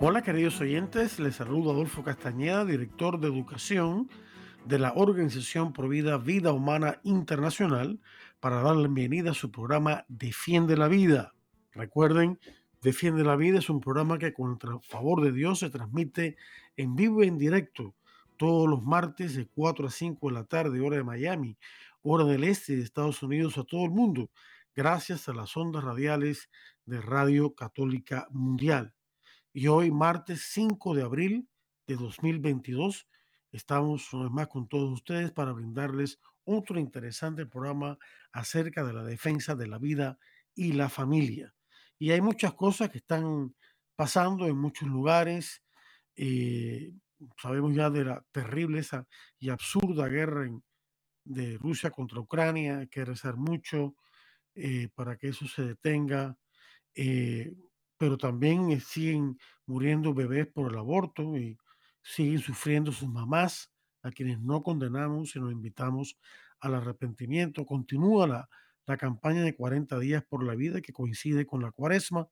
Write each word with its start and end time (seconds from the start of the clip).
Hola 0.00 0.22
queridos 0.22 0.60
oyentes, 0.60 1.18
les 1.18 1.34
saludo 1.34 1.72
Adolfo 1.72 2.04
Castañeda, 2.04 2.64
director 2.64 3.18
de 3.18 3.26
educación 3.26 4.08
de 4.64 4.78
la 4.78 4.92
Organización 4.94 5.72
Provida 5.72 6.18
Vida 6.18 6.52
Humana 6.52 7.00
Internacional, 7.02 7.98
para 8.38 8.62
dar 8.62 8.76
la 8.76 8.82
bienvenida 8.82 9.32
a 9.32 9.34
su 9.34 9.50
programa 9.50 10.04
Defiende 10.06 10.76
la 10.76 10.86
Vida. 10.86 11.34
Recuerden, 11.72 12.38
Defiende 12.80 13.24
la 13.24 13.34
Vida 13.34 13.58
es 13.58 13.68
un 13.70 13.80
programa 13.80 14.18
que 14.18 14.32
con 14.32 14.52
el 14.52 14.80
favor 14.82 15.20
de 15.20 15.32
Dios 15.32 15.58
se 15.58 15.68
transmite 15.68 16.36
en 16.76 16.94
vivo 16.94 17.24
y 17.24 17.26
en 17.26 17.36
directo 17.36 17.96
todos 18.36 18.70
los 18.70 18.84
martes 18.84 19.34
de 19.34 19.48
4 19.48 19.88
a 19.88 19.90
5 19.90 20.28
de 20.28 20.32
la 20.32 20.44
tarde, 20.44 20.80
hora 20.80 20.98
de 20.98 21.02
Miami, 21.02 21.58
hora 22.02 22.24
del 22.24 22.44
este 22.44 22.76
de 22.76 22.84
Estados 22.84 23.20
Unidos 23.24 23.58
a 23.58 23.64
todo 23.64 23.84
el 23.86 23.90
mundo, 23.90 24.30
gracias 24.76 25.28
a 25.28 25.34
las 25.34 25.56
ondas 25.56 25.82
radiales 25.82 26.50
de 26.86 27.00
Radio 27.00 27.56
Católica 27.56 28.28
Mundial. 28.30 28.94
Y 29.52 29.66
hoy, 29.68 29.90
martes 29.90 30.42
5 30.52 30.94
de 30.94 31.02
abril 31.02 31.48
de 31.86 31.96
2022, 31.96 33.08
estamos 33.50 34.12
una 34.12 34.24
vez 34.24 34.32
más 34.32 34.48
con 34.48 34.68
todos 34.68 34.92
ustedes 34.92 35.32
para 35.32 35.52
brindarles 35.52 36.20
otro 36.44 36.78
interesante 36.78 37.46
programa 37.46 37.98
acerca 38.32 38.84
de 38.84 38.92
la 38.92 39.04
defensa 39.04 39.54
de 39.54 39.66
la 39.66 39.78
vida 39.78 40.18
y 40.54 40.72
la 40.72 40.88
familia. 40.88 41.54
Y 41.98 42.10
hay 42.10 42.20
muchas 42.20 42.54
cosas 42.54 42.90
que 42.90 42.98
están 42.98 43.54
pasando 43.96 44.46
en 44.46 44.56
muchos 44.56 44.88
lugares. 44.88 45.62
Eh, 46.14 46.92
sabemos 47.40 47.74
ya 47.74 47.90
de 47.90 48.04
la 48.04 48.24
terrible 48.30 48.82
y 49.38 49.48
absurda 49.48 50.08
guerra 50.08 50.48
de 51.24 51.58
Rusia 51.58 51.90
contra 51.90 52.20
Ucrania. 52.20 52.78
Hay 52.78 52.88
que 52.88 53.04
rezar 53.04 53.36
mucho 53.36 53.96
eh, 54.54 54.88
para 54.94 55.16
que 55.16 55.28
eso 55.28 55.46
se 55.48 55.62
detenga. 55.62 56.36
Eh, 56.94 57.54
pero 57.98 58.16
también 58.16 58.70
eh, 58.70 58.80
siguen 58.80 59.38
muriendo 59.66 60.14
bebés 60.14 60.46
por 60.46 60.72
el 60.72 60.78
aborto 60.78 61.36
y 61.36 61.58
siguen 62.02 62.38
sufriendo 62.38 62.92
sus 62.92 63.08
mamás, 63.08 63.70
a 64.02 64.10
quienes 64.12 64.40
no 64.40 64.62
condenamos 64.62 65.34
y 65.34 65.40
nos 65.40 65.52
invitamos 65.52 66.16
al 66.60 66.76
arrepentimiento. 66.76 67.66
Continúa 67.66 68.26
la, 68.26 68.48
la 68.86 68.96
campaña 68.96 69.42
de 69.42 69.54
40 69.54 69.98
días 69.98 70.24
por 70.24 70.44
la 70.44 70.54
vida 70.54 70.80
que 70.80 70.92
coincide 70.92 71.46
con 71.46 71.60
la 71.62 71.72
cuaresma. 71.72 72.28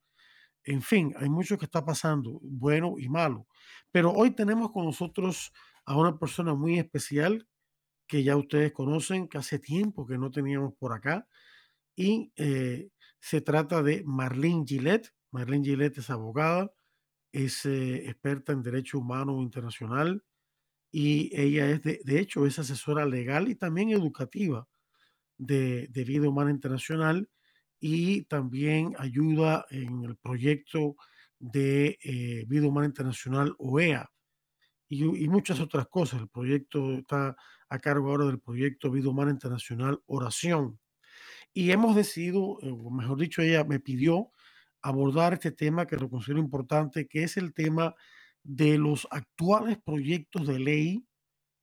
En 0.65 0.83
fin, 0.83 1.15
hay 1.19 1.29
mucho 1.29 1.59
que 1.59 1.67
está 1.67 1.85
pasando, 1.85 2.39
bueno 2.43 2.95
y 2.99 3.09
malo. 3.09 3.47
Pero 3.93 4.13
hoy 4.13 4.31
tenemos 4.33 4.73
con 4.73 4.87
nosotros 4.87 5.53
a 5.85 5.97
una 5.97 6.19
persona 6.19 6.55
muy 6.55 6.79
especial 6.79 7.47
que 8.07 8.23
ya 8.23 8.37
ustedes 8.37 8.73
conocen, 8.73 9.29
que 9.29 9.39
hace 9.39 9.59
tiempo 9.59 10.07
que 10.07 10.19
no 10.19 10.31
teníamos 10.31 10.75
por 10.75 10.93
acá. 10.93 11.29
Y 11.97 12.33
eh, 12.37 12.91
se 13.21 13.41
trata 13.41 13.83
de 13.83 14.03
Marlene 14.05 14.65
Gillette. 14.67 15.13
Marlene 15.37 15.65
Gillette 15.65 15.99
es 15.99 16.09
abogada, 16.09 16.73
es 17.31 17.67
eh, 17.67 18.09
experta 18.09 18.53
en 18.53 18.63
derecho 18.63 18.99
humano 18.99 19.43
internacional 19.43 20.25
y 20.91 21.31
ella 21.39 21.71
es, 21.71 21.83
de, 21.83 22.19
hecho, 22.19 22.47
es 22.47 22.59
asesora 22.59 23.05
legal 23.05 23.49
y 23.49 23.55
también 23.55 23.91
educativa 23.91 24.67
de, 25.37 25.89
vida 25.93 26.27
humana 26.27 26.51
internacional 26.51 27.29
y 27.79 28.23
también 28.23 28.95
ayuda 28.99 29.67
en 29.69 30.05
el 30.05 30.17
proyecto 30.17 30.97
de 31.39 31.99
eh, 32.03 32.45
vida 32.49 32.67
humana 32.67 32.87
internacional 32.87 33.55
OEA 33.59 34.11
y, 34.89 35.05
y, 35.05 35.29
muchas 35.29 35.61
otras 35.61 35.87
cosas. 35.89 36.23
El 36.23 36.29
proyecto 36.29 36.95
está 36.95 37.37
a 37.69 37.79
cargo 37.79 38.09
ahora 38.09 38.25
del 38.25 38.41
proyecto 38.41 38.91
Vida 38.91 39.11
Humana 39.11 39.33
Internacional 39.33 40.01
Oración. 40.07 40.79
Y 41.53 41.73
hemos 41.73 41.95
decidido, 41.95 42.59
eh, 42.63 42.71
o 42.71 42.91
mejor 42.91 43.19
dicho, 43.19 43.43
ella 43.43 43.65
me 43.65 43.81
pidió 43.81 44.31
abordar 44.89 45.35
este 45.35 45.51
tema 45.51 45.87
que 45.87 45.97
lo 45.97 46.09
considero 46.09 46.41
importante, 46.41 47.09
que 47.09 47.25
es 47.25 47.37
el 47.37 47.53
tema 47.53 47.95
de 48.43 48.79
los 48.79 49.09
actuales 49.11 49.79
proyectos 49.85 50.47
de 50.47 50.59
ley 50.61 51.07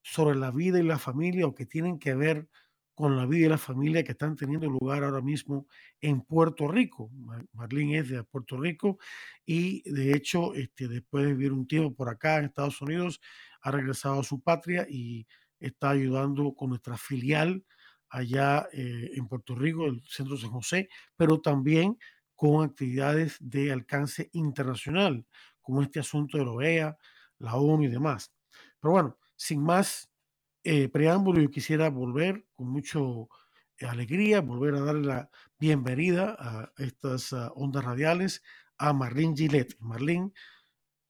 sobre 0.01 0.35
la 0.35 0.51
vida 0.51 0.79
y 0.79 0.83
la 0.83 0.99
familia 0.99 1.47
o 1.47 1.55
que 1.55 1.65
tienen 1.65 1.99
que 1.99 2.13
ver 2.15 2.49
con 2.95 3.15
la 3.17 3.25
vida 3.25 3.45
y 3.45 3.49
la 3.49 3.57
familia 3.57 4.03
que 4.03 4.11
están 4.11 4.35
teniendo 4.35 4.69
lugar 4.69 5.03
ahora 5.03 5.21
mismo 5.21 5.67
en 6.01 6.21
Puerto 6.21 6.67
Rico. 6.67 7.09
Marlene 7.53 7.99
es 7.99 8.09
de 8.09 8.23
Puerto 8.23 8.57
Rico 8.57 8.99
y 9.45 9.89
de 9.89 10.13
hecho 10.13 10.53
este, 10.53 10.87
después 10.87 11.25
de 11.25 11.33
vivir 11.33 11.53
un 11.53 11.65
tiempo 11.65 11.95
por 11.95 12.09
acá 12.09 12.37
en 12.37 12.45
Estados 12.45 12.81
Unidos 12.81 13.21
ha 13.61 13.71
regresado 13.71 14.19
a 14.19 14.23
su 14.23 14.41
patria 14.41 14.85
y 14.89 15.25
está 15.59 15.91
ayudando 15.91 16.53
con 16.53 16.69
nuestra 16.69 16.97
filial 16.97 17.63
allá 18.09 18.67
eh, 18.73 19.11
en 19.15 19.27
Puerto 19.27 19.55
Rico, 19.55 19.87
el 19.87 20.03
Centro 20.07 20.37
San 20.37 20.51
José, 20.51 20.87
pero 21.15 21.41
también 21.41 21.97
con 22.35 22.65
actividades 22.65 23.37
de 23.39 23.71
alcance 23.71 24.29
internacional, 24.33 25.25
como 25.61 25.81
este 25.81 25.99
asunto 25.99 26.37
de 26.37 26.45
la 26.45 26.51
OEA, 26.51 26.97
la 27.39 27.55
ONU 27.55 27.83
y 27.83 27.87
demás. 27.87 28.33
Pero 28.79 28.91
bueno, 28.91 29.19
sin 29.35 29.61
más 29.61 30.11
eh, 30.63 30.89
preámbulo, 30.89 31.41
yo 31.41 31.49
quisiera 31.49 31.89
volver 31.89 32.45
con 32.53 32.69
mucho 32.69 33.29
eh, 33.77 33.85
alegría, 33.85 34.41
volver 34.41 34.75
a 34.75 34.81
darle 34.81 35.07
la 35.07 35.29
bienvenida 35.59 36.35
a 36.39 36.71
estas 36.77 37.31
uh, 37.33 37.51
ondas 37.55 37.83
radiales 37.83 38.43
a 38.77 38.93
Marlene 38.93 39.35
Gillette. 39.35 39.75
Marlene, 39.79 40.31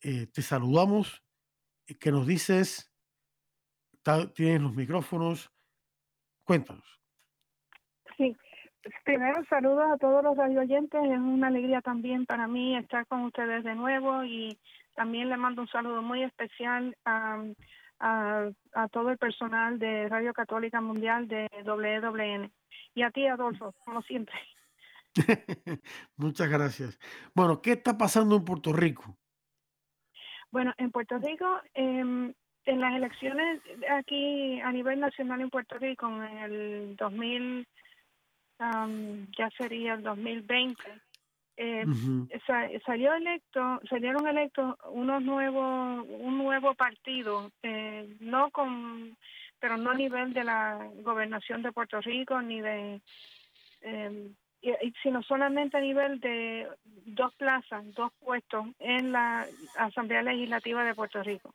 eh, 0.02 0.28
te 0.28 0.42
saludamos. 0.42 1.24
¿Qué 2.00 2.12
nos 2.12 2.26
dices? 2.26 2.92
Tienes 4.36 4.62
los 4.62 4.74
micrófonos. 4.74 5.52
Cuéntanos. 6.44 7.02
Sí, 8.18 8.36
Primero, 9.06 9.44
saludos 9.50 9.86
a 9.94 9.98
todos 9.98 10.24
los 10.24 10.36
radio 10.36 10.62
oyentes. 10.62 11.02
Es 11.04 11.18
una 11.18 11.48
alegría 11.48 11.82
también 11.82 12.26
para 12.26 12.48
mí 12.48 12.76
estar 12.78 13.06
con 13.08 13.22
ustedes 13.22 13.64
de 13.64 13.76
nuevo 13.76 14.24
y 14.24 14.58
también 14.96 15.30
le 15.30 15.38
mando 15.38 15.62
un 15.62 15.68
saludo 15.70 16.02
muy 16.02 16.24
especial 16.24 16.96
a, 17.06 17.44
a, 18.00 18.88
todo 18.92 19.10
el 19.10 19.18
personal 19.18 19.80
de 19.80 20.10
Radio 20.10 20.34
Católica 20.34 20.82
Mundial 20.82 21.28
de 21.28 21.50
WWN. 21.66 22.52
Y 22.96 23.02
a 23.04 23.12
ti, 23.12 23.26
Adolfo, 23.26 23.74
como 23.86 24.02
siempre. 24.02 24.36
Muchas 26.18 26.50
gracias. 26.50 27.00
Bueno, 27.34 27.62
¿qué 27.62 27.74
está 27.74 27.98
pasando 27.98 28.36
en 28.36 28.44
Puerto 28.44 28.74
Rico? 28.74 29.18
Bueno, 30.52 30.74
en 30.78 30.92
Puerto 30.92 31.18
Rico, 31.20 31.62
em, 31.74 32.34
en 32.66 32.80
las 32.80 32.96
elecciones 32.96 33.62
aquí 33.90 34.60
a 34.60 34.72
nivel 34.72 35.00
nacional 35.00 35.42
en 35.42 35.50
Puerto 35.50 35.78
Rico, 35.78 36.08
en 36.08 36.38
el 36.38 36.96
2000 36.98 37.68
ya 39.38 39.50
sería 39.57 39.94
el 39.94 40.03
2020, 40.03 40.84
eh, 41.56 41.85
salió 42.85 43.13
electo, 43.13 43.79
salieron 43.90 44.28
electos 44.28 44.75
unos 44.90 45.22
nuevos, 45.22 46.06
un 46.09 46.38
nuevo 46.38 46.74
partido, 46.74 47.51
eh, 47.62 48.16
no 48.19 48.50
con, 48.50 49.16
pero 49.59 49.78
no 49.78 49.91
a 49.91 49.96
nivel 49.96 50.34
de 50.34 50.44
la 50.44 50.90
gobernación 51.03 51.62
de 51.62 51.72
Puerto 51.72 52.01
Rico 52.01 52.41
ni 52.41 52.59
de, 52.59 53.01
em, 53.81 54.34
sino 55.03 55.22
solamente 55.22 55.78
a 55.78 55.81
nivel 55.81 56.19
de 56.19 56.68
dos 57.06 57.34
plazas, 57.35 57.83
dos 57.94 58.12
puestos 58.19 58.66
en 58.80 59.12
la 59.12 59.45
Asamblea 59.77 60.24
Legislativa 60.24 60.83
de 60.83 60.95
Puerto 60.95 61.21
Rico. 61.21 61.54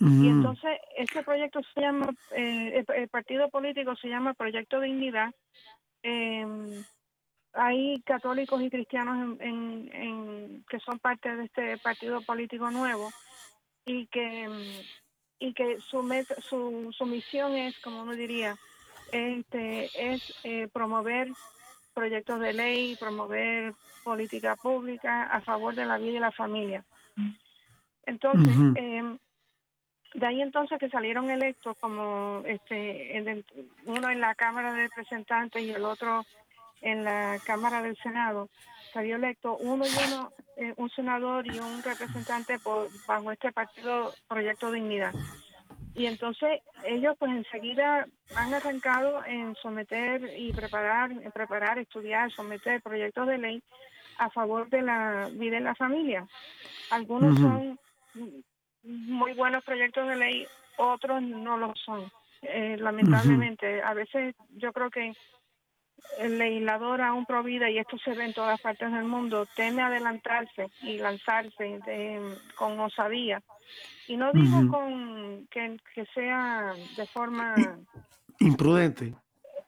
Y 0.00 0.28
entonces 0.28 0.78
este 0.96 1.24
proyecto 1.24 1.60
se 1.74 1.80
llama, 1.80 2.08
eh, 2.30 2.84
el, 2.94 3.08
partido 3.08 3.48
político 3.50 3.96
se 3.96 4.08
llama 4.08 4.32
Proyecto 4.32 4.80
Dignidad 4.80 5.34
eh, 6.02 6.84
hay 7.52 8.00
católicos 8.02 8.62
y 8.62 8.70
cristianos 8.70 9.38
en, 9.40 10.64
que 10.68 10.78
son 10.80 10.98
parte 10.98 11.34
de 11.34 11.44
este 11.44 11.78
partido 11.78 12.20
político 12.22 12.70
nuevo 12.70 13.10
y 13.84 14.06
que 14.06 14.48
y 15.40 15.54
que 15.54 15.78
su, 15.80 16.02
su, 16.48 16.92
su 16.92 17.06
misión 17.06 17.54
es, 17.54 17.78
como 17.78 18.02
uno 18.02 18.12
diría, 18.12 18.56
este, 19.12 19.88
es 19.94 20.34
eh, 20.42 20.68
promover 20.72 21.32
proyectos 21.94 22.40
de 22.40 22.52
ley, 22.52 22.96
promover 22.96 23.74
política 24.02 24.56
pública 24.56 25.24
a 25.24 25.40
favor 25.40 25.74
de 25.74 25.84
la 25.84 25.98
vida 25.98 26.16
y 26.16 26.20
la 26.20 26.32
familia. 26.32 26.84
Entonces, 28.04 28.54
em, 28.76 29.18
de 30.14 30.26
ahí 30.26 30.40
entonces 30.40 30.78
que 30.78 30.88
salieron 30.88 31.30
electos 31.30 31.76
como 31.80 32.42
este 32.46 33.22
uno 33.84 34.10
en 34.10 34.20
la 34.20 34.34
Cámara 34.34 34.72
de 34.72 34.88
Representantes 34.88 35.62
y 35.62 35.70
el 35.70 35.84
otro 35.84 36.24
en 36.80 37.04
la 37.04 37.38
Cámara 37.44 37.82
del 37.82 37.96
Senado, 37.96 38.48
salió 38.92 39.16
electo 39.16 39.56
uno 39.56 39.84
y 39.84 39.90
uno, 40.06 40.32
eh, 40.56 40.74
un 40.76 40.88
senador 40.90 41.46
y 41.46 41.58
un 41.58 41.82
representante 41.82 42.58
por, 42.58 42.88
bajo 43.06 43.32
este 43.32 43.52
partido 43.52 44.12
Proyecto 44.28 44.70
Dignidad. 44.70 45.12
Y 45.94 46.06
entonces 46.06 46.60
ellos 46.84 47.16
pues 47.18 47.32
enseguida 47.32 48.06
han 48.36 48.54
arrancado 48.54 49.24
en 49.24 49.56
someter 49.56 50.32
y 50.38 50.52
preparar, 50.52 51.10
preparar, 51.32 51.78
estudiar, 51.78 52.30
someter 52.30 52.80
proyectos 52.80 53.26
de 53.26 53.38
ley 53.38 53.62
a 54.18 54.30
favor 54.30 54.68
de 54.68 54.82
la 54.82 55.28
vida 55.32 55.56
en 55.56 55.64
la 55.64 55.74
familia. 55.74 56.26
Algunos 56.90 57.38
son 57.38 57.78
muy 58.82 59.34
buenos 59.34 59.64
proyectos 59.64 60.08
de 60.08 60.16
ley, 60.16 60.46
otros 60.76 61.22
no 61.22 61.56
lo 61.56 61.74
son. 61.76 62.10
Eh, 62.42 62.76
lamentablemente, 62.78 63.82
a 63.82 63.94
veces 63.94 64.34
yo 64.56 64.72
creo 64.72 64.90
que 64.90 65.12
el 66.18 66.38
legislador 66.38 67.00
aún 67.00 67.26
provida, 67.26 67.68
y 67.68 67.78
esto 67.78 67.98
se 67.98 68.14
ve 68.14 68.24
en 68.24 68.34
todas 68.34 68.60
partes 68.60 68.92
del 68.92 69.04
mundo, 69.04 69.46
teme 69.56 69.82
adelantarse 69.82 70.70
y 70.82 70.98
lanzarse 70.98 71.80
con 72.56 72.78
osadía. 72.80 73.42
Y 74.06 74.16
no 74.16 74.32
digo 74.32 74.68
con 74.70 75.46
que, 75.50 75.76
que, 75.94 76.06
sea 76.14 76.72
de 76.96 77.06
forma... 77.06 77.54
Imprudente. 78.40 79.14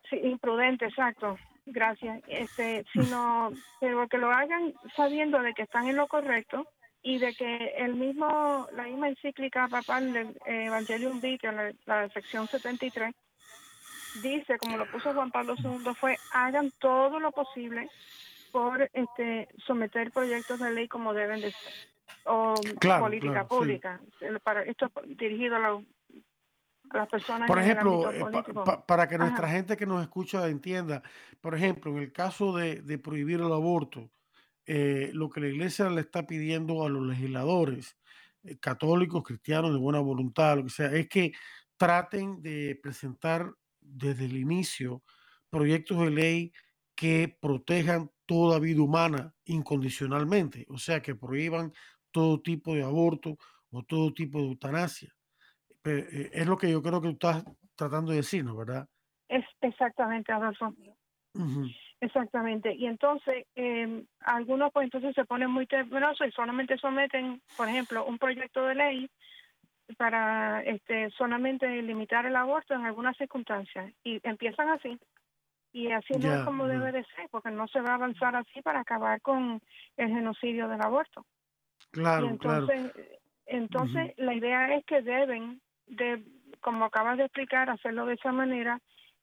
Sí, 0.09 0.17
imprudente, 0.23 0.87
exacto. 0.87 1.37
Gracias. 1.67 2.23
Este, 2.27 2.85
sino, 2.93 3.51
pero 3.81 4.09
que 4.09 4.19
lo 4.19 4.31
hagan 4.31 4.73
sabiendo 4.97 5.41
de 5.43 5.53
que 5.53 5.63
están 5.63 5.89
en 5.89 5.97
lo 5.97 6.09
correcto 6.09 6.67
y 7.03 7.19
de 7.19 7.35
que 7.35 7.75
el 7.79 7.95
mismo, 7.95 8.69
la 8.73 8.85
misma 8.85 9.09
encíclica 9.09 9.69
papal 9.69 10.13
del 10.13 10.37
Evangelium 10.45 11.21
Vitae, 11.21 11.53
la, 11.53 11.73
la 11.87 12.09
sección 12.11 12.47
73, 12.47 13.15
dice, 14.23 14.59
como 14.59 14.77
lo 14.77 14.91
puso 14.91 15.15
Juan 15.15 15.31
Pablo 15.31 15.55
II, 15.59 15.95
fue 15.95 16.19
hagan 16.33 16.71
todo 16.79 17.21
lo 17.21 17.33
posible 17.33 17.89
por 18.53 18.91
este 18.93 19.49
someter 19.67 20.11
proyectos 20.11 20.59
de 20.59 20.73
ley 20.73 20.89
como 20.89 21.15
deben 21.15 21.41
de 21.41 21.53
ser 21.53 21.91
o 22.25 22.55
política 23.01 23.47
pública. 23.47 24.01
Para 24.43 24.63
esto 24.63 24.91
dirigido 25.07 25.57
a, 25.57 25.83
las 26.93 27.09
personas. 27.09 27.49
Por 27.49 27.59
ejemplo, 27.59 28.11
eh, 28.13 28.25
para 28.87 29.09
que 29.09 29.17
nuestra 29.17 29.49
gente 29.49 29.77
que 29.77 29.87
nos 29.87 30.03
escucha 30.03 30.49
entienda, 30.49 31.03
por 31.41 31.55
ejemplo, 31.55 31.93
en 31.93 31.99
el 31.99 32.13
caso 32.13 32.55
de, 32.57 32.83
de 32.83 32.99
prohibir 32.99 33.41
el 33.41 33.53
aborto, 33.53 34.11
eh, 34.73 35.11
lo 35.15 35.29
que 35.29 35.41
la 35.41 35.49
iglesia 35.49 35.91
le 35.91 36.01
está 36.01 36.29
pidiendo 36.29 36.85
a 36.85 36.89
los 36.89 37.05
legisladores, 37.05 37.99
eh, 38.45 38.57
católicos, 38.61 39.25
cristianos 39.25 39.73
de 39.73 39.81
buena 39.81 39.99
voluntad, 39.99 40.59
lo 40.59 40.63
que 40.63 40.71
sea, 40.71 40.93
es 40.93 41.09
que 41.09 41.33
traten 41.77 42.41
de 42.41 42.79
presentar 42.81 43.53
desde 43.81 44.27
el 44.27 44.37
inicio 44.37 45.03
proyectos 45.49 45.99
de 45.99 46.11
ley 46.11 46.53
que 46.95 47.37
protejan 47.41 48.13
toda 48.27 48.61
vida 48.61 48.81
humana 48.81 49.35
incondicionalmente, 49.45 50.67
o 50.69 50.79
sea, 50.79 51.03
que 51.03 51.17
prohíban 51.17 51.73
todo 52.13 52.41
tipo 52.41 52.73
de 52.73 52.85
aborto 52.85 53.39
o 53.73 53.83
todo 53.83 54.15
tipo 54.15 54.39
de 54.39 54.51
eutanasia. 54.51 55.13
Eh, 55.83 56.31
es 56.33 56.47
lo 56.47 56.57
que 56.57 56.71
yo 56.71 56.81
creo 56.81 57.01
que 57.01 57.09
tú 57.09 57.15
estás 57.15 57.43
tratando 57.75 58.13
de 58.13 58.19
decir, 58.19 58.45
¿no? 58.45 58.57
¿Verdad? 58.57 58.89
Es 59.29 59.45
exactamente, 59.63 60.31
Adolfo. 60.31 60.73
Exactamente. 62.01 62.75
Y 62.75 62.87
entonces, 62.87 63.47
eh, 63.55 64.05
algunos 64.21 64.73
pues 64.73 64.85
entonces 64.85 65.15
se 65.15 65.25
ponen 65.25 65.51
muy 65.51 65.67
temerosos 65.67 66.27
y 66.27 66.33
solamente 66.33 66.79
someten, 66.79 67.43
por 67.57 67.69
ejemplo, 67.69 68.07
un 68.07 68.19
proyecto 68.19 68.65
de 68.65 68.75
ley 68.75 69.11
para 69.97 70.63
este 70.63 71.11
solamente 71.11 71.67
limitar 71.83 72.25
el 72.25 72.37
aborto 72.37 72.75
en 72.75 72.87
algunas 72.87 73.17
circunstancias. 73.17 73.93
Y 74.03 74.21
empiezan 74.23 74.71
así. 74.71 74.99
Y 75.73 75.93
así 75.93 76.15
no 76.19 76.35
es 76.35 76.45
como 76.45 76.67
debe 76.67 76.91
de 76.91 77.05
ser 77.05 77.29
porque 77.31 77.51
no 77.51 77.69
se 77.69 77.81
va 77.81 77.91
a 77.91 77.95
avanzar 77.95 78.35
así 78.35 78.61
para 78.63 78.81
acabar 78.81 79.21
con 79.21 79.61
el 79.97 80.09
genocidio 80.09 80.69
del 80.69 80.83
aborto. 80.83 81.25
Claro 81.93 82.29
entonces 82.29 82.93
entonces 83.47 84.13
la 84.17 84.35
idea 84.35 84.75
es 84.75 84.85
que 84.85 85.01
deben 85.03 85.61
de 85.87 86.25
como 86.61 86.85
acabas 86.85 87.19
de 87.19 87.25
explicar 87.25 87.71
hacerlo 87.71 88.07
de 88.07 88.15
esa 88.15 88.33
manera 88.33 88.81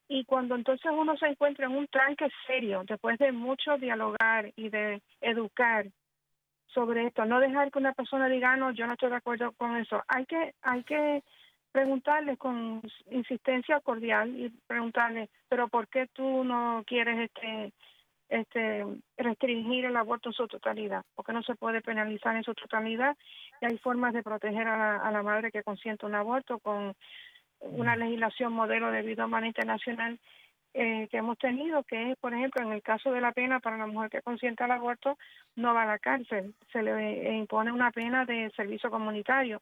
y 0.09 0.23
cuando 0.25 0.55
entonces 0.55 0.91
uno 0.91 1.17
se 1.17 1.27
encuentra 1.27 1.65
en 1.65 1.75
un 1.75 1.87
tranque 1.87 2.29
serio 2.45 2.83
después 2.87 3.17
de 3.19 3.31
mucho 3.31 3.77
dialogar 3.77 4.51
y 4.55 4.69
de 4.69 5.01
educar 5.21 5.87
sobre 6.67 7.07
esto, 7.07 7.25
no 7.25 7.39
dejar 7.39 7.71
que 7.71 7.79
una 7.79 7.93
persona 7.93 8.29
diga, 8.29 8.53
ah, 8.53 8.57
no, 8.57 8.71
yo 8.71 8.85
no 8.85 8.93
estoy 8.93 9.09
de 9.09 9.15
acuerdo 9.15 9.51
con 9.53 9.75
eso. 9.77 10.03
Hay 10.07 10.25
que, 10.25 10.53
hay 10.61 10.83
que 10.83 11.23
preguntarle 11.71 12.37
con 12.37 12.81
insistencia 13.11 13.79
cordial 13.81 14.29
y 14.37 14.49
preguntarle, 14.67 15.29
pero 15.49 15.67
¿por 15.67 15.87
qué 15.87 16.07
tú 16.13 16.43
no 16.43 16.83
quieres 16.85 17.29
este 17.29 17.73
este 18.29 18.85
restringir 19.15 19.85
el 19.85 19.95
aborto 19.95 20.29
en 20.29 20.33
su 20.33 20.47
totalidad? 20.47 21.03
Porque 21.15 21.31
no 21.31 21.41
se 21.43 21.55
puede 21.55 21.81
penalizar 21.81 22.35
en 22.35 22.43
su 22.43 22.53
totalidad 22.53 23.15
y 23.61 23.65
hay 23.65 23.77
formas 23.77 24.13
de 24.13 24.21
proteger 24.21 24.67
a 24.67 25.09
la 25.11 25.23
madre 25.23 25.49
que 25.49 25.63
consiente 25.63 26.05
un 26.05 26.15
aborto 26.15 26.59
con 26.59 26.93
una 27.61 27.95
legislación 27.95 28.53
modelo 28.53 28.91
de 28.91 29.01
vida 29.01 29.25
humana 29.25 29.47
internacional 29.47 30.19
eh, 30.73 31.07
que 31.09 31.17
hemos 31.17 31.37
tenido, 31.39 31.81
que 31.83 32.11
es, 32.11 32.17
por 32.19 32.33
ejemplo, 32.33 32.61
en 32.61 32.71
el 32.71 32.83
caso 32.83 33.11
de 33.11 33.19
la 33.19 33.31
pena 33.31 33.59
para 33.59 33.77
la 33.77 33.87
mujer 33.87 34.11
que 34.11 34.21
consiente 34.21 34.63
el 34.63 34.71
aborto, 34.71 35.17
no 35.55 35.73
va 35.73 35.83
a 35.83 35.87
la 35.87 35.97
cárcel, 35.97 36.53
se 36.71 36.83
le 36.83 37.35
impone 37.35 37.71
una 37.71 37.89
pena 37.91 38.25
de 38.25 38.51
servicio 38.55 38.91
comunitario. 38.91 39.61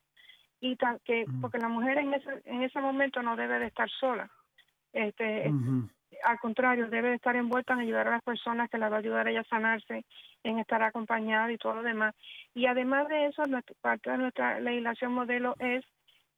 y 0.60 0.76
que 1.06 1.26
mm. 1.26 1.42
Porque 1.42 1.58
la 1.58 1.70
mujer 1.70 2.00
en 2.00 2.14
ese, 2.14 2.42
en 2.44 2.64
ese 2.64 2.82
momento 2.82 3.22
no 3.22 3.36
debe 3.38 3.60
de 3.60 3.68
estar 3.68 3.90
sola. 3.90 4.30
Este, 4.92 5.50
Al 6.24 6.40
contrario, 6.40 6.90
debe 6.90 7.10
de 7.10 7.16
estar 7.16 7.36
envuelta 7.36 7.74
en 7.74 7.80
ayudar 7.80 8.08
a 8.08 8.12
las 8.12 8.24
personas 8.24 8.70
que 8.70 8.78
la 8.78 8.90
va 8.90 8.98
a 8.98 9.00
ayudar 9.00 9.28
a 9.28 9.32
ella 9.32 9.42
a 9.42 9.46
sanarse, 9.46 10.06
en 10.44 10.60
estar 10.60 10.82
acompañada 10.84 11.52
y 11.52 11.58
todo 11.58 11.76
lo 11.76 11.84
demás. 11.84 12.14
Y 12.54 12.66
además 12.66 13.08
de 13.08 13.28
eso, 13.28 13.44
parte 13.80 14.12
de 14.12 14.18
nuestra 14.18 14.60
legislación 14.60 15.14
modelo 15.14 15.56
es 15.60 15.86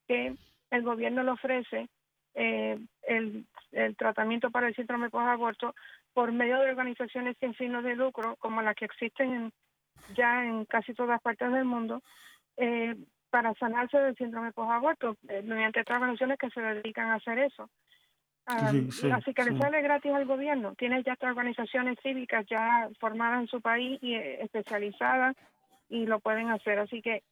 que 0.06 0.36
el 0.70 0.82
gobierno 0.82 1.22
le 1.22 1.30
ofrece 1.30 1.88
eh, 2.34 2.78
el, 3.02 3.46
el, 3.72 3.96
tratamiento 3.96 4.50
para 4.50 4.68
el 4.68 4.74
síndrome 4.74 5.10
post-aborto 5.10 5.74
por 6.12 6.32
medio 6.32 6.58
de 6.60 6.70
organizaciones 6.70 7.36
sin 7.40 7.54
fines 7.54 7.82
de 7.84 7.96
lucro, 7.96 8.36
como 8.36 8.62
las 8.62 8.74
que 8.74 8.84
existen 8.84 9.52
ya 10.14 10.44
en 10.44 10.64
casi 10.66 10.94
todas 10.94 11.20
partes 11.20 11.52
del 11.52 11.64
mundo, 11.64 12.02
eh, 12.56 12.96
para 13.30 13.54
sanarse 13.54 13.98
del 13.98 14.16
síndrome 14.16 14.52
post-aborto, 14.52 15.16
eh, 15.28 15.42
mediante 15.42 15.80
otras 15.80 15.96
organizaciones 15.96 16.38
que 16.38 16.50
se 16.50 16.60
dedican 16.60 17.08
a 17.08 17.14
hacer 17.14 17.38
eso. 17.38 17.68
Ah, 18.50 18.72
así 19.12 19.34
que 19.34 19.44
le 19.44 19.58
sale 19.58 19.82
gratis 19.82 20.10
al 20.10 20.24
gobierno. 20.24 20.74
Tiene 20.74 21.02
ya 21.02 21.12
estas 21.12 21.30
organizaciones 21.30 21.98
cívicas 22.02 22.46
ya 22.48 22.88
formadas 22.98 23.42
en 23.42 23.46
su 23.48 23.60
país 23.60 23.98
y 24.00 24.14
especializadas 24.14 25.36
y 25.90 26.06
lo 26.06 26.18
pueden 26.20 26.48
hacer. 26.48 26.78
Así 26.78 27.02
que 27.02 27.22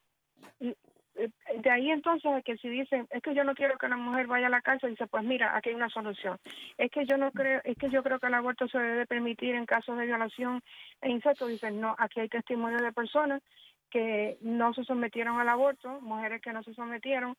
eh, 0.61 0.75
de 1.17 1.71
ahí 1.71 1.91
entonces 1.91 2.45
que 2.45 2.57
si 2.59 2.69
dicen 2.69 3.07
es 3.11 3.23
que 3.23 3.35
yo 3.35 3.45
no 3.45 3.55
quiero 3.55 3.79
que 3.79 3.89
la 3.89 3.97
mujer 3.97 4.27
vaya 4.27 4.49
a 4.49 4.51
la 4.51 4.61
cárcel 4.61 4.91
dice 4.91 5.07
pues 5.07 5.25
mira 5.25 5.57
aquí 5.57 5.71
hay 5.71 5.75
una 5.75 5.89
solución 5.89 6.39
es 6.77 6.91
que 6.91 7.07
yo 7.07 7.17
no 7.17 7.33
creo 7.33 7.61
es 7.65 7.77
que 7.77 7.89
yo 7.91 8.03
creo 8.03 8.19
que 8.19 8.27
el 8.27 8.35
aborto 8.35 8.69
se 8.69 8.79
debe 8.79 9.07
permitir 9.07 9.55
en 9.55 9.67
casos 9.67 9.99
de 9.99 10.07
violación 10.07 10.63
e 11.01 11.11
incesto. 11.11 11.47
Dicen 11.47 11.81
no 11.81 11.95
aquí 11.99 12.21
hay 12.21 12.29
testimonios 12.29 12.83
de 12.83 12.93
personas 12.93 13.43
que 13.91 14.37
no 14.41 14.75
se 14.75 14.85
sometieron 14.85 15.39
al 15.39 15.49
aborto 15.49 16.01
mujeres 16.01 16.43
que 16.43 16.53
no 16.53 16.63
se 16.63 16.75
sometieron 16.75 17.37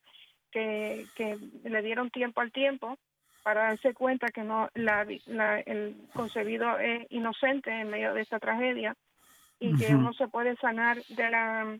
que, 0.51 1.05
que 1.15 1.37
le 1.63 1.81
dieron 1.81 2.09
tiempo 2.09 2.41
al 2.41 2.51
tiempo 2.51 2.97
para 3.43 3.63
darse 3.63 3.93
cuenta 3.93 4.27
que 4.27 4.43
no 4.43 4.69
la, 4.73 5.03
el 5.03 5.95
concebido 6.13 6.77
es 6.79 7.05
inocente 7.11 7.71
en 7.71 7.89
medio 7.89 8.13
de 8.13 8.21
esta 8.21 8.39
tragedia 8.39 8.95
y 9.59 9.75
que 9.77 9.95
uno 9.95 10.13
se 10.13 10.27
puede 10.27 10.55
sanar 10.57 11.01
de 11.03 11.29
la 11.29 11.77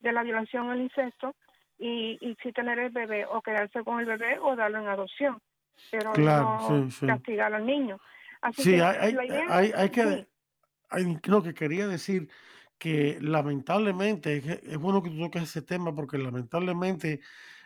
de 0.00 0.12
la 0.12 0.22
violación 0.22 0.70
el 0.70 0.82
incesto 0.82 1.34
y, 1.78 2.18
y 2.20 2.36
si 2.42 2.52
tener 2.52 2.78
el 2.78 2.90
bebé 2.90 3.26
o 3.26 3.42
quedarse 3.42 3.82
con 3.84 4.00
el 4.00 4.06
bebé 4.06 4.38
o 4.38 4.56
darlo 4.56 4.78
en 4.78 4.88
adopción, 4.88 5.38
pero 5.90 6.12
no 6.14 6.88
castigar 7.06 7.54
al 7.54 7.66
niño. 7.66 7.98
Así 8.40 8.62
sí, 8.62 8.70
que 8.72 8.82
hay, 8.82 9.16
hay, 9.48 9.72
hay, 9.74 9.90
que, 9.90 10.26
hay, 10.90 11.18
lo 11.24 11.42
que 11.42 11.54
quería 11.54 11.86
decir 11.86 12.28
que 12.78 13.18
lamentablemente, 13.20 14.60
es, 14.62 14.78
bueno 14.78 15.02
que 15.02 15.10
tú 15.10 15.18
toques 15.18 15.42
ese 15.42 15.62
tema 15.62 15.94
porque 15.94 16.18
lamentablemente 16.18 17.20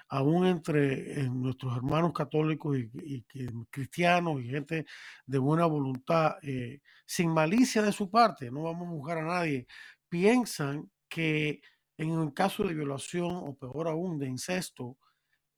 aún 0.09 0.47
entre 0.47 1.29
nuestros 1.29 1.77
hermanos 1.77 2.13
católicos 2.13 2.77
y, 2.77 3.23
cristianos 3.71 4.41
y 4.41 4.49
gente 4.49 4.87
de 5.25 5.39
buena 5.39 5.67
voluntad, 5.67 6.37
eh, 6.43 6.81
sin 7.07 7.33
malicia 7.33 7.81
de 7.81 7.93
su 7.93 8.11
parte, 8.11 8.51
no 8.51 8.65
vamos 8.65 8.89
a 8.89 8.91
buscar 8.91 9.19
a 9.19 9.23
nadie, 9.23 9.67
piensan 10.09 10.91
que 11.09 11.61
en 12.01 12.13
un 12.13 12.31
caso 12.31 12.65
de 12.65 12.73
violación 12.73 13.31
o 13.31 13.55
peor 13.55 13.87
aún 13.89 14.19
de 14.19 14.27
incesto, 14.27 14.97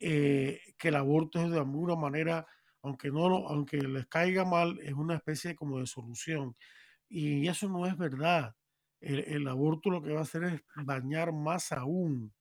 eh, 0.00 0.61
que 0.76 0.88
el 0.88 0.96
aborto 0.96 1.40
es 1.40 1.49
de 1.50 1.58
alguna 1.58 1.94
manera, 1.94 2.44
aunque, 2.82 3.12
no, 3.12 3.46
aunque 3.46 3.76
les 3.78 4.06
caiga 4.08 4.44
mal, 4.44 4.76
es 4.82 4.92
una 4.92 5.14
especie 5.14 5.54
como 5.54 5.78
de 5.78 5.87
solución. 5.87 6.56
Y 7.08 7.46
eso 7.46 7.68
no 7.68 7.87
es 7.87 7.96
verdad. 7.96 8.56
El, 9.00 9.46
aborto 9.46 9.90
lo 9.90 10.02
que 10.02 10.12
va 10.12 10.20
a 10.20 10.22
hacer 10.22 10.44
es 10.44 10.62
dañar 10.84 11.32
más 11.32 11.70
aún. 11.70 12.34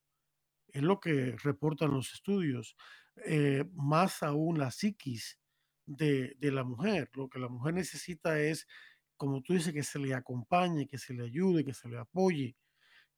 Es 0.68 0.82
lo 0.82 0.98
que 0.98 1.36
reportan 1.42 1.92
los 1.92 2.12
estudios. 2.12 2.76
Eh, 3.24 3.64
más 3.74 4.24
aún 4.24 4.58
la 4.58 4.72
psiquis 4.72 5.38
de, 5.86 6.34
de 6.38 6.50
la 6.50 6.64
mujer. 6.64 7.08
Lo 7.14 7.28
que 7.28 7.38
la 7.38 7.48
mujer 7.48 7.74
necesita 7.74 8.40
es 8.40 8.66
como 9.16 9.40
tú 9.40 9.52
dices, 9.52 9.72
que 9.72 9.84
se 9.84 10.00
le 10.00 10.14
acompañe, 10.14 10.88
que 10.88 10.98
se 10.98 11.14
le 11.14 11.22
ayude, 11.22 11.64
que 11.64 11.72
se 11.72 11.88
le 11.88 11.96
apoye, 11.96 12.56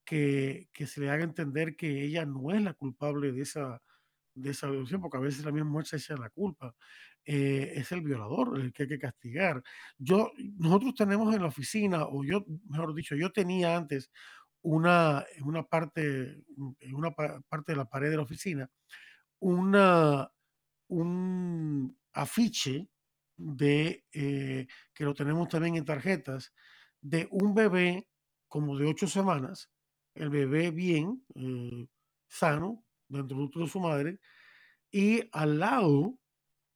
que, 0.05 0.69
que 0.73 0.87
se 0.87 1.01
le 1.01 1.11
haga 1.11 1.25
entender 1.25 1.77
que 1.77 2.05
ella 2.05 2.25
no 2.27 2.53
es 2.53 2.63
la 2.63 2.75
culpable 2.75 3.33
de 3.33 3.43
esa, 3.43 3.83
de 4.35 4.51
esa 4.51 4.69
violación, 4.69 5.01
porque 5.01 5.17
a 5.17 5.21
veces 5.21 5.45
la 5.45 5.53
misma 5.53 5.71
mujer 5.71 6.01
se 6.01 6.17
la 6.17 6.31
culpa. 6.31 6.75
Eh, 7.25 7.73
es 7.77 7.91
el 7.93 8.03
violador 8.03 8.61
el 8.61 8.73
que 8.73 8.83
hay 8.83 8.89
que 8.91 8.99
castigar. 8.99 9.63
Yo, 9.99 10.33
nosotros 10.59 10.95
tenemos 10.95 11.35
en 11.35 11.43
la 11.43 11.49
oficina, 11.49 12.05
o 12.07 12.25
yo, 12.25 12.45
mejor 12.69 12.95
dicho, 12.95 13.15
yo 13.17 13.33
tenía 13.33 13.77
antes 13.77 14.11
una, 14.63 15.25
una 15.43 15.63
parte, 15.63 16.45
una 16.93 17.13
parte 17.13 17.73
de 17.73 17.77
la 17.77 17.87
pared 17.87 18.11
de 18.11 18.17
la 18.17 18.23
oficina, 18.23 18.71
una, 19.41 20.31
un 20.89 21.97
afiche 22.13 22.89
de, 23.37 24.05
eh, 24.13 24.67
que 24.95 25.05
lo 25.05 25.15
tenemos 25.15 25.49
también 25.49 25.77
en 25.77 25.85
tarjetas, 25.85 26.53
de 27.01 27.29
un 27.31 27.55
bebé 27.55 28.09
como 28.49 28.77
de 28.79 28.87
ocho 28.87 29.07
semanas, 29.07 29.71
el 30.15 30.31
bebé 30.31 30.71
bien, 30.71 31.25
eh, 31.35 31.87
sano, 32.29 32.85
dentro 33.09 33.49
de 33.63 33.69
su 33.69 33.81
madre, 33.81 34.21
y 34.91 35.29
al 35.33 35.59
lado 35.59 36.19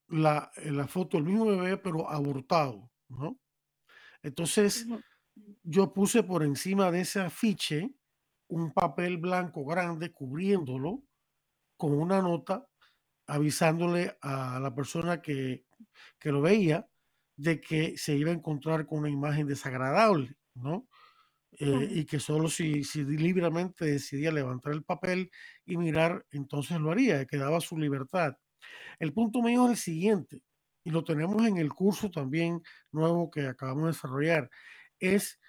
la, 0.09 0.50
la 0.64 0.87
foto 0.87 1.16
del 1.16 1.26
mismo 1.26 1.47
bebé, 1.47 1.76
pero 1.76 2.09
abortado, 2.11 2.90
¿no? 3.09 3.38
Entonces, 4.23 4.87
yo 5.62 5.92
puse 5.92 6.23
por 6.23 6.42
encima 6.42 6.90
de 6.90 7.02
ese 7.02 7.21
afiche 7.21 7.90
un 8.49 8.73
papel 8.73 9.18
blanco 9.18 9.64
grande 9.64 10.11
cubriéndolo 10.11 11.04
con 11.76 11.92
una 11.92 12.21
nota 12.21 12.66
avisándole 13.26 14.16
a 14.23 14.59
la 14.59 14.75
persona 14.75 15.21
que, 15.21 15.64
que 16.18 16.33
lo 16.33 16.40
veía 16.40 16.88
de 17.37 17.61
que 17.61 17.97
se 17.97 18.16
iba 18.16 18.30
a 18.30 18.35
encontrar 18.35 18.87
con 18.87 19.00
una 19.00 19.11
imagen 19.11 19.47
desagradable, 19.47 20.37
¿no? 20.54 20.88
Eh, 21.60 21.88
y 21.90 22.04
que 22.04 22.20
solo 22.20 22.48
si, 22.48 22.84
si 22.84 23.04
libremente 23.04 23.84
decidía 23.84 24.30
levantar 24.30 24.72
el 24.72 24.84
papel 24.84 25.30
y 25.66 25.76
mirar, 25.76 26.24
entonces 26.30 26.78
lo 26.78 26.92
haría, 26.92 27.26
que 27.26 27.36
daba 27.36 27.60
su 27.60 27.76
libertad. 27.76 28.36
El 29.00 29.12
punto 29.12 29.42
mío 29.42 29.64
es 29.64 29.70
el 29.72 29.76
siguiente, 29.76 30.42
y 30.84 30.90
lo 30.90 31.02
tenemos 31.02 31.44
en 31.46 31.56
el 31.58 31.72
curso 31.72 32.10
también 32.10 32.62
nuevo 32.92 33.30
que 33.30 33.46
acabamos 33.46 33.84
de 33.84 33.88
desarrollar, 33.88 34.50
es 35.00 35.40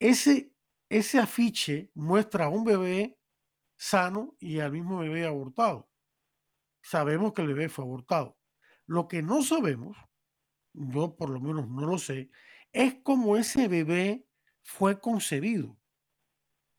ese, 0.00 0.52
ese 0.88 1.18
afiche 1.18 1.90
muestra 1.94 2.46
a 2.46 2.48
un 2.48 2.64
bebé 2.64 3.16
sano 3.76 4.36
y 4.40 4.58
al 4.58 4.72
mismo 4.72 4.98
bebé 4.98 5.26
abortado. 5.26 5.88
Sabemos 6.82 7.32
que 7.32 7.42
el 7.42 7.48
bebé 7.48 7.68
fue 7.68 7.84
abortado. 7.84 8.36
Lo 8.86 9.08
que 9.08 9.22
no 9.22 9.42
sabemos, 9.42 9.96
yo 10.72 11.16
por 11.16 11.30
lo 11.30 11.40
menos 11.40 11.68
no 11.68 11.86
lo 11.86 11.98
sé, 11.98 12.30
es 12.72 12.96
cómo 13.02 13.36
ese 13.36 13.68
bebé 13.68 14.25
fue 14.66 15.00
concebido. 15.00 15.78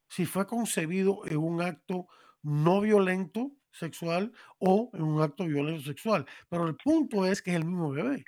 Si 0.09 0.25
fue 0.25 0.45
concebido 0.45 1.25
en 1.25 1.37
un 1.37 1.61
acto 1.61 2.07
no 2.43 2.81
violento 2.81 3.53
sexual 3.71 4.33
o 4.59 4.91
en 4.93 5.03
un 5.03 5.21
acto 5.21 5.45
violento 5.45 5.83
sexual. 5.83 6.25
Pero 6.49 6.67
el 6.67 6.75
punto 6.75 7.25
es 7.25 7.41
que 7.41 7.51
es 7.51 7.57
el 7.57 7.65
mismo 7.65 7.91
bebé. 7.91 8.25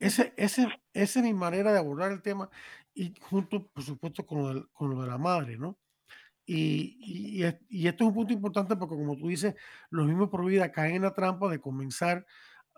Ese, 0.00 0.32
ese, 0.36 0.68
esa 0.94 1.18
es 1.20 1.24
mi 1.24 1.34
manera 1.34 1.72
de 1.72 1.78
abordar 1.78 2.10
el 2.12 2.22
tema 2.22 2.48
y 2.94 3.14
junto, 3.20 3.66
por 3.68 3.82
supuesto, 3.82 4.26
con 4.26 4.38
lo 4.38 4.54
de, 4.54 4.66
con 4.72 4.90
lo 4.90 5.02
de 5.02 5.08
la 5.08 5.18
madre, 5.18 5.58
¿no? 5.58 5.78
Y, 6.46 6.96
y, 7.00 7.44
y, 7.68 7.88
esto 7.88 8.04
es 8.04 8.08
un 8.08 8.14
punto 8.14 8.32
importante 8.32 8.76
porque, 8.76 8.94
como 8.94 9.16
tú 9.16 9.28
dices, 9.28 9.54
los 9.90 10.06
mismos 10.06 10.30
por 10.30 10.44
vida 10.44 10.70
caen 10.72 10.96
en 10.96 11.02
la 11.02 11.14
trampa 11.14 11.48
de 11.48 11.60
comenzar 11.60 12.26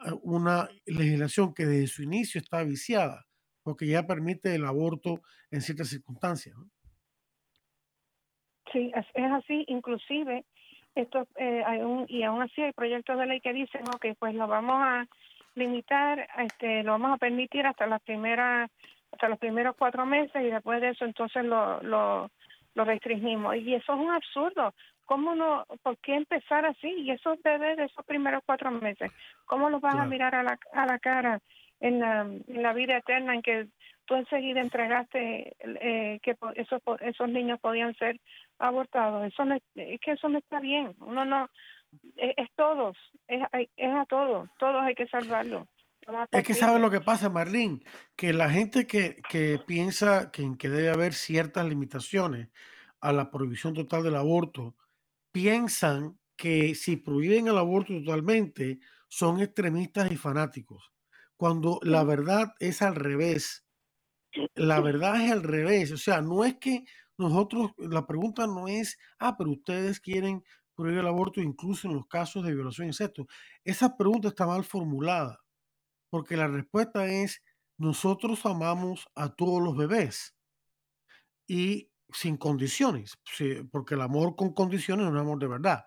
eh, 0.07 0.13
una 0.23 0.69
legislación 0.87 1.55
que 1.55 1.67
desde 1.67 1.87
su 1.89 2.03
inicio 2.03 2.41
está 2.41 2.63
viciada 2.63 3.28
porque 3.69 3.87
ya 3.87 4.07
permite 4.07 4.55
el 4.55 4.65
aborto 4.65 5.21
en 5.51 5.61
ciertas 5.61 5.91
circunstancias. 5.91 6.57
Sí, 8.73 8.91
es, 8.95 9.31
así, 9.31 9.67
inclusive 9.69 10.47
esto 10.95 11.29
eh, 11.37 11.63
hay 11.67 11.81
un, 11.81 12.07
y 12.09 12.23
aún 12.23 12.41
así 12.41 12.63
hay 12.63 12.73
proyectos 12.73 13.19
de 13.19 13.27
ley 13.27 13.43
que 13.43 13.53
dicen, 13.53 13.83
ok, 13.95 14.07
pues 14.19 14.35
lo 14.35 14.47
vamos 14.47 14.77
a 14.81 15.07
limitar, 15.55 16.27
este, 16.39 16.83
lo 16.83 16.93
vamos 16.93 17.13
a 17.13 17.19
permitir 17.19 17.67
hasta 17.67 17.87
las 17.87 18.01
primeras, 18.01 18.71
hasta 19.13 19.29
los 19.29 19.39
primeros 19.39 19.77
cuatro 19.77 20.07
meses 20.07 20.43
y 20.43 20.49
después 20.49 20.81
de 20.81 20.89
eso 20.89 21.05
entonces 21.05 21.45
lo, 21.45 21.83
lo, 21.83 22.31
lo 22.75 22.85
restringimos. 22.87 23.55
Y 23.57 23.75
eso 23.75 23.93
es 23.93 24.01
un 24.01 24.11
absurdo. 24.11 24.73
¿Cómo 25.05 25.35
no? 25.35 25.67
¿Por 25.83 25.99
qué 25.99 26.15
empezar 26.15 26.65
así? 26.65 26.89
Y 26.89 27.11
esos 27.11 27.39
bebés 27.43 27.77
de 27.77 27.85
esos 27.85 28.07
primeros 28.07 28.43
cuatro 28.47 28.71
meses, 28.71 29.11
¿cómo 29.45 29.69
los 29.69 29.83
vas 29.83 29.97
a 29.97 30.07
mirar 30.07 30.35
a 30.35 30.43
la, 30.43 30.59
a 30.73 30.87
la 30.87 30.99
cara 30.99 31.43
en 31.81 32.01
la, 32.01 32.23
en 32.23 32.63
la 32.63 32.73
vida 32.73 32.99
eterna 32.99 33.35
en 33.35 33.43
que 33.43 33.69
tú 34.05 34.15
enseguida 34.15 34.61
entregaste 34.61 35.55
eh, 35.61 36.19
que 36.23 36.37
esos 36.57 36.83
esos 37.01 37.29
niños 37.29 37.61
podían 37.61 37.95
ser 37.97 38.21
abortados. 38.59 39.27
Eso 39.27 39.45
no 39.45 39.55
es, 39.55 39.63
que 39.75 40.13
eso 40.13 40.29
no 40.29 40.39
está 40.39 40.61
bien. 40.61 40.95
Uno 41.01 41.25
no 41.25 41.49
es, 42.17 42.49
todos 42.57 42.97
es, 43.29 43.43
es 43.77 43.95
a 43.95 44.05
todos 44.07 44.49
todos 44.59 44.83
hay 44.83 44.95
que 44.95 45.07
salvarlo. 45.09 45.69
Es 46.33 46.43
que 46.43 46.55
sabe 46.55 46.79
lo 46.81 46.91
que 46.91 47.03
pasa, 47.03 47.29
Marlene, 47.29 47.81
que 48.17 48.33
la 48.33 48.49
gente 48.49 48.87
que, 48.87 49.21
que 49.29 49.61
piensa 49.67 50.31
que, 50.31 50.57
que 50.59 50.71
debe 50.71 50.89
haber 50.89 51.13
ciertas 51.13 51.67
limitaciones 51.67 52.49
a 53.03 53.13
la 53.13 53.31
prohibición 53.31 53.75
total 53.75 54.03
del 54.05 54.17
aborto, 54.17 54.75
piensan 55.33 56.19
que 56.35 56.75
si 56.75 56.97
prohíben 56.97 57.49
el 57.49 57.59
aborto 57.59 57.93
totalmente, 57.93 58.79
son 59.09 59.41
extremistas 59.41 60.11
y 60.11 60.17
fanáticos 60.17 60.91
cuando 61.39 61.79
la 61.83 62.05
verdad 62.05 62.53
es 62.59 62.83
al 62.83 62.97
revés. 62.97 63.65
La 64.55 64.81
verdad 64.81 65.25
es 65.25 65.33
al 65.33 65.43
revés. 65.43 65.93
O 65.93 65.97
sea, 65.97 66.21
no 66.21 66.45
es 66.45 66.57
que 66.59 66.85
nosotros, 67.17 67.71
la 67.79 68.07
pregunta 68.07 68.47
no 68.47 68.69
es, 68.69 68.99
ah, 69.19 69.37
pero 69.39 69.53
ustedes 69.53 70.01
quieren 70.01 70.45
prohibir 70.75 71.01
el 71.01 71.07
aborto 71.07 71.41
incluso 71.41 71.89
en 71.89 71.95
los 71.95 72.07
casos 72.07 72.45
de 72.45 72.55
violación 72.55 72.91
de 72.91 73.27
Esa 73.65 73.97
pregunta 73.97 74.29
está 74.29 74.47
mal 74.47 74.65
formulada, 74.65 75.41
porque 76.11 76.37
la 76.37 76.49
respuesta 76.49 77.07
es, 77.07 77.43
nosotros 77.79 78.45
amamos 78.45 79.09
a 79.15 79.35
todos 79.35 79.63
los 79.63 79.77
bebés 79.77 80.37
y 81.47 81.91
sin 82.13 82.37
condiciones, 82.37 83.19
porque 83.71 83.95
el 83.95 84.01
amor 84.01 84.37
con 84.37 84.53
condiciones 84.53 85.05
no 85.05 85.11
es 85.11 85.15
un 85.15 85.21
amor 85.21 85.39
de 85.39 85.49
verdad. 85.49 85.85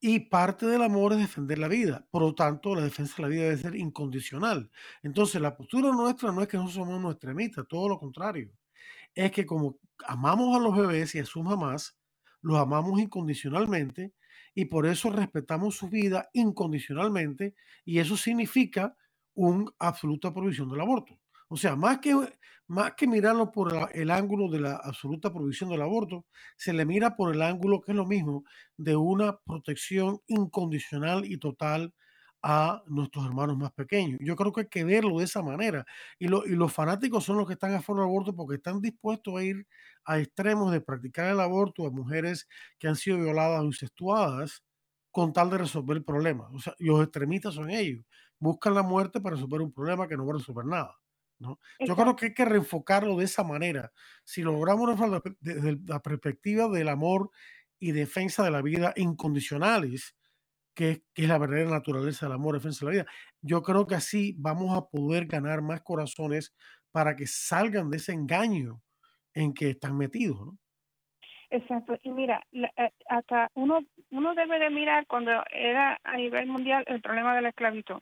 Y 0.00 0.20
parte 0.20 0.66
del 0.66 0.82
amor 0.82 1.12
es 1.12 1.18
defender 1.18 1.58
la 1.58 1.68
vida. 1.68 2.06
Por 2.10 2.22
lo 2.22 2.34
tanto, 2.34 2.74
la 2.74 2.82
defensa 2.82 3.16
de 3.16 3.22
la 3.22 3.28
vida 3.28 3.42
debe 3.42 3.56
ser 3.58 3.76
incondicional. 3.76 4.70
Entonces, 5.02 5.40
la 5.42 5.54
postura 5.54 5.92
nuestra 5.92 6.32
no 6.32 6.40
es 6.40 6.48
que 6.48 6.56
nosotros 6.56 6.88
somos 6.88 7.12
extremistas, 7.12 7.66
todo 7.68 7.88
lo 7.88 7.98
contrario. 7.98 8.50
Es 9.14 9.30
que 9.30 9.44
como 9.44 9.78
amamos 10.06 10.56
a 10.56 10.60
los 10.60 10.74
bebés 10.76 11.14
y 11.14 11.18
a 11.18 11.26
sus 11.26 11.42
mamás, 11.42 11.98
los 12.40 12.58
amamos 12.58 12.98
incondicionalmente 12.98 14.14
y 14.54 14.64
por 14.66 14.86
eso 14.86 15.10
respetamos 15.10 15.76
su 15.76 15.88
vida 15.88 16.30
incondicionalmente 16.32 17.54
y 17.84 17.98
eso 17.98 18.16
significa 18.16 18.96
una 19.34 19.70
absoluta 19.78 20.32
prohibición 20.32 20.70
del 20.70 20.80
aborto. 20.80 21.18
O 21.52 21.56
sea, 21.56 21.74
más 21.74 21.98
que, 21.98 22.14
más 22.68 22.94
que 22.94 23.08
mirarlo 23.08 23.50
por 23.50 23.90
el, 23.92 24.10
ángulo 24.12 24.48
de 24.48 24.60
la 24.60 24.76
absoluta 24.76 25.32
prohibición 25.32 25.68
del 25.70 25.82
aborto, 25.82 26.24
se 26.56 26.72
le 26.72 26.84
mira 26.86 27.16
por 27.16 27.34
el 27.34 27.42
ángulo, 27.42 27.80
que 27.80 27.90
es 27.90 27.96
lo 27.96 28.06
mismo, 28.06 28.44
de 28.76 28.94
una 28.94 29.36
protección 29.38 30.20
incondicional 30.28 31.24
y 31.24 31.38
total 31.38 31.92
a 32.42 32.82
nuestros 32.86 33.26
hermanos 33.26 33.58
más 33.58 33.72
pequeños. 33.72 34.20
Yo 34.22 34.36
creo 34.36 34.52
que 34.52 34.60
hay 34.62 34.68
que 34.68 34.84
verlo 34.84 35.18
de 35.18 35.24
esa 35.24 35.42
manera. 35.42 35.84
Y, 36.20 36.26
y 36.26 36.54
los 36.54 36.72
fanáticos 36.72 37.24
son 37.24 37.38
los 37.38 37.48
que 37.48 37.54
están 37.54 37.74
a 37.74 37.82
favor 37.82 38.02
del 38.02 38.10
aborto 38.10 38.36
porque 38.36 38.56
están 38.56 38.80
dispuestos 38.80 39.34
a 39.36 39.42
ir 39.42 39.66
a 40.04 40.20
extremos 40.20 40.70
de 40.70 40.80
practicar 40.80 41.26
el 41.32 41.40
aborto 41.40 41.84
a 41.84 41.90
mujeres 41.90 42.48
que 42.78 42.86
han 42.86 42.96
sido 42.96 43.18
violadas 43.18 43.60
o 43.62 43.64
incestuadas 43.64 44.62
con 45.10 45.32
tal 45.32 45.50
de 45.50 45.58
resolver 45.58 45.96
el 45.96 46.04
problema. 46.04 46.48
O 46.52 46.60
sea, 46.60 46.74
los 46.78 47.02
extremistas 47.02 47.54
son 47.54 47.70
ellos. 47.70 48.04
Buscan 48.38 48.74
la 48.74 48.84
muerte 48.84 49.20
para 49.20 49.34
resolver 49.34 49.60
un 49.62 49.72
problema 49.72 50.06
que 50.06 50.16
no 50.16 50.24
va 50.26 50.34
a 50.34 50.38
resolver 50.38 50.64
nada. 50.64 50.99
Yo 51.40 51.96
creo 51.96 52.16
que 52.16 52.26
hay 52.26 52.34
que 52.34 52.44
reenfocarlo 52.44 53.16
de 53.16 53.24
esa 53.24 53.44
manera. 53.44 53.92
Si 54.24 54.42
logramos 54.42 54.98
desde 55.40 55.78
la 55.86 56.00
perspectiva 56.00 56.68
del 56.68 56.88
amor 56.88 57.30
y 57.78 57.92
defensa 57.92 58.44
de 58.44 58.50
la 58.50 58.62
vida 58.62 58.92
incondicionales, 58.96 60.16
que, 60.74 61.02
que, 61.14 61.22
es 61.22 61.28
la 61.28 61.38
verdadera 61.38 61.70
naturaleza 61.70 62.26
del 62.26 62.34
amor, 62.34 62.54
defensa 62.54 62.84
de 62.84 62.92
la 62.92 63.02
vida, 63.02 63.12
yo 63.40 63.62
creo 63.62 63.86
que 63.86 63.94
así 63.94 64.34
vamos 64.38 64.76
a 64.76 64.86
poder 64.86 65.26
ganar 65.26 65.62
más 65.62 65.80
corazones 65.82 66.54
para 66.92 67.16
que 67.16 67.26
salgan 67.26 67.90
de 67.90 67.96
ese 67.96 68.12
engaño 68.12 68.82
en 69.34 69.54
que 69.54 69.70
están 69.70 69.96
metidos. 69.96 70.40
¿no? 70.40 70.58
Exacto. 71.50 71.98
Y 72.02 72.10
mira, 72.10 72.42
eh, 72.52 72.90
hasta 73.08 73.50
uno, 73.54 73.80
uno 74.10 74.34
debe 74.34 74.58
de 74.58 74.70
mirar 74.70 75.06
cuando 75.06 75.32
era 75.50 75.98
a 76.04 76.16
nivel 76.16 76.46
mundial 76.46 76.84
el 76.86 77.00
problema 77.00 77.34
de 77.34 77.42
la 77.42 77.48
esclavitud. 77.48 78.00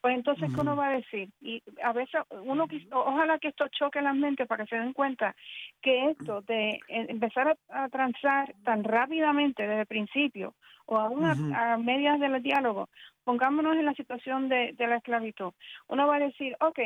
Pues 0.00 0.16
entonces, 0.16 0.50
¿qué 0.54 0.60
uno 0.60 0.76
va 0.76 0.88
a 0.88 0.96
decir? 0.96 1.28
Y 1.42 1.62
a 1.82 1.92
veces, 1.92 2.22
uno 2.30 2.66
ojalá 2.92 3.38
que 3.38 3.48
esto 3.48 3.68
choque 3.68 4.00
las 4.00 4.16
mentes 4.16 4.46
para 4.46 4.64
que 4.64 4.70
se 4.70 4.80
den 4.80 4.94
cuenta 4.94 5.36
que 5.82 6.10
esto 6.10 6.40
de 6.42 6.80
empezar 6.88 7.58
a, 7.68 7.88
transar 7.90 8.54
tan 8.64 8.82
rápidamente 8.82 9.66
desde 9.66 9.82
el 9.82 9.86
principio 9.86 10.54
o 10.86 10.96
aún 10.98 11.24
a, 11.24 11.76
medias 11.76 12.18
del 12.18 12.42
diálogo, 12.42 12.88
pongámonos 13.24 13.76
en 13.76 13.84
la 13.84 13.94
situación 13.94 14.48
de, 14.48 14.72
de 14.72 14.86
la 14.86 14.96
esclavitud. 14.96 15.52
Uno 15.88 16.06
va 16.06 16.16
a 16.16 16.20
decir, 16.20 16.56
ok, 16.60 16.78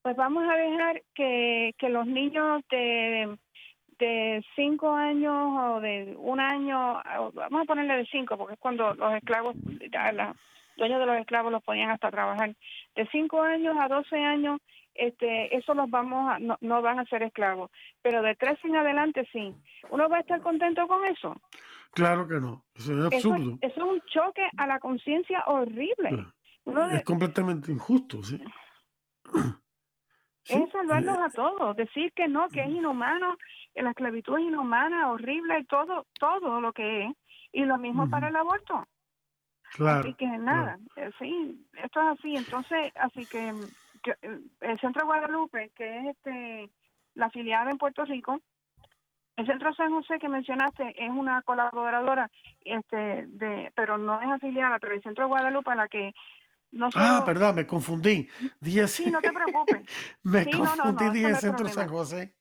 Pues 0.00 0.16
vamos 0.16 0.44
a 0.48 0.56
dejar 0.56 1.02
que, 1.14 1.74
que 1.78 1.88
los 1.90 2.06
niños 2.06 2.62
de, 2.70 3.36
de 3.98 4.44
cinco 4.54 4.94
años 4.94 5.34
o 5.34 5.80
de 5.80 6.14
un 6.16 6.40
año, 6.40 7.02
vamos 7.34 7.62
a 7.62 7.64
ponerle 7.64 7.96
de 7.98 8.06
cinco, 8.06 8.36
porque 8.36 8.54
es 8.54 8.60
cuando 8.60 8.94
los 8.94 9.14
esclavos, 9.14 9.56
dueños 10.76 11.00
de 11.00 11.06
los 11.06 11.16
esclavos 11.16 11.52
los 11.52 11.62
ponían 11.62 11.90
hasta 11.90 12.10
trabajar. 12.10 12.54
De 12.94 13.06
cinco 13.10 13.42
años 13.42 13.76
a 13.78 13.88
doce 13.88 14.16
años, 14.16 14.60
este, 14.94 15.56
eso 15.56 15.74
los 15.74 15.90
vamos 15.90 16.30
a, 16.30 16.38
no, 16.38 16.56
no 16.60 16.82
van 16.82 16.98
a 16.98 17.04
ser 17.06 17.22
esclavos. 17.22 17.70
Pero 18.02 18.22
de 18.22 18.34
tres 18.36 18.58
en 18.64 18.76
adelante 18.76 19.28
sí. 19.32 19.54
¿Uno 19.90 20.08
va 20.08 20.18
a 20.18 20.20
estar 20.20 20.40
contento 20.40 20.86
con 20.86 21.04
eso? 21.06 21.34
Claro 21.92 22.28
que 22.28 22.34
no, 22.34 22.64
eso 22.74 22.92
es 22.92 23.14
absurdo. 23.14 23.58
Eso, 23.60 23.74
es 23.74 23.76
un 23.82 24.00
choque 24.02 24.48
a 24.56 24.66
la 24.66 24.78
conciencia 24.78 25.42
horrible. 25.46 26.26
es 26.92 27.04
completamente 27.04 27.72
injusto, 27.72 28.22
sí. 28.22 28.40
es 30.48 30.70
salvarlos 30.70 31.18
a 31.18 31.30
todos, 31.30 31.76
decir 31.76 32.12
que 32.12 32.28
no, 32.28 32.48
que 32.48 32.60
es 32.60 32.68
inhumano, 32.68 33.36
que 33.74 33.82
la 33.82 33.90
esclavitud 33.90 34.38
es 34.38 34.44
inhumana, 34.44 35.10
horrible, 35.10 35.64
todo, 35.64 36.06
todo 36.18 36.60
lo 36.60 36.72
que 36.72 37.06
es. 37.06 37.12
Y 37.52 37.64
lo 37.64 37.78
mismo 37.78 38.10
para 38.10 38.28
el 38.28 38.36
aborto. 38.36 38.86
Claro. 39.76 40.00
Así 40.00 40.14
que 40.14 40.26
nada, 40.26 40.78
eh, 40.96 41.10
sí, 41.18 41.66
esto 41.82 42.00
es 42.00 42.18
así. 42.18 42.34
Entonces, 42.34 42.92
así 42.96 43.26
que 43.26 43.48
eh, 43.48 44.40
el 44.60 44.80
Centro 44.80 45.04
Guadalupe, 45.04 45.70
que 45.76 45.98
es 45.98 46.16
este 46.16 46.70
la 47.14 47.26
afiliada 47.26 47.70
en 47.70 47.78
Puerto 47.78 48.04
Rico, 48.06 48.40
el 49.36 49.46
Centro 49.46 49.74
San 49.74 49.90
José 49.90 50.18
que 50.18 50.30
mencionaste 50.30 50.94
es 50.96 51.10
una 51.10 51.42
colaboradora, 51.42 52.30
este, 52.64 53.26
de, 53.26 53.70
pero 53.74 53.98
no 53.98 54.20
es 54.20 54.28
afiliada, 54.28 54.78
pero 54.78 54.94
el 54.94 55.02
Centro 55.02 55.28
Guadalupe 55.28 55.70
a 55.70 55.74
la 55.74 55.88
que 55.88 56.14
no 56.72 56.88
Ah, 56.94 57.22
perdón, 57.24 57.56
me 57.56 57.66
confundí. 57.66 58.28
Dije 58.60 58.88
Sí, 58.88 59.10
no 59.10 59.20
te 59.20 59.32
preocupes. 59.32 59.82
me 60.22 60.50
confundí, 60.50 61.10
dije 61.10 61.34
Centro 61.34 61.68
San 61.68 61.88
José. 61.88 62.34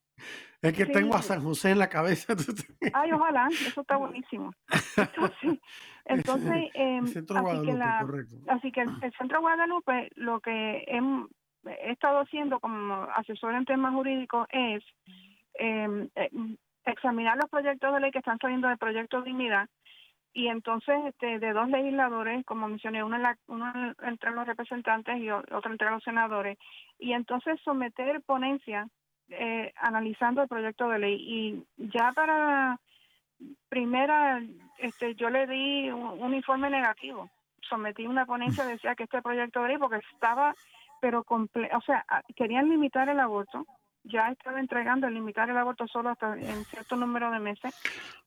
Es 0.61 0.73
que 0.73 0.85
tengo 0.85 1.15
a 1.15 1.21
San 1.21 1.43
José 1.43 1.71
en 1.71 1.79
la 1.79 1.89
cabeza. 1.89 2.33
Ay, 2.93 3.11
ojalá, 3.11 3.47
eso 3.49 3.81
está 3.81 3.97
buenísimo. 3.97 4.51
Entonces, 4.97 5.59
entonces 6.05 6.71
eh, 6.75 7.01
Centro 7.07 7.37
así, 7.37 7.65
que 7.65 7.73
la, 7.73 7.99
correcto. 8.01 8.35
así 8.47 8.71
que 8.71 8.81
el, 8.81 9.13
Centro 9.17 9.41
Guadalupe 9.41 10.11
lo 10.15 10.39
que 10.39 10.51
he, 10.51 11.01
he, 11.65 11.91
estado 11.91 12.19
haciendo 12.19 12.59
como 12.59 13.07
asesor 13.15 13.55
en 13.55 13.65
temas 13.65 13.91
jurídicos 13.93 14.47
es 14.51 14.83
em, 15.55 16.07
eh, 16.15 16.29
examinar 16.85 17.37
los 17.37 17.49
proyectos 17.49 17.91
de 17.91 17.99
ley 17.99 18.11
que 18.11 18.19
están 18.19 18.37
saliendo 18.37 18.67
del 18.67 18.77
proyecto 18.77 19.23
Dignidad 19.23 19.67
y 20.35 20.49
entonces 20.49 20.95
este, 21.07 21.39
de 21.39 21.53
dos 21.53 21.69
legisladores, 21.69 22.45
como 22.45 22.67
mencioné, 22.67 23.01
uno, 23.03 23.17
uno 23.47 23.73
entre 24.03 24.31
los 24.31 24.45
representantes 24.45 25.17
y 25.17 25.31
otro 25.31 25.71
entre 25.71 25.89
los 25.89 26.03
senadores, 26.03 26.57
y 26.99 27.13
entonces 27.13 27.57
someter 27.63 28.21
ponencia 28.21 28.85
eh, 29.29 29.73
analizando 29.77 30.41
el 30.41 30.47
proyecto 30.47 30.87
de 30.89 30.99
ley. 30.99 31.15
Y 31.19 31.65
ya 31.77 32.11
para 32.13 32.79
primera, 33.69 34.41
este, 34.77 35.15
yo 35.15 35.29
le 35.29 35.47
di 35.47 35.89
un, 35.89 36.33
informe 36.33 36.69
negativo, 36.69 37.29
sometí 37.67 38.07
una 38.07 38.25
ponencia, 38.25 38.65
decía 38.65 38.95
que 38.95 39.03
este 39.03 39.21
proyecto 39.21 39.61
de 39.61 39.69
ley, 39.69 39.77
porque 39.77 40.01
estaba, 40.13 40.55
pero, 41.01 41.23
comple 41.23 41.69
o 41.75 41.81
sea, 41.81 42.05
querían 42.35 42.69
limitar 42.69 43.09
el 43.09 43.19
aborto, 43.19 43.65
ya 44.03 44.29
estaba 44.29 44.59
entregando 44.59 45.07
el 45.07 45.15
limitar 45.15 45.49
el 45.49 45.57
aborto 45.57 45.87
solo 45.87 46.09
hasta 46.09 46.33
en 46.35 46.63
cierto 46.65 46.95
número 46.95 47.31
de 47.31 47.39
meses. 47.39 47.73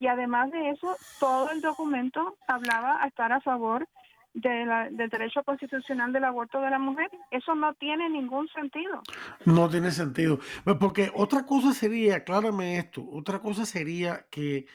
Y 0.00 0.08
además 0.08 0.50
de 0.50 0.70
eso, 0.70 0.96
todo 1.20 1.50
el 1.50 1.60
documento 1.60 2.36
hablaba 2.48 3.02
a 3.02 3.06
estar 3.06 3.32
a 3.32 3.40
favor 3.40 3.86
de 4.34 4.66
la, 4.66 4.88
del 4.90 5.08
derecho 5.08 5.42
constitucional 5.42 6.12
del 6.12 6.24
aborto 6.24 6.60
de 6.60 6.70
la 6.70 6.78
mujer. 6.78 7.10
Eso 7.30 7.54
no 7.54 7.74
tiene 7.74 8.08
ningún 8.08 8.48
sentido. 8.48 9.02
No 9.44 9.68
tiene 9.68 9.90
sentido. 9.90 10.38
Porque 10.78 11.10
otra 11.14 11.44
cosa 11.44 11.72
sería, 11.72 12.16
aclárame 12.16 12.78
esto, 12.78 13.04
otra 13.10 13.40
cosa 13.40 13.66
sería 13.66 14.26
que 14.30 14.66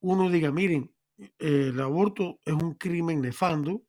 uno 0.00 0.28
diga, 0.30 0.50
miren, 0.50 0.90
el 1.38 1.80
aborto 1.80 2.40
es 2.44 2.54
un 2.54 2.74
crimen 2.74 3.20
nefando 3.20 3.82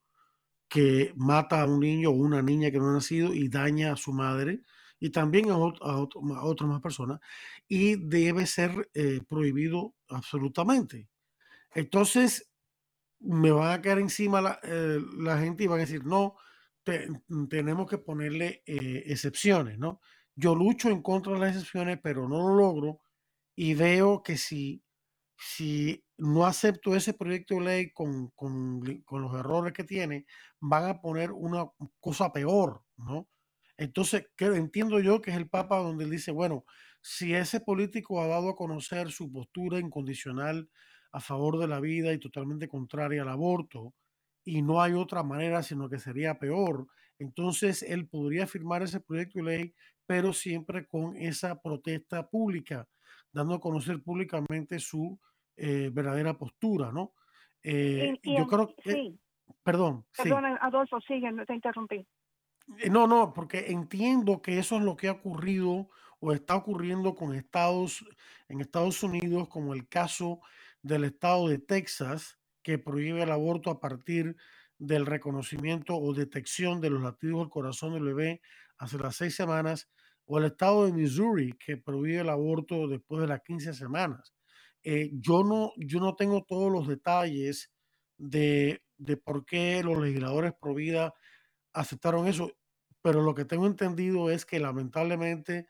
que 0.67 1.13
mata 1.15 1.61
a 1.61 1.65
un 1.65 1.79
niño 1.79 2.09
o 2.09 2.13
una 2.13 2.41
niña 2.41 2.71
que 2.71 2.79
no 2.79 2.89
ha 2.89 2.93
nacido 2.93 3.33
y 3.33 3.47
daña 3.47 3.93
a 3.93 3.95
su 3.95 4.11
madre 4.11 4.61
y 4.99 5.09
también 5.09 5.49
a, 5.51 5.57
otras 5.57 6.69
más 6.69 6.81
personas, 6.81 7.19
y 7.67 7.97
debe 7.97 8.45
ser 8.45 8.89
eh, 8.93 9.19
prohibido 9.27 9.93
absolutamente. 10.07 11.09
Entonces, 11.75 12.52
me 13.23 13.51
van 13.51 13.71
a 13.71 13.81
caer 13.81 13.99
encima 13.99 14.41
la, 14.41 14.59
eh, 14.63 14.99
gente 15.39 15.63
y 15.63 15.67
van 15.67 15.79
a 15.79 15.81
decir, 15.81 16.05
no, 16.05 16.35
tenemos 17.49 17.89
que 17.89 17.97
ponerle 17.97 18.61
eh, 18.65 19.03
excepciones, 19.07 19.77
¿no? 19.79 20.01
Yo 20.35 20.55
lucho 20.55 20.89
en 20.89 21.01
contra 21.01 21.33
de 21.33 21.39
las 21.39 21.55
excepciones, 21.55 21.99
pero 22.03 22.27
no 22.27 22.47
lo 22.49 22.55
logro 22.55 22.99
y 23.55 23.75
veo 23.75 24.23
que 24.23 24.37
si, 24.37 24.83
si 25.37 26.03
no 26.17 26.45
acepto 26.45 26.95
ese 26.95 27.13
proyecto 27.13 27.55
de 27.55 27.61
ley 27.61 27.91
con, 27.93 28.29
con, 28.31 28.81
con 29.05 29.21
los 29.21 29.33
errores 29.35 29.73
que 29.73 29.83
tiene, 29.83 30.25
van 30.59 30.89
a 30.89 31.01
poner 31.01 31.31
una 31.31 31.65
cosa 31.99 32.31
peor, 32.33 32.83
¿no? 32.97 33.29
Entonces, 33.77 34.27
¿qué 34.35 34.45
entiendo 34.45 34.99
yo 34.99 35.21
que 35.21 35.31
es 35.31 35.37
el 35.37 35.49
Papa 35.49 35.77
donde 35.77 36.03
él 36.03 36.11
dice, 36.11 36.31
bueno, 36.31 36.65
si 37.01 37.33
ese 37.33 37.59
político 37.59 38.21
ha 38.21 38.27
dado 38.27 38.49
a 38.49 38.55
conocer 38.55 39.11
su 39.11 39.31
postura 39.31 39.79
incondicional 39.79 40.69
a 41.13 41.19
favor 41.19 41.57
de 41.59 41.67
la 41.67 41.79
vida 41.79 42.11
y 42.11 42.19
totalmente 42.19 42.67
contraria 42.67 43.21
al 43.21 43.29
aborto, 43.29 43.93
y 44.43 44.61
no 44.61 44.81
hay 44.81 44.93
otra 44.93 45.23
manera 45.23 45.63
sino 45.63 45.87
que 45.87 45.99
sería 45.99 46.37
peor, 46.37 46.87
entonces 47.19 47.83
él 47.83 48.07
podría 48.07 48.47
firmar 48.47 48.83
ese 48.83 48.99
proyecto 48.99 49.39
de 49.39 49.45
ley, 49.45 49.73
pero 50.05 50.33
siempre 50.33 50.85
con 50.85 51.15
esa 51.15 51.61
protesta 51.61 52.27
pública, 52.27 52.85
dando 53.31 53.55
a 53.55 53.61
conocer 53.61 54.01
públicamente 54.03 54.79
su 54.79 55.17
eh, 55.55 55.89
verdadera 55.93 56.37
postura, 56.37 56.91
¿no? 56.91 57.13
Eh, 57.61 58.19
yo 58.23 58.45
creo 58.47 58.75
que... 58.75 59.15
Perdón. 59.61 60.05
Perdón, 60.17 60.45
Adolfo, 60.59 60.99
sigue, 61.01 61.29
te 61.45 61.53
interrumpí. 61.53 62.05
Eh, 62.79 62.89
no, 62.89 63.07
no, 63.07 63.33
porque 63.33 63.71
entiendo 63.71 64.41
que 64.41 64.57
eso 64.57 64.77
es 64.77 64.83
lo 64.83 64.95
que 64.95 65.07
ha 65.07 65.13
ocurrido 65.13 65.89
o 66.19 66.31
está 66.33 66.55
ocurriendo 66.55 67.15
con 67.15 67.33
Estados, 67.35 68.05
en 68.47 68.61
Estados 68.61 69.03
Unidos, 69.03 69.47
como 69.49 69.73
el 69.73 69.87
caso 69.87 70.41
del 70.83 71.05
estado 71.05 71.47
de 71.47 71.57
Texas, 71.57 72.37
que 72.61 72.77
prohíbe 72.77 73.23
el 73.23 73.31
aborto 73.31 73.71
a 73.71 73.79
partir 73.79 74.35
del 74.77 75.05
reconocimiento 75.05 75.95
o 75.95 76.13
detección 76.13 76.81
de 76.81 76.89
los 76.89 77.01
latidos 77.01 77.39
del 77.39 77.49
corazón 77.49 77.93
del 77.93 78.03
bebé 78.03 78.41
hace 78.77 78.97
las 78.97 79.15
seis 79.15 79.35
semanas, 79.35 79.89
o 80.25 80.37
el 80.39 80.45
estado 80.45 80.85
de 80.85 80.93
Missouri, 80.93 81.53
que 81.53 81.77
prohíbe 81.77 82.19
el 82.19 82.29
aborto 82.29 82.87
después 82.87 83.21
de 83.21 83.27
las 83.27 83.41
15 83.41 83.73
semanas. 83.73 84.33
Eh, 84.83 85.11
yo, 85.13 85.43
no, 85.43 85.71
yo 85.77 85.99
no 85.99 86.15
tengo 86.15 86.43
todos 86.43 86.71
los 86.71 86.87
detalles 86.87 87.71
de, 88.17 88.81
de 88.97 89.17
por 89.17 89.45
qué 89.45 89.81
los 89.83 89.97
legisladores 89.97 90.53
pro 90.59 90.73
vida 90.73 91.13
aceptaron 91.73 92.27
eso, 92.27 92.51
pero 93.01 93.21
lo 93.21 93.33
que 93.35 93.45
tengo 93.45 93.67
entendido 93.67 94.29
es 94.29 94.45
que 94.45 94.59
lamentablemente 94.59 95.67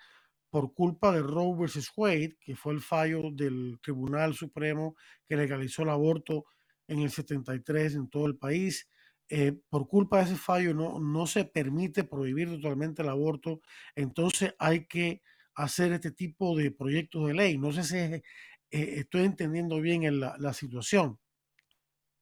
por 0.54 0.72
culpa 0.76 1.12
de 1.12 1.24
Roe 1.24 1.58
versus 1.58 1.92
Wade, 1.98 2.38
que 2.40 2.56
fue 2.56 2.74
el 2.74 2.80
fallo 2.80 3.32
del 3.32 3.80
Tribunal 3.82 4.36
Supremo 4.36 4.96
que 5.28 5.36
legalizó 5.36 5.82
el 5.82 5.90
aborto 5.90 6.46
en 6.88 7.00
el 7.00 7.10
73 7.10 7.96
en 7.96 8.08
todo 8.08 8.28
el 8.28 8.38
país, 8.38 8.88
eh, 9.30 9.54
por 9.68 9.88
culpa 9.88 10.18
de 10.18 10.26
ese 10.26 10.36
fallo 10.36 10.76
no, 10.76 11.00
no 11.00 11.26
se 11.26 11.46
permite 11.46 12.04
prohibir 12.04 12.52
totalmente 12.52 13.02
el 13.02 13.10
aborto, 13.10 13.62
entonces 13.96 14.54
hay 14.60 14.86
que 14.86 15.24
hacer 15.56 15.92
este 15.92 16.12
tipo 16.12 16.56
de 16.56 16.70
proyectos 16.70 17.26
de 17.26 17.34
ley. 17.34 17.58
No 17.58 17.72
sé 17.72 17.82
si 17.82 17.98
eh, 17.98 18.22
estoy 18.70 19.24
entendiendo 19.24 19.82
bien 19.82 20.20
la, 20.20 20.54
situación. 20.54 21.18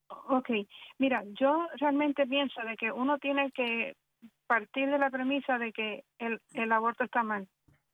Ok, 0.08 0.52
mira, 1.00 1.26
yo 1.38 1.68
realmente 1.82 2.26
pienso 2.26 2.62
de 2.62 2.78
que 2.78 2.94
uno 2.94 3.20
tiene 3.20 3.52
que 3.52 3.98
partir 4.48 4.90
de 4.90 5.00
la 5.00 5.10
premisa 5.10 5.58
de 5.58 5.74
que 5.74 6.06
el, 6.18 6.40
el 6.54 6.72
aborto 6.72 7.04
está 7.04 7.24
mal 7.24 7.46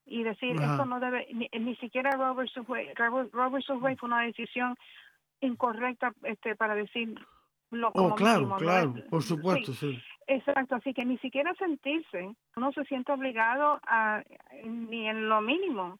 y 0.07 0.23
decir 0.23 0.55
esto 0.55 0.85
no 0.85 0.99
debe 0.99 1.27
ni, 1.33 1.75
siquiera 1.75 2.11
Robert 2.11 2.49
Subway, 2.49 2.93
Robert 2.95 3.63
Subway 3.63 3.95
fue 3.97 4.07
una 4.07 4.21
decisión 4.21 4.75
incorrecta 5.41 6.13
este 6.23 6.55
para 6.55 6.75
decir 6.75 7.13
lo 7.69 7.89
oh, 7.93 8.15
claro, 8.15 8.55
claro, 8.57 8.93
por 9.09 9.21
supuesto, 9.21 9.73
sí. 9.73 10.01
Exacto, 10.27 10.75
así 10.75 10.93
que 10.93 11.05
ni 11.05 11.17
siquiera 11.19 11.53
sentirse, 11.55 12.33
uno 12.55 12.71
se 12.73 12.83
siente 12.85 13.11
obligado 13.11 13.79
a 13.83 14.23
ni 14.63 15.07
en 15.07 15.29
lo 15.29 15.41
mínimo 15.41 15.99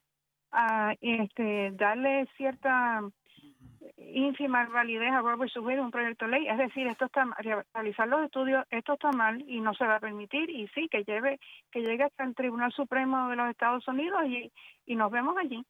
a 0.51 0.95
este 1.01 1.71
darle 1.71 2.27
cierta 2.35 3.01
ínfima 4.13 4.65
validez 4.67 5.11
a 5.11 5.21
Robert 5.21 5.51
subir 5.51 5.79
un 5.79 5.91
proyecto 5.91 6.25
de 6.25 6.31
ley. 6.31 6.47
Es 6.47 6.57
decir, 6.57 6.87
esto 6.87 7.05
está 7.05 7.25
realizar 7.73 8.07
los 8.07 8.25
estudios, 8.25 8.65
esto 8.69 8.93
está 8.93 9.11
mal 9.11 9.43
y 9.47 9.59
no 9.61 9.73
se 9.73 9.85
va 9.85 9.95
a 9.95 9.99
permitir 9.99 10.49
y 10.49 10.67
sí 10.69 10.87
que 10.89 11.03
lleve 11.03 11.39
que 11.71 11.81
llegue 11.81 12.03
hasta 12.03 12.23
el 12.23 12.35
Tribunal 12.35 12.71
Supremo 12.71 13.29
de 13.29 13.35
los 13.35 13.49
Estados 13.49 13.87
Unidos 13.87 14.21
y, 14.25 14.51
y 14.85 14.95
nos 14.95 15.11
vemos 15.11 15.35
allí. 15.37 15.63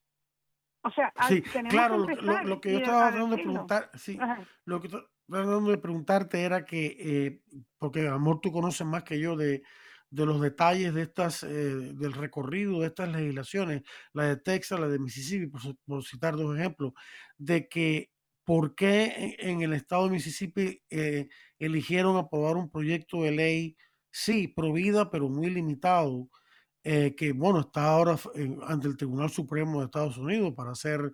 O 0.83 0.91
sea, 0.91 1.11
sí, 1.27 1.41
claro, 1.41 1.97
lo, 1.97 2.61
que 2.61 2.71
yo 2.71 2.77
estaba 2.79 3.09
tratando 3.09 3.35
de 3.35 3.43
preguntar, 3.43 3.89
sí, 3.95 4.17
lo 4.63 4.79
que 4.79 4.87
tratando 4.87 5.71
de 5.71 5.77
preguntarte 5.79 6.41
era 6.43 6.63
que, 6.63 6.95
eh, 6.99 7.41
porque 7.77 8.07
amor 8.07 8.39
tú 8.41 8.51
conoces 8.51 8.87
más 8.87 9.03
que 9.03 9.19
yo 9.19 9.35
de, 9.35 9.63
de 10.09 10.25
los 10.25 10.39
detalles 10.39 10.93
de 10.93 11.01
estas, 11.01 11.43
eh, 11.43 11.47
del 11.49 12.13
recorrido 12.13 12.79
de 12.79 12.87
estas 12.87 13.09
legislaciones, 13.09 13.83
la 14.13 14.23
de 14.25 14.37
Texas, 14.37 14.79
la 14.79 14.87
de 14.87 14.99
Mississippi, 14.99 15.51
por, 15.85 16.03
citar 16.03 16.35
dos 16.35 16.57
ejemplos, 16.57 16.93
de 17.37 17.67
que 17.67 18.11
por 18.47 18.75
qué 18.75 19.35
en, 19.39 19.61
el 19.61 19.73
estado 19.73 20.05
de 20.05 20.11
Mississippi 20.11 20.81
eh, 20.89 21.27
eligieron 21.59 22.15
aprobar 22.15 22.55
un 22.55 22.69
proyecto 22.69 23.23
de 23.23 23.31
ley, 23.31 23.77
sí, 24.09 24.47
provida, 24.47 25.09
pero 25.09 25.27
muy 25.27 25.49
limitado, 25.49 26.29
eh, 26.81 27.13
que 27.13 27.33
bueno, 27.33 27.59
está 27.59 27.89
ahora 27.89 28.17
ante 28.67 28.87
el 28.87 28.95
Tribunal 28.95 29.29
Supremo 29.29 29.79
de 29.79 29.85
Estados 29.87 30.17
Unidos 30.17 30.53
para 30.55 30.71
hacer, 30.71 31.11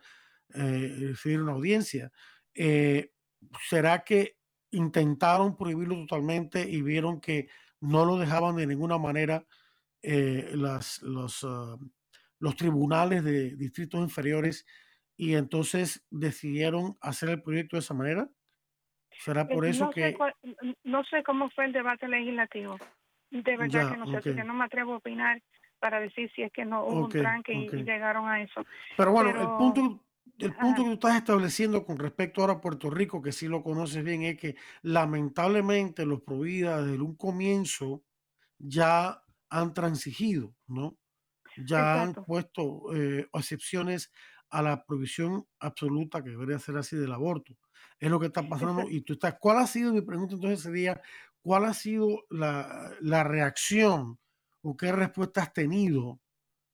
recibir 0.49 1.41
una 1.41 1.53
audiencia. 1.53 2.11
¿Será 2.53 4.03
que 4.03 4.37
intentaron 4.69 5.57
prohibirlo 5.57 5.95
totalmente 6.05 6.69
y 6.69 6.83
vieron 6.83 7.19
que 7.19 7.47
no 7.79 8.05
lo 8.05 8.17
dejaban 8.17 8.55
de 8.55 8.67
ninguna 8.67 8.99
manera 8.99 9.45
eh, 10.01 10.51
las, 10.53 11.01
ah, 11.43 11.77
los 12.39 12.55
tribunales 12.55 13.23
de 13.23 13.55
distritos 13.55 14.01
inferiores 14.01 14.65
y 15.15 15.35
entonces 15.35 16.05
decidieron 16.09 16.97
hacer 17.01 17.29
el 17.29 17.41
proyecto 17.41 17.75
de 17.75 17.81
esa 17.81 17.93
manera? 17.93 18.29
¿Será 19.11 19.41
eh, 19.41 19.47
por 19.53 19.65
eso 19.65 19.89
que...? 19.89 20.15
no 20.83 21.03
sé 21.05 21.23
cómo 21.23 21.49
fue 21.51 21.65
el 21.65 21.73
debate 21.73 22.07
legislativo. 22.07 22.77
De 23.31 23.57
verdad 23.57 23.91
que 23.91 23.97
no 23.97 24.21
sé, 24.21 24.35
que 24.35 24.43
no 24.43 24.53
me 24.53 24.65
atrevo 24.65 24.93
a 24.93 24.97
opinar 24.97 25.41
para 25.79 25.99
decir 25.99 26.31
si 26.35 26.43
es 26.43 26.51
que 26.51 26.65
no 26.65 26.85
hubo 26.85 27.05
un 27.05 27.09
tranque 27.09 27.53
y, 27.53 27.67
llegaron 27.69 28.27
a 28.27 28.41
eso. 28.41 28.65
Pero 28.95 29.11
bueno, 29.11 29.29
el 29.29 29.57
punto 29.57 30.03
el 30.39 30.53
punto 30.55 30.83
que 30.83 30.89
tú 30.89 30.93
estás 30.93 31.17
estableciendo 31.17 31.85
con 31.85 31.97
respecto 31.97 32.41
ahora 32.41 32.53
a 32.53 32.61
Puerto 32.61 32.89
Rico, 32.89 33.21
que 33.21 33.31
sí 33.31 33.47
lo 33.47 33.63
conoces 33.63 34.03
bien, 34.03 34.23
es 34.23 34.37
que 34.37 34.55
lamentablemente 34.81 36.05
los 36.05 36.21
prohibidas 36.21 36.85
desde 36.85 37.01
un 37.01 37.15
comienzo 37.15 38.03
ya 38.57 39.21
han 39.49 39.73
transigido, 39.73 40.55
¿no? 40.67 40.97
Ya 41.57 42.01
han 42.01 42.13
puesto 42.15 42.95
eh, 42.95 43.27
excepciones 43.31 44.11
a 44.53 44.61
la 44.61 44.85
prohibición 44.85 45.47
absoluta 45.59 46.23
que 46.23 46.29
debería 46.29 46.59
ser 46.59 46.77
así 46.77 46.95
del 46.95 47.11
aborto. 47.11 47.57
Es 47.99 48.11
lo 48.11 48.19
que 48.19 48.27
está 48.27 48.47
pasando. 48.47 48.83
Y 48.89 49.01
tú 49.01 49.13
estás, 49.13 49.35
¿cuál 49.39 49.57
ha 49.57 49.65
sido, 49.65 49.91
mi 49.91 50.01
pregunta 50.01 50.35
entonces 50.35 50.61
sería, 50.61 51.01
cuál 51.41 51.65
ha 51.65 51.73
sido 51.73 52.23
la, 52.29 52.91
la 53.01 53.23
reacción 53.23 54.19
o 54.61 54.77
qué 54.77 54.91
respuesta 54.91 55.41
has 55.41 55.53
tenido 55.53 56.21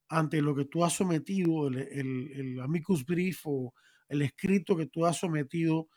ante 0.10 0.42
lo 0.42 0.54
que 0.54 0.66
tú 0.66 0.84
has 0.84 0.92
sometido, 0.92 1.68
el, 1.68 1.78
el, 1.78 2.60
amicus 2.60 3.06
brief 3.06 3.42
o 3.46 3.74
el 4.10 4.24
escrito 4.24 4.76
que 4.76 4.88
tú 4.88 5.06
has 5.06 5.18
sometido 5.18 5.88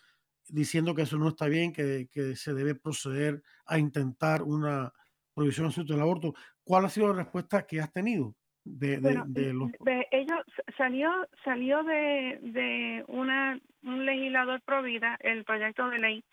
diciendo 0.49 0.95
que 0.95 1.03
eso 1.03 1.19
no 1.19 1.31
está 1.31 1.47
bien, 1.47 1.73
que, 1.73 2.09
que 2.13 2.37
se 2.37 2.55
debe 2.55 2.77
proceder 2.77 3.43
a 3.67 3.79
intentar 3.79 4.43
una 4.43 4.93
prohibición 5.35 5.73
del 5.85 6.01
aborto. 6.01 6.35
¿Cuál 6.63 6.85
ha 6.85 6.91
sido 6.91 7.09
la 7.09 7.25
respuesta 7.25 7.67
que 7.67 7.81
has 7.81 7.93
tenido? 7.93 8.37
De, 8.65 8.99
de, 8.99 9.53
los... 9.53 9.73
ellos 10.13 10.41
salió 10.77 11.11
salió 11.45 11.83
de, 11.83 12.39
de 12.43 13.05
una 13.09 13.59
un 13.83 14.07
legislador 14.07 14.61
pro 14.61 14.83
vida 14.83 15.19
el 15.21 15.43
proyecto 15.45 15.89
de 15.89 15.99
ley 15.99 16.25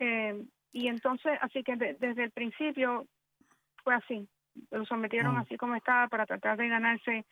eh, 0.00 0.42
y 0.72 0.88
entonces 0.88 1.38
así 1.40 1.62
que 1.62 1.76
desde 1.76 2.24
el 2.24 2.30
principio 2.32 3.06
fue 3.84 3.94
así. 3.94 4.28
Lo 4.70 4.84
sometieron 4.84 5.36
ah. 5.36 5.40
así 5.40 5.56
como 5.56 5.76
estaba 5.76 6.08
para 6.08 6.26
tratar 6.26 6.56
de 6.56 6.68
ganarse 6.68 7.24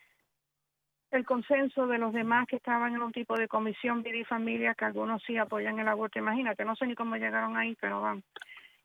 el 1.11 1.24
consenso 1.24 1.87
de 1.87 1.98
los 1.98 2.12
demás 2.12 2.46
que 2.46 2.57
estaban 2.57 2.94
en 2.94 3.03
un 3.03 3.12
tipo 3.12 3.37
de 3.37 3.48
comisión 3.48 4.03
vida 4.03 4.18
y 4.18 4.24
familia 4.24 4.74
que 4.74 4.85
algunos 4.85 5.22
sí 5.27 5.37
apoyan 5.38 5.81
el 5.81 5.88
aborto. 5.88 6.18
Imagínate 6.18 6.64
no 6.64 6.77
sé 6.77 6.87
ni 6.87 6.94
cómo 6.94 7.16
llegaron 7.16 7.57
ahí 7.57 7.77
pero 7.81 8.01
van 8.01 8.22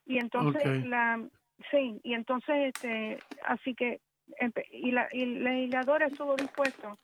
y 0.05 0.17
entonces 0.17 0.85
la 0.85 1.21
sí 1.69 1.99
y 2.03 2.13
entonces 2.13 2.73
este 2.73 3.19
así 3.45 3.75
que 3.75 3.99
y 4.71 4.91
la 4.91 5.07
y 5.11 5.23
el 5.23 5.43
legislador 5.43 6.03
estuvo 6.03 6.35
dispuesto 6.35 6.97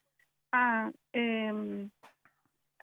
a 0.52 0.92
eh, 1.14 1.88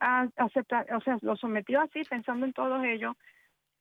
aceptar 0.01 0.93
o 0.95 1.01
sea 1.01 1.19
lo 1.23 1.37
sometió 1.37 1.81
así 1.81 2.03
pensando 2.05 2.47
en 2.47 2.53
todos 2.53 2.85
ellos. 2.85 3.15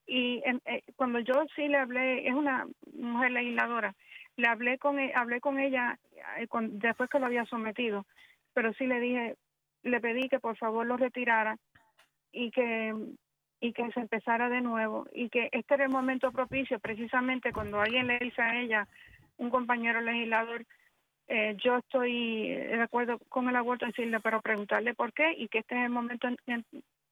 Y 0.07 0.43
eh, 0.65 0.83
cuando 0.95 1.19
yo 1.19 1.33
sí 1.55 1.67
le 1.67 1.77
hablé 1.77 2.27
es 2.27 2.33
una 2.33 2.67
mujer 2.93 3.31
legisladora 3.31 3.95
le 4.37 4.47
hablé 4.47 4.77
con 4.77 4.99
e, 4.99 5.13
hablé 5.15 5.39
con 5.39 5.59
ella 5.59 5.97
eh, 6.37 6.47
después 6.71 7.09
que 7.09 7.19
lo 7.19 7.25
había 7.25 7.45
sometido 7.45 8.05
pero 8.53 8.73
sí 8.73 8.85
le 8.85 8.99
dije 8.99 9.35
le 9.83 10.01
pedí 10.01 10.27
que 10.29 10.39
por 10.39 10.57
favor 10.57 10.85
lo 10.85 10.97
retirara 10.97 11.57
y 12.31 12.51
que 12.51 12.93
y 13.61 13.73
que 13.73 13.89
se 13.91 13.99
empezara 13.99 14.49
de 14.49 14.61
nuevo 14.61 15.07
y 15.13 15.29
que 15.29 15.49
este 15.51 15.75
era 15.75 15.85
el 15.85 15.91
momento 15.91 16.31
propicio 16.31 16.79
precisamente 16.79 17.53
cuando 17.53 17.79
alguien 17.79 18.07
le 18.07 18.19
dice 18.19 18.41
a 18.41 18.59
ella 18.59 18.87
un 19.37 19.49
compañero 19.49 20.01
legislador 20.01 20.65
eh, 21.27 21.57
yo 21.63 21.77
estoy 21.77 22.49
de 22.49 22.81
acuerdo 22.81 23.19
con 23.29 23.49
el 23.49 23.55
aborto 23.55 23.85
decirle 23.85 24.19
pero 24.19 24.41
preguntarle 24.41 24.93
por 24.93 25.11
qué 25.11 25.33
y 25.35 25.47
que 25.47 25.59
este 25.59 25.75
es 25.75 25.85
el 25.85 25.89
momento 25.89 26.27
en, 26.45 26.65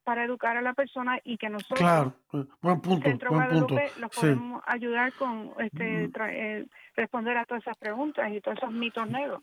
para 0.04 0.26
educar 0.26 0.58
a 0.58 0.62
la 0.62 0.74
persona 0.74 1.20
y 1.24 1.38
que 1.38 1.50
nosotros, 1.50 1.80
claro, 1.80 2.14
eh, 2.34 2.46
buen 2.62 2.82
punto, 2.82 3.08
Centro 3.08 3.32
buen 3.32 3.46
Guadalupe, 3.46 3.92
los 4.00 4.12
podemos 4.12 4.62
ayudar 4.66 5.14
con 5.14 5.52
este 5.60 6.10
eh, 6.30 6.66
responder 6.96 7.38
a 7.38 7.46
todas 7.46 7.64
esas 7.64 7.78
preguntas 7.78 8.32
y 8.32 8.42
todos 8.42 8.58
esos 8.58 8.72
mitos 8.72 9.10
negros. 9.10 9.42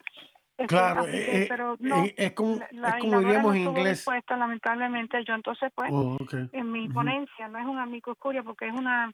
Este, 0.56 0.66
claro, 0.66 1.06
eh, 1.08 1.46
pero 1.48 1.76
no, 1.80 2.04
es 2.14 2.32
como, 2.32 2.60
la, 2.72 2.90
es 2.90 3.00
como 3.00 3.20
diríamos 3.20 3.56
en 3.56 3.62
inglés. 3.62 4.06
lamentablemente, 4.28 5.24
yo 5.24 5.34
entonces 5.34 5.72
pues 5.74 5.90
oh, 5.90 6.18
en 6.52 6.70
mi 6.70 6.86
ponencia, 6.90 7.48
no 7.48 7.58
es 7.58 7.64
un 7.64 7.78
amigo 7.78 8.12
oscuro 8.12 8.44
porque 8.44 8.68
es 8.68 8.74
una, 8.74 9.10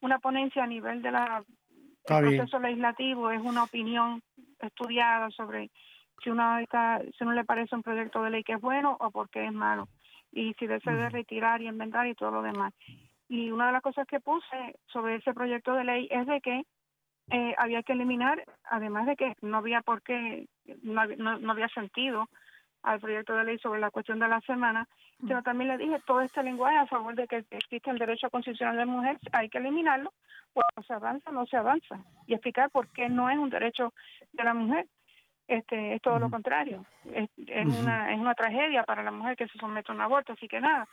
una 0.00 0.18
ponencia 0.18 0.64
a 0.64 0.66
nivel 0.66 1.00
de 1.00 1.12
la 1.12 1.44
proceso 2.08 2.58
legislativo, 2.58 3.30
es 3.30 3.40
una 3.40 3.64
opinión 3.64 4.22
estudiada 4.60 5.30
sobre 5.30 5.70
si 6.22 6.30
uno, 6.30 6.58
está, 6.58 7.00
si 7.16 7.24
uno 7.24 7.32
le 7.32 7.44
parece 7.44 7.74
un 7.76 7.82
proyecto 7.82 8.22
de 8.22 8.30
ley 8.30 8.42
que 8.42 8.54
es 8.54 8.60
bueno 8.60 8.96
o 9.00 9.10
porque 9.10 9.44
es 9.44 9.52
malo 9.52 9.88
y 10.32 10.54
si 10.54 10.66
desea 10.66 11.08
retirar 11.08 11.62
y 11.62 11.68
inventar 11.68 12.06
y 12.06 12.14
todo 12.14 12.30
lo 12.30 12.42
demás. 12.42 12.74
Y 13.28 13.50
una 13.50 13.66
de 13.66 13.72
las 13.72 13.82
cosas 13.82 14.06
que 14.06 14.20
puse 14.20 14.76
sobre 14.86 15.16
ese 15.16 15.32
proyecto 15.34 15.74
de 15.74 15.84
ley 15.84 16.08
es 16.10 16.26
de 16.26 16.40
que 16.40 16.62
eh, 17.30 17.54
había 17.58 17.82
que 17.82 17.92
eliminar, 17.92 18.42
además 18.64 19.06
de 19.06 19.16
que 19.16 19.34
no 19.42 19.58
había 19.58 19.82
por 19.82 20.02
qué, 20.02 20.46
no, 20.82 21.04
no, 21.06 21.52
había 21.52 21.68
sentido 21.68 22.26
al 22.82 23.00
proyecto 23.00 23.34
de 23.36 23.44
ley 23.44 23.58
sobre 23.58 23.80
la 23.80 23.90
cuestión 23.90 24.18
de 24.18 24.28
la 24.28 24.40
semana, 24.42 24.88
pero 25.26 25.42
también 25.42 25.68
le 25.68 25.78
dije 25.78 26.00
todo 26.06 26.20
este 26.20 26.42
lenguaje 26.42 26.76
a 26.76 26.86
favor 26.86 27.14
de 27.14 27.26
que 27.26 27.44
existe 27.50 27.90
el 27.90 27.98
derecho 27.98 28.30
constitucional 28.30 28.76
de 28.76 28.86
la 28.86 28.92
mujer, 28.92 29.18
hay 29.32 29.48
que 29.48 29.58
eliminarlo, 29.58 30.12
cuando 30.52 30.86
se 30.86 30.92
avanza, 30.92 31.30
no 31.32 31.46
se 31.46 31.56
avanza, 31.56 31.98
y 32.26 32.34
explicar 32.34 32.70
por 32.70 32.88
qué 32.88 33.08
no 33.08 33.28
es 33.28 33.36
un 33.36 33.50
derecho 33.50 33.92
de 34.32 34.44
la 34.44 34.54
mujer. 34.54 34.86
Este 35.48 35.94
es 35.94 36.02
todo 36.02 36.18
lo 36.18 36.28
contrario. 36.28 36.84
Es, 37.10 37.30
es 37.46 37.66
una 37.66 38.12
es 38.12 38.18
una 38.18 38.34
tragedia 38.34 38.82
para 38.82 39.02
la 39.02 39.10
mujer 39.10 39.34
que 39.34 39.48
se 39.48 39.58
somete 39.58 39.90
a 39.90 39.94
un 39.94 40.02
aborto 40.02 40.34
así 40.34 40.46
que 40.46 40.60
nada. 40.60 40.86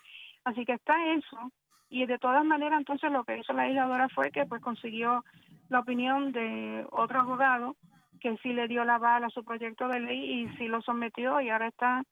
Así 0.45 0.65
que 0.65 0.71
está 0.71 0.95
eso. 1.13 1.51
Y 1.89 2.05
de 2.05 2.17
todas 2.17 2.45
maneras 2.45 2.79
entonces 2.79 3.11
lo 3.11 3.25
que 3.25 3.37
hizo 3.37 3.51
la 3.51 3.63
legisladora 3.63 4.07
fue 4.07 4.31
que 4.31 4.45
pues 4.45 4.61
consiguió 4.61 5.25
la 5.67 5.79
opinión 5.79 6.31
de 6.31 6.85
otro 6.91 7.19
abogado 7.19 7.75
que 8.21 8.37
sí 8.37 8.53
le 8.53 8.69
dio 8.69 8.85
la 8.85 8.97
bala 8.97 9.27
a 9.27 9.29
su 9.29 9.43
proyecto 9.43 9.89
de 9.89 9.99
ley 9.99 10.43
y 10.43 10.57
sí 10.57 10.67
lo 10.67 10.81
sometió 10.81 11.41
y 11.41 11.49
ahora 11.49 11.67
está 11.67 12.03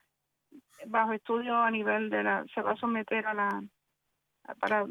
bajo 0.85 1.13
estudio 1.13 1.55
a 1.55 1.71
nivel 1.71 2.09
de 2.09 2.23
la 2.23 2.45
se 2.53 2.61
va 2.61 2.71
a 2.71 2.77
someter 2.77 3.25
a 3.25 3.33
la 3.33 3.63
para 4.59 4.85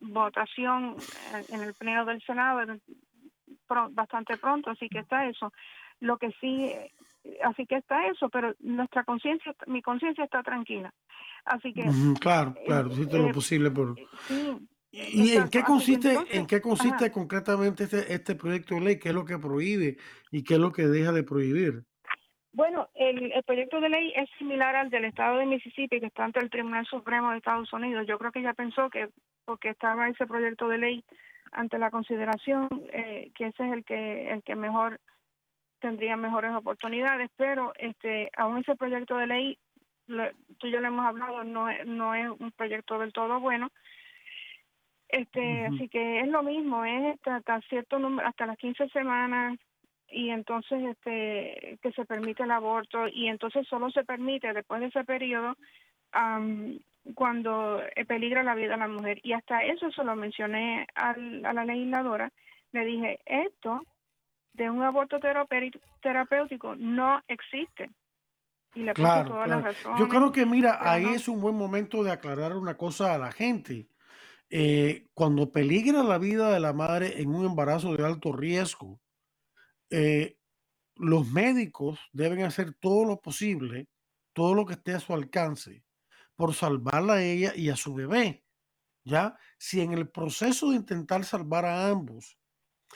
votación 0.00 0.96
en 1.50 1.62
el 1.62 1.74
pleno 1.74 2.04
del 2.06 2.22
senado 2.22 2.60
bastante 3.90 4.38
pronto 4.38 4.70
así 4.70 4.88
que 4.88 5.00
está 5.00 5.28
eso 5.28 5.52
lo 6.00 6.18
que 6.18 6.30
sí, 6.40 6.72
así 7.44 7.66
que 7.66 7.76
está 7.76 8.06
eso, 8.08 8.28
pero 8.28 8.54
nuestra 8.60 9.04
conciencia, 9.04 9.54
mi 9.66 9.82
conciencia 9.82 10.24
está 10.24 10.42
tranquila. 10.42 10.92
Así 11.44 11.72
que... 11.72 11.84
claro, 12.20 12.54
eh, 12.56 12.64
claro, 12.66 12.88
hiciste 12.92 13.18
lo 13.18 13.28
eh, 13.28 13.34
posible 13.34 13.70
por... 13.70 13.96
¿Y 14.90 15.32
en 15.32 15.48
qué 15.48 15.62
consiste, 15.62 16.16
en 16.30 16.46
qué 16.46 16.60
consiste 16.60 17.10
concretamente 17.10 17.84
este, 17.84 18.14
este 18.14 18.34
proyecto 18.34 18.76
de 18.76 18.80
ley? 18.80 18.98
¿Qué 18.98 19.10
es 19.10 19.14
lo 19.14 19.26
que 19.26 19.38
prohíbe 19.38 19.98
y 20.30 20.42
qué 20.42 20.54
es 20.54 20.60
lo 20.60 20.72
que 20.72 20.86
deja 20.86 21.12
de 21.12 21.22
prohibir? 21.22 21.84
Bueno, 22.56 22.88
el, 22.94 23.32
el, 23.32 23.42
proyecto 23.42 23.82
de 23.82 23.90
ley 23.90 24.14
es 24.16 24.30
similar 24.38 24.74
al 24.76 24.88
del 24.88 25.04
estado 25.04 25.36
de 25.36 25.44
Mississippi 25.44 26.00
que 26.00 26.06
está 26.06 26.24
ante 26.24 26.40
el 26.40 26.48
Tribunal 26.48 26.86
Supremo 26.86 27.30
de 27.30 27.36
Estados 27.36 27.70
Unidos. 27.70 28.06
Yo 28.06 28.18
creo 28.18 28.32
que 28.32 28.38
ella 28.38 28.54
pensó 28.54 28.88
que 28.88 29.10
porque 29.44 29.68
estaba 29.68 30.08
ese 30.08 30.26
proyecto 30.26 30.66
de 30.66 30.78
ley 30.78 31.04
ante 31.52 31.78
la 31.78 31.90
consideración 31.90 32.66
eh, 32.94 33.30
que 33.34 33.48
ese 33.48 33.62
es 33.62 33.72
el 33.74 33.84
que 33.84 34.30
el 34.30 34.42
que 34.42 34.56
mejor 34.56 35.02
tendría 35.80 36.16
mejores 36.16 36.54
oportunidades, 36.54 37.28
pero 37.36 37.74
este 37.76 38.30
aún 38.38 38.56
ese 38.56 38.74
proyecto 38.74 39.18
de 39.18 39.26
ley, 39.26 39.58
tú 40.06 40.66
y 40.66 40.70
yo 40.70 40.80
lo 40.80 40.88
hemos 40.88 41.04
hablado, 41.04 41.44
no, 41.44 41.66
no 41.84 42.14
es 42.14 42.30
un 42.40 42.52
proyecto 42.52 42.98
del 42.98 43.12
todo 43.12 43.38
bueno. 43.38 43.68
Este, 45.08 45.66
Así 45.66 45.90
que 45.90 46.20
es 46.20 46.28
lo 46.28 46.42
mismo, 46.42 46.86
es 46.86 47.18
hasta, 47.26 47.60
cierto 47.68 47.98
número, 47.98 48.26
hasta 48.26 48.46
las 48.46 48.56
15 48.56 48.88
semanas 48.88 49.58
y 50.08 50.30
entonces 50.30 50.82
este 50.82 51.78
que 51.82 51.92
se 51.92 52.04
permite 52.04 52.42
el 52.42 52.50
aborto 52.50 53.08
y 53.08 53.28
entonces 53.28 53.66
solo 53.68 53.90
se 53.90 54.04
permite 54.04 54.52
después 54.52 54.80
de 54.80 54.86
ese 54.86 55.04
periodo 55.04 55.56
cuando 57.14 57.82
peligra 58.06 58.42
la 58.42 58.54
vida 58.54 58.72
de 58.72 58.76
la 58.76 58.88
mujer 58.88 59.20
y 59.22 59.32
hasta 59.32 59.64
eso 59.64 59.90
se 59.90 60.04
lo 60.04 60.16
mencioné 60.16 60.86
al, 60.94 61.44
a 61.44 61.52
la 61.52 61.64
legisladora 61.64 62.32
le 62.72 62.84
dije, 62.84 63.20
esto 63.24 63.82
de 64.52 64.70
un 64.70 64.82
aborto 64.82 65.18
terapéutico 66.00 66.76
no 66.76 67.22
existe. 67.28 67.90
Y 68.74 68.80
le 68.80 68.92
claro, 68.92 69.30
todas 69.30 69.48
las 69.48 69.64
razones. 69.64 69.98
Yo 69.98 70.08
creo 70.08 70.32
que, 70.32 70.44
mira, 70.44 70.78
ahí 70.80 71.06
es 71.06 71.28
un 71.28 71.40
buen 71.40 71.56
momento 71.56 72.04
de 72.04 72.12
aclarar 72.12 72.54
una 72.56 72.76
cosa 72.76 73.14
a 73.14 73.18
la 73.18 73.32
gente. 73.32 73.88
Eh, 74.50 75.06
cuando 75.14 75.50
peligra 75.50 76.02
la 76.02 76.18
vida 76.18 76.50
de 76.50 76.60
la 76.60 76.72
madre 76.72 77.20
en 77.20 77.34
un 77.34 77.46
embarazo 77.46 77.96
de 77.96 78.04
alto 78.04 78.32
riesgo, 78.32 79.00
eh, 79.90 80.38
los 80.94 81.28
médicos 81.28 82.00
deben 82.12 82.42
hacer 82.42 82.74
todo 82.74 83.04
lo 83.04 83.20
posible, 83.20 83.88
todo 84.32 84.54
lo 84.54 84.66
que 84.66 84.74
esté 84.74 84.94
a 84.94 85.00
su 85.00 85.14
alcance, 85.14 85.84
por 86.34 86.54
salvarla 86.54 87.14
a 87.14 87.22
ella 87.22 87.52
y 87.54 87.70
a 87.70 87.76
su 87.76 87.94
bebé. 87.94 88.44
¿Ya? 89.04 89.38
Si 89.56 89.80
en 89.80 89.92
el 89.92 90.08
proceso 90.08 90.70
de 90.70 90.76
intentar 90.76 91.24
salvar 91.24 91.64
a 91.64 91.88
ambos, 91.88 92.38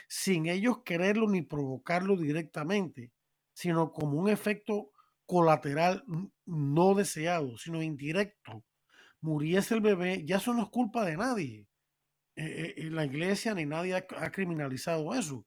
sin 0.08 0.46
ellos 0.46 0.82
quererlo 0.84 1.28
ni 1.28 1.42
provocarlo 1.42 2.16
directamente, 2.16 3.12
sino 3.52 3.92
como 3.92 4.18
un 4.18 4.28
efecto 4.28 4.90
colateral 5.24 6.04
no 6.46 6.94
deseado, 6.94 7.56
sino 7.58 7.82
indirecto, 7.82 8.64
muriese 9.20 9.74
el 9.74 9.80
bebé, 9.80 10.24
ya 10.24 10.38
eso 10.38 10.52
no 10.52 10.64
es 10.64 10.68
culpa 10.70 11.04
de 11.04 11.16
nadie. 11.16 11.68
Eh, 12.36 12.74
eh, 12.76 12.90
la 12.90 13.04
iglesia 13.04 13.54
ni 13.54 13.66
nadie 13.66 13.94
ha, 13.94 14.30
criminalizado 14.32 15.14
eso, 15.14 15.46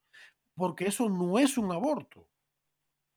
porque 0.55 0.85
eso 0.85 1.09
no 1.09 1.39
es 1.39 1.57
un 1.57 1.71
aborto. 1.71 2.27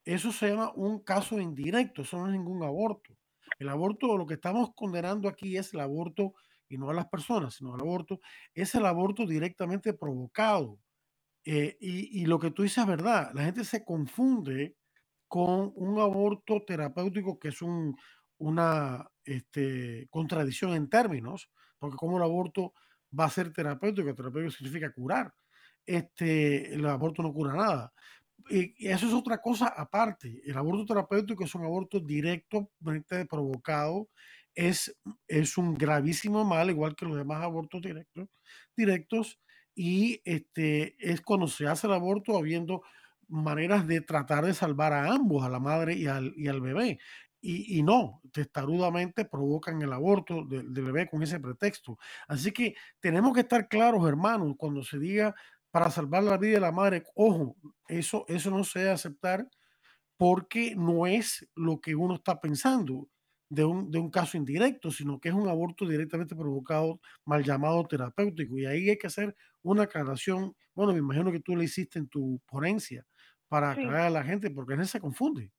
Eso 0.04 0.30
se 0.32 0.50
llama 0.50 0.72
un 0.74 1.00
caso 1.00 1.40
indirecto, 1.40 2.02
eso 2.02 2.18
no 2.18 2.26
es 2.26 2.32
ningún 2.32 2.62
aborto. 2.62 3.16
El 3.58 3.68
aborto, 3.68 4.16
lo 4.16 4.26
que 4.26 4.34
estamos 4.34 4.70
condenando 4.74 5.28
aquí 5.28 5.56
es 5.56 5.74
el 5.74 5.80
aborto, 5.80 6.34
y 6.68 6.78
no 6.78 6.90
a 6.90 6.94
las 6.94 7.08
personas, 7.08 7.54
sino 7.54 7.74
el 7.74 7.80
aborto, 7.80 8.20
es 8.54 8.74
el 8.74 8.86
aborto 8.86 9.26
directamente 9.26 9.94
provocado. 9.94 10.78
Eh, 11.44 11.76
y, 11.80 12.22
y, 12.22 12.26
lo 12.26 12.40
que 12.40 12.50
tú 12.50 12.62
dices 12.62 12.78
es 12.78 12.86
verdad, 12.86 13.30
la 13.34 13.44
gente 13.44 13.64
se 13.64 13.84
confunde 13.84 14.76
con 15.28 15.72
un 15.76 16.00
aborto 16.00 16.64
terapéutico 16.66 17.38
que 17.38 17.48
es 17.48 17.62
un, 17.62 17.96
una 18.38 19.08
este, 19.24 20.08
contradicción 20.10 20.74
en 20.74 20.88
términos, 20.88 21.50
porque 21.78 21.96
como 21.96 22.16
el 22.16 22.22
aborto 22.22 22.74
va 23.18 23.24
a 23.24 23.30
ser 23.30 23.52
terapéutico, 23.52 24.14
terapéutico 24.14 24.50
significa 24.52 24.92
curar, 24.92 25.32
este, 25.86 26.74
el 26.74 26.86
aborto 26.86 27.22
no 27.22 27.32
cura 27.32 27.54
nada. 27.54 27.92
Y 28.48 28.86
eso 28.86 29.06
es 29.06 29.12
otra 29.12 29.38
cosa 29.38 29.68
aparte. 29.68 30.40
El 30.44 30.56
aborto 30.56 30.84
terapéutico 30.86 31.44
es 31.44 31.54
un 31.54 31.64
aborto 31.64 31.98
directo, 31.98 32.70
provocado, 33.28 34.08
es, 34.54 34.96
es 35.26 35.58
un 35.58 35.74
gravísimo 35.74 36.44
mal, 36.44 36.70
igual 36.70 36.94
que 36.94 37.06
los 37.06 37.16
demás 37.16 37.42
abortos 37.42 37.82
directos, 37.82 38.28
directos, 38.76 39.40
y 39.74 40.20
este, 40.24 40.96
es 40.98 41.20
cuando 41.20 41.46
se 41.46 41.66
hace 41.66 41.86
el 41.86 41.92
aborto 41.92 42.36
habiendo 42.36 42.82
maneras 43.28 43.86
de 43.86 44.00
tratar 44.00 44.44
de 44.44 44.54
salvar 44.54 44.92
a 44.92 45.12
ambos, 45.12 45.44
a 45.44 45.50
la 45.50 45.60
madre 45.60 45.94
y 45.94 46.06
al, 46.06 46.32
y 46.36 46.48
al 46.48 46.60
bebé. 46.60 46.98
Y, 47.42 47.78
y, 47.78 47.82
no, 47.82 48.22
testarudamente 48.32 49.24
provocan 49.24 49.80
el 49.82 49.92
aborto 49.92 50.44
del, 50.46 50.68
bebé 50.70 51.08
con 51.08 51.22
ese 51.22 51.38
pretexto. 51.38 51.98
Así 52.26 52.50
que 52.50 52.74
tenemos 52.98 53.34
que 53.34 53.40
estar 53.40 53.68
claros, 53.68 54.08
hermanos, 54.08 54.54
cuando 54.56 54.82
se 54.82 54.98
diga 54.98 55.34
para 55.76 55.90
salvar 55.90 56.24
la 56.24 56.38
vida 56.38 56.54
de 56.54 56.60
la 56.60 56.72
madre, 56.72 57.04
ojo, 57.14 57.54
eso, 57.86 58.24
eso 58.28 58.50
no 58.50 58.64
se 58.64 58.78
debe 58.78 58.92
aceptar 58.92 59.46
porque 60.16 60.74
no 60.74 61.06
es 61.06 61.46
lo 61.54 61.82
que 61.82 61.94
uno 61.94 62.14
está 62.14 62.40
pensando 62.40 63.10
de 63.50 63.66
un, 63.66 63.90
de 63.90 63.98
un 63.98 64.10
caso 64.10 64.38
indirecto, 64.38 64.90
sino 64.90 65.20
que 65.20 65.28
es 65.28 65.34
un 65.34 65.50
aborto 65.50 65.86
directamente 65.86 66.34
provocado, 66.34 66.98
mal 67.26 67.44
llamado 67.44 67.86
terapéutico. 67.86 68.56
Y 68.56 68.64
ahí 68.64 68.88
hay 68.88 68.96
que 68.96 69.08
hacer 69.08 69.36
una 69.60 69.82
aclaración. 69.82 70.56
Bueno, 70.74 70.94
me 70.94 71.00
imagino 71.00 71.30
que 71.30 71.40
tú 71.40 71.54
le 71.54 71.64
hiciste 71.64 71.98
en 71.98 72.08
tu 72.08 72.40
ponencia 72.46 73.04
para 73.46 73.72
aclarar 73.72 74.06
a 74.06 74.10
la 74.10 74.24
gente, 74.24 74.50
porque 74.50 74.72
a 74.72 74.84
se 74.86 74.98
confunde. 74.98 75.52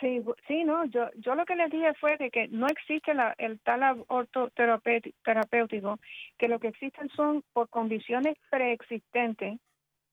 Sí, 0.00 0.22
sí, 0.48 0.64
no, 0.64 0.86
yo, 0.86 1.10
yo 1.16 1.34
lo 1.34 1.44
que 1.44 1.56
les 1.56 1.70
dije 1.70 1.92
fue 1.94 2.16
de 2.16 2.30
que 2.30 2.48
no 2.48 2.66
existe 2.68 3.12
la, 3.12 3.34
el 3.36 3.60
tal 3.60 3.82
aborto 3.82 4.50
terapéutico, 4.50 5.98
que 6.38 6.48
lo 6.48 6.58
que 6.58 6.68
existen 6.68 7.10
son 7.10 7.44
por 7.52 7.68
condiciones 7.68 8.36
preexistentes, 8.48 9.60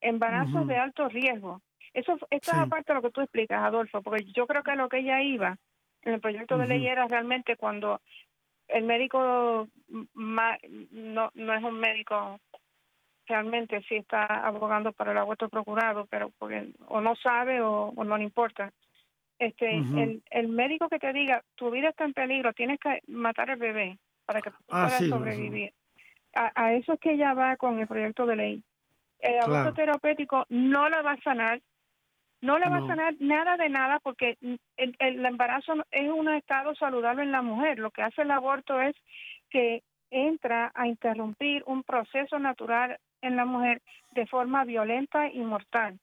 embarazos 0.02 0.68
de 0.68 0.78
alto 0.78 1.08
riesgo. 1.08 1.62
Eso, 1.94 2.18
esto 2.30 2.52
es 2.52 2.58
aparte 2.58 2.92
de 2.92 2.96
lo 2.96 3.02
que 3.02 3.12
tú 3.12 3.22
explicas, 3.22 3.64
Adolfo, 3.64 4.02
porque 4.02 4.26
yo 4.26 4.46
creo 4.46 4.62
que 4.62 4.76
lo 4.76 4.90
que 4.90 5.00
ella 5.00 5.22
iba 5.22 5.58
en 6.04 6.14
el 6.14 6.20
proyecto 6.20 6.58
de 6.58 6.68
ley 6.68 6.86
era 6.86 7.08
realmente 7.08 7.56
cuando 7.56 8.02
el 8.68 8.84
médico 8.84 9.68
no, 9.88 11.32
no 11.34 11.54
es 11.54 11.64
un 11.64 11.80
médico 11.80 12.40
realmente 13.28 13.82
sí 13.88 13.96
está 13.96 14.26
abogando 14.26 14.92
para 14.94 15.12
el 15.12 15.18
aborto 15.18 15.50
procurado, 15.50 16.06
pero 16.10 16.32
porque 16.38 16.72
o 16.88 17.02
no 17.02 17.16
sabe 17.16 17.62
o, 17.62 17.94
no 17.96 18.18
le 18.18 18.24
importa. 18.24 18.72
Este, 19.40 19.78
el, 19.78 20.24
el 20.32 20.48
médico 20.48 20.90
que 20.90 20.98
te 20.98 21.14
diga, 21.14 21.44
tu 21.56 21.70
vida 21.70 21.90
está 21.90 22.06
en 22.06 22.14
peligro, 22.14 22.54
tienes 22.54 22.80
que 22.80 23.02
matar 23.08 23.52
al 23.52 23.58
bebé 23.58 24.00
para 24.26 24.42
que 24.42 24.50
ah, 24.50 24.60
puedas 24.68 25.08
sobrevivir. 25.08 25.74
A, 26.34 26.74
eso 26.74 26.94
es 26.94 27.00
que 27.00 27.14
ella 27.14 27.34
va 27.34 27.56
con 27.58 27.80
el 27.80 27.88
proyecto 27.88 28.26
de 28.26 28.36
ley. 28.36 28.64
El 29.20 29.40
aborto 29.40 29.74
terapéutico 29.74 30.46
no 30.50 30.90
la 30.90 31.02
va 31.02 31.14
a 31.14 31.22
sanar, 31.22 31.62
no 32.42 32.60
le 32.60 32.70
va 32.70 32.78
a 32.78 32.88
sanar 32.88 33.16
nada 33.20 33.58
de 33.58 33.70
nada 33.70 34.00
porque 34.00 34.38
el, 34.42 34.96
el, 35.00 35.26
embarazo 35.26 35.74
es 35.90 36.10
un 36.10 36.30
estado 36.30 36.76
saludable 36.76 37.24
en 37.24 37.32
la 37.32 37.42
mujer. 37.42 37.80
Lo 37.80 37.90
que 37.90 38.04
hace 38.04 38.22
el 38.22 38.30
aborto 38.30 38.80
es 38.80 38.96
que 39.50 39.82
entra 40.12 40.72
a 40.76 40.88
interrumpir 40.88 41.64
un 41.66 41.82
proceso 41.84 42.38
natural 42.38 43.00
en 43.22 43.36
la 43.36 43.46
mujer 43.46 43.82
de 44.12 44.28
forma 44.28 44.64
violenta 44.66 45.30
y 45.32 45.40
mortal, 45.40 46.00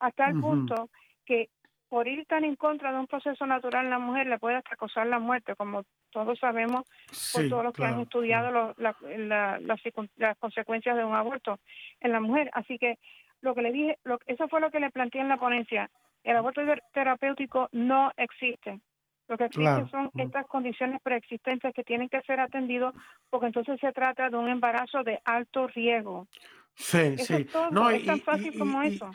hasta 0.00 0.28
el 0.28 0.40
punto 0.40 0.90
que 1.24 1.48
por 1.88 2.06
ir 2.06 2.26
tan 2.26 2.44
en 2.44 2.56
contra 2.56 2.92
de 2.92 2.98
un 2.98 3.06
proceso 3.06 3.46
natural 3.46 3.84
en 3.84 3.90
la 3.90 3.98
mujer 3.98 4.26
le 4.26 4.38
puede 4.38 4.56
hasta 4.56 4.76
causar 4.76 5.06
la 5.06 5.18
muerte, 5.18 5.56
como 5.56 5.84
todos 6.10 6.38
sabemos 6.38 6.84
por 7.32 7.48
todos 7.48 7.64
los 7.64 7.74
que 7.74 7.84
han 7.84 8.00
estudiado 8.00 8.74
las, 8.76 8.96
consecuencias 10.38 10.96
de 10.96 11.04
un 11.04 11.14
aborto 11.14 11.58
en 12.00 12.12
la 12.12 12.20
mujer. 12.20 12.50
Así 12.52 12.78
que 12.78 12.98
lo 13.40 13.54
que 13.54 13.62
le 13.62 13.72
dije, 13.72 13.98
lo, 14.04 14.18
eso 14.26 14.48
fue 14.48 14.60
lo 14.60 14.70
que 14.70 14.80
le 14.80 14.90
planteé 14.90 15.20
en 15.20 15.28
la 15.28 15.38
ponencia. 15.38 15.90
El 16.24 16.36
aborto 16.36 16.60
terapéutico 16.92 17.68
no 17.72 18.12
existe. 18.16 18.80
Lo 19.28 19.36
que 19.36 19.44
existe 19.44 19.88
son 19.90 20.10
estas 20.16 20.46
condiciones 20.46 21.00
preexistentes 21.02 21.74
que 21.74 21.84
tienen 21.84 22.08
que 22.08 22.22
ser 22.22 22.40
atendidos 22.40 22.94
porque 23.30 23.46
entonces 23.46 23.78
se 23.80 23.92
trata 23.92 24.30
de 24.30 24.36
un 24.36 24.48
embarazo 24.48 25.02
de 25.04 25.20
alto 25.24 25.68
riesgo. 25.68 26.26
Sí, 26.74 27.18
sí. 27.18 27.46
no, 27.70 27.90
es 27.90 28.04
tan 28.06 28.20
fácil 28.20 28.56
como 28.58 28.82
eso. 28.82 29.10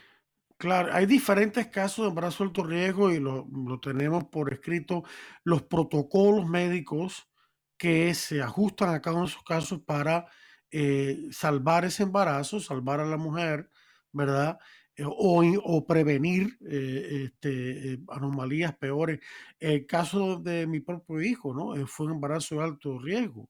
Claro, 0.63 0.93
hay 0.93 1.05
diferentes 1.05 1.67
casos 1.67 2.05
de 2.05 2.09
embarazo 2.09 2.41
de 2.41 2.47
alto 2.47 2.63
riesgo 2.63 3.11
y 3.11 3.19
lo, 3.19 3.45
tenemos 3.81 4.23
por 4.23 4.53
escrito, 4.53 5.03
los 5.43 5.63
protocolos 5.63 6.47
médicos 6.47 7.27
que 7.75 8.13
se 8.13 8.41
ajustan 8.41 8.95
a 8.95 9.01
cada 9.01 9.17
uno 9.17 9.25
de 9.25 9.31
esos 9.31 9.43
casos 9.43 9.81
para 9.81 10.25
eh, 10.71 11.27
salvar 11.31 11.83
ese 11.83 12.03
embarazo, 12.03 12.61
salvar 12.61 13.01
a 13.01 13.05
la 13.05 13.17
mujer, 13.17 13.69
¿verdad? 14.13 14.57
Eh, 14.95 15.03
o, 15.05 15.43
o, 15.65 15.85
prevenir 15.85 16.57
eh, 16.65 17.25
este, 17.25 17.99
anomalías 18.07 18.73
peores. 18.77 19.19
El 19.59 19.85
caso 19.85 20.37
de 20.37 20.65
mi 20.65 20.79
propio 20.79 21.21
hijo, 21.21 21.53
¿no? 21.53 21.85
fue 21.87 22.05
un 22.05 22.13
embarazo 22.13 22.55
de 22.55 22.63
alto 22.63 22.97
riesgo. 22.99 23.49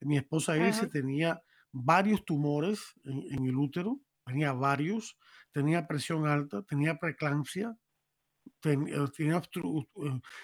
Mi 0.00 0.18
esposa 0.18 0.58
Ilse 0.58 0.86
tenía 0.88 1.42
varios 1.72 2.26
tumores 2.26 2.92
en, 3.04 3.46
el 3.46 3.56
útero, 3.56 4.02
tenía 4.26 4.52
varios, 4.52 5.16
tenía 5.52 5.86
presión 5.86 6.26
alta, 6.26 6.62
tenía 6.62 6.98
preeclampsia, 6.98 7.76
eh, 8.64 8.76
tenía 9.16 9.42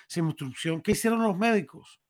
sin 0.06 0.24
obstrucción. 0.24 0.82
¿Qué 0.82 0.92
hicieron 0.92 1.22
los 1.22 1.36
médicos? 1.36 2.00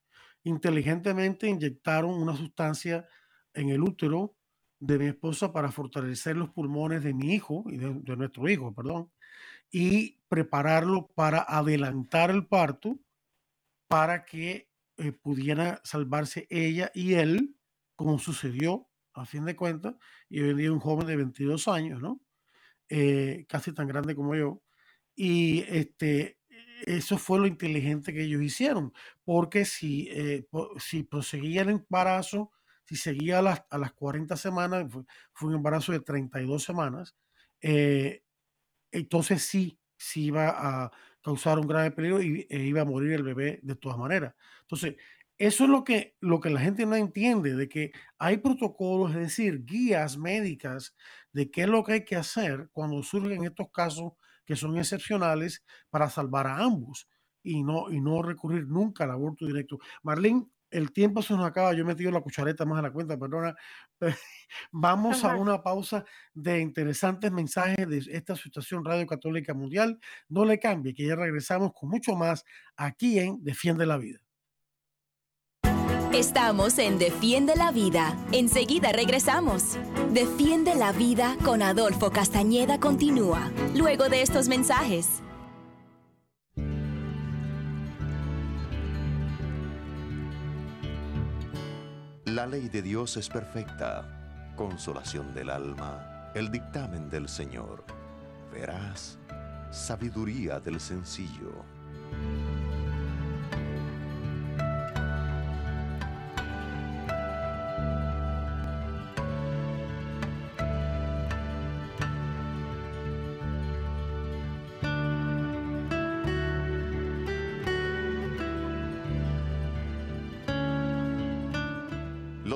Inteligentemente 0.43 1.47
inyectaron 1.47 2.11
una 2.11 2.35
sustancia 2.35 3.07
en 3.53 3.69
el 3.69 3.81
útero 3.81 4.35
de 4.79 4.97
mi 4.97 5.07
esposa 5.07 5.51
para 5.51 5.71
fortalecer 5.71 6.37
los 6.37 6.49
pulmones 6.49 7.03
de 7.03 7.13
mi 7.13 7.33
hijo 7.33 7.65
y 7.67 7.77
de, 7.77 8.15
nuestro 8.15 8.47
hijo, 8.47 8.73
perdón, 8.73 9.11
y 9.71 10.19
prepararlo 10.29 11.07
para 11.07 11.41
adelantar 11.41 12.31
el 12.31 12.47
parto 12.47 12.97
para 13.87 14.23
que 14.23 14.69
eh, 14.97 15.11
pudiera 15.11 15.81
salvarse 15.83 16.47
ella 16.49 16.91
y 16.93 17.15
él, 17.15 17.55
como 17.95 18.19
sucedió 18.19 18.87
a 19.13 19.25
fin 19.25 19.43
de 19.43 19.55
cuentas, 19.55 19.95
y 20.29 20.41
hoy 20.41 20.67
un 20.69 20.79
joven 20.79 21.07
de 21.07 21.17
22 21.17 21.67
años, 21.67 22.01
¿no? 22.01 22.21
Eh, 22.89 23.45
casi 23.47 23.71
tan 23.73 23.87
grande 23.87 24.15
como 24.15 24.35
yo. 24.35 24.63
Y 25.15 25.61
este, 25.69 26.39
eso 26.85 27.17
fue 27.17 27.39
lo 27.39 27.47
inteligente 27.47 28.13
que 28.13 28.23
ellos 28.23 28.41
hicieron, 28.41 28.93
porque 29.23 29.65
si, 29.65 30.07
eh, 30.11 30.47
si 30.79 31.03
proseguía 31.03 31.61
el 31.61 31.69
embarazo, 31.69 32.51
si 32.85 32.95
seguía 32.95 33.39
a 33.39 33.41
las, 33.41 33.63
a 33.69 33.77
las 33.77 33.93
40 33.93 34.35
semanas, 34.37 34.87
fue, 35.33 35.49
un 35.49 35.55
embarazo 35.55 35.91
de 35.91 35.99
32 35.99 36.63
semanas, 36.63 37.15
eh, 37.61 38.23
entonces 38.91 39.43
sí, 39.43 39.79
sí 39.97 40.25
iba 40.25 40.49
a 40.85 40.91
causar 41.21 41.59
un 41.59 41.67
grave 41.67 41.91
peligro 41.91 42.21
y 42.21 42.47
e 42.49 42.59
iba 42.63 42.81
a 42.81 42.85
morir 42.85 43.13
el 43.13 43.23
bebé 43.23 43.59
de 43.61 43.75
todas 43.75 43.97
maneras. 43.97 44.33
Entonces, 44.61 44.95
eso 45.39 45.63
es 45.63 45.69
lo 45.69 45.85
que, 45.85 46.17
lo 46.19 46.41
que 46.41 46.49
la 46.49 46.59
gente 46.59 46.85
no 46.85 46.95
entiende, 46.95 47.55
de 47.55 47.69
que 47.69 47.93
hay 48.17 48.37
protocolos, 48.37 49.11
es 49.11 49.21
decir, 49.21 49.63
guías 49.65 50.17
médicas 50.17 50.95
de 51.31 51.49
qué 51.49 51.61
es 51.61 51.69
lo 51.69 51.83
que 51.83 51.93
hay 51.93 52.05
que 52.05 52.17
hacer 52.17 52.69
cuando 52.73 53.01
surgen 53.03 53.45
estos 53.45 53.71
casos 53.71 54.13
que 54.45 54.57
son 54.57 54.77
excepcionales 54.77 55.63
para 55.89 56.09
salvar 56.09 56.45
a 56.47 56.57
ambos 56.57 57.07
y 57.41 57.63
no, 57.63 57.89
y 57.89 58.01
no 58.01 58.21
recurrir 58.21 58.67
nunca 58.67 59.05
al 59.05 59.11
aborto 59.11 59.45
directo. 59.45 59.79
Marlene, 60.03 60.45
el 60.71 60.91
tiempo 60.91 61.21
se 61.21 61.33
nos 61.33 61.45
acaba, 61.45 61.73
yo 61.73 61.83
he 61.83 61.87
metido 61.87 62.11
la 62.11 62.21
cuchareta 62.21 62.65
más 62.65 62.79
a 62.79 62.81
la 62.81 62.91
cuenta, 62.91 63.17
perdona. 63.17 63.55
Vamos 64.71 65.23
a 65.23 65.35
una 65.37 65.63
pausa 65.63 66.03
de 66.33 66.59
interesantes 66.59 67.31
mensajes 67.31 67.87
de 67.87 68.03
esta 68.11 68.35
situación 68.35 68.83
Radio 68.83 69.07
Católica 69.07 69.53
Mundial. 69.53 69.99
No 70.27 70.43
le 70.43 70.59
cambie, 70.59 70.93
que 70.93 71.07
ya 71.07 71.15
regresamos 71.15 71.71
con 71.73 71.89
mucho 71.89 72.15
más 72.15 72.43
aquí 72.75 73.19
en 73.19 73.41
Defiende 73.41 73.85
la 73.85 73.97
Vida. 73.97 74.19
Estamos 76.13 76.79
en 76.79 76.97
Defiende 76.97 77.55
la 77.55 77.71
Vida. 77.71 78.17
Enseguida 78.31 78.91
regresamos. 78.91 79.77
Defiende 80.11 80.73
la 80.73 80.91
Vida 80.91 81.37
con 81.45 81.61
Adolfo 81.61 82.09
Castañeda 82.09 82.79
continúa, 82.79 83.51
luego 83.75 84.09
de 84.09 84.23
estos 84.23 84.47
mensajes. 84.47 85.21
La 92.25 92.47
ley 92.47 92.69
de 92.69 92.81
Dios 92.81 93.15
es 93.15 93.29
perfecta, 93.29 94.51
consolación 94.55 95.35
del 95.35 95.51
alma, 95.51 96.31
el 96.33 96.49
dictamen 96.49 97.07
del 97.11 97.29
Señor. 97.29 97.83
Verás, 98.51 99.19
sabiduría 99.69 100.59
del 100.59 100.79
sencillo. 100.79 101.63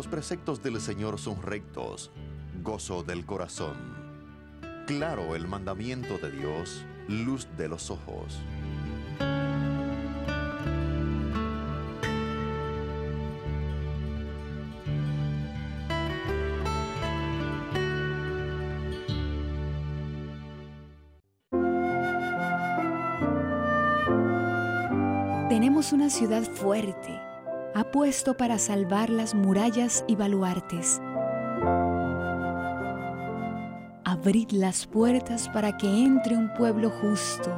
Preceptos 0.07 0.63
del 0.63 0.81
Señor 0.81 1.19
son 1.19 1.39
rectos, 1.43 2.09
gozo 2.63 3.03
del 3.03 3.27
corazón. 3.27 3.75
Claro 4.87 5.35
el 5.35 5.47
mandamiento 5.47 6.17
de 6.17 6.31
Dios, 6.31 6.83
luz 7.07 7.47
de 7.57 7.67
los 7.67 7.91
ojos. 7.91 8.39
Tenemos 25.49 25.93
una 25.93 26.09
ciudad 26.09 26.41
fuerte 26.41 27.32
ha 27.75 27.83
puesto 27.91 28.37
para 28.37 28.59
salvar 28.59 29.09
las 29.09 29.33
murallas 29.33 30.05
y 30.07 30.15
baluartes. 30.15 31.01
Abrid 34.03 34.51
las 34.51 34.85
puertas 34.85 35.49
para 35.49 35.77
que 35.77 35.87
entre 35.87 36.37
un 36.37 36.53
pueblo 36.53 36.89
justo 36.89 37.51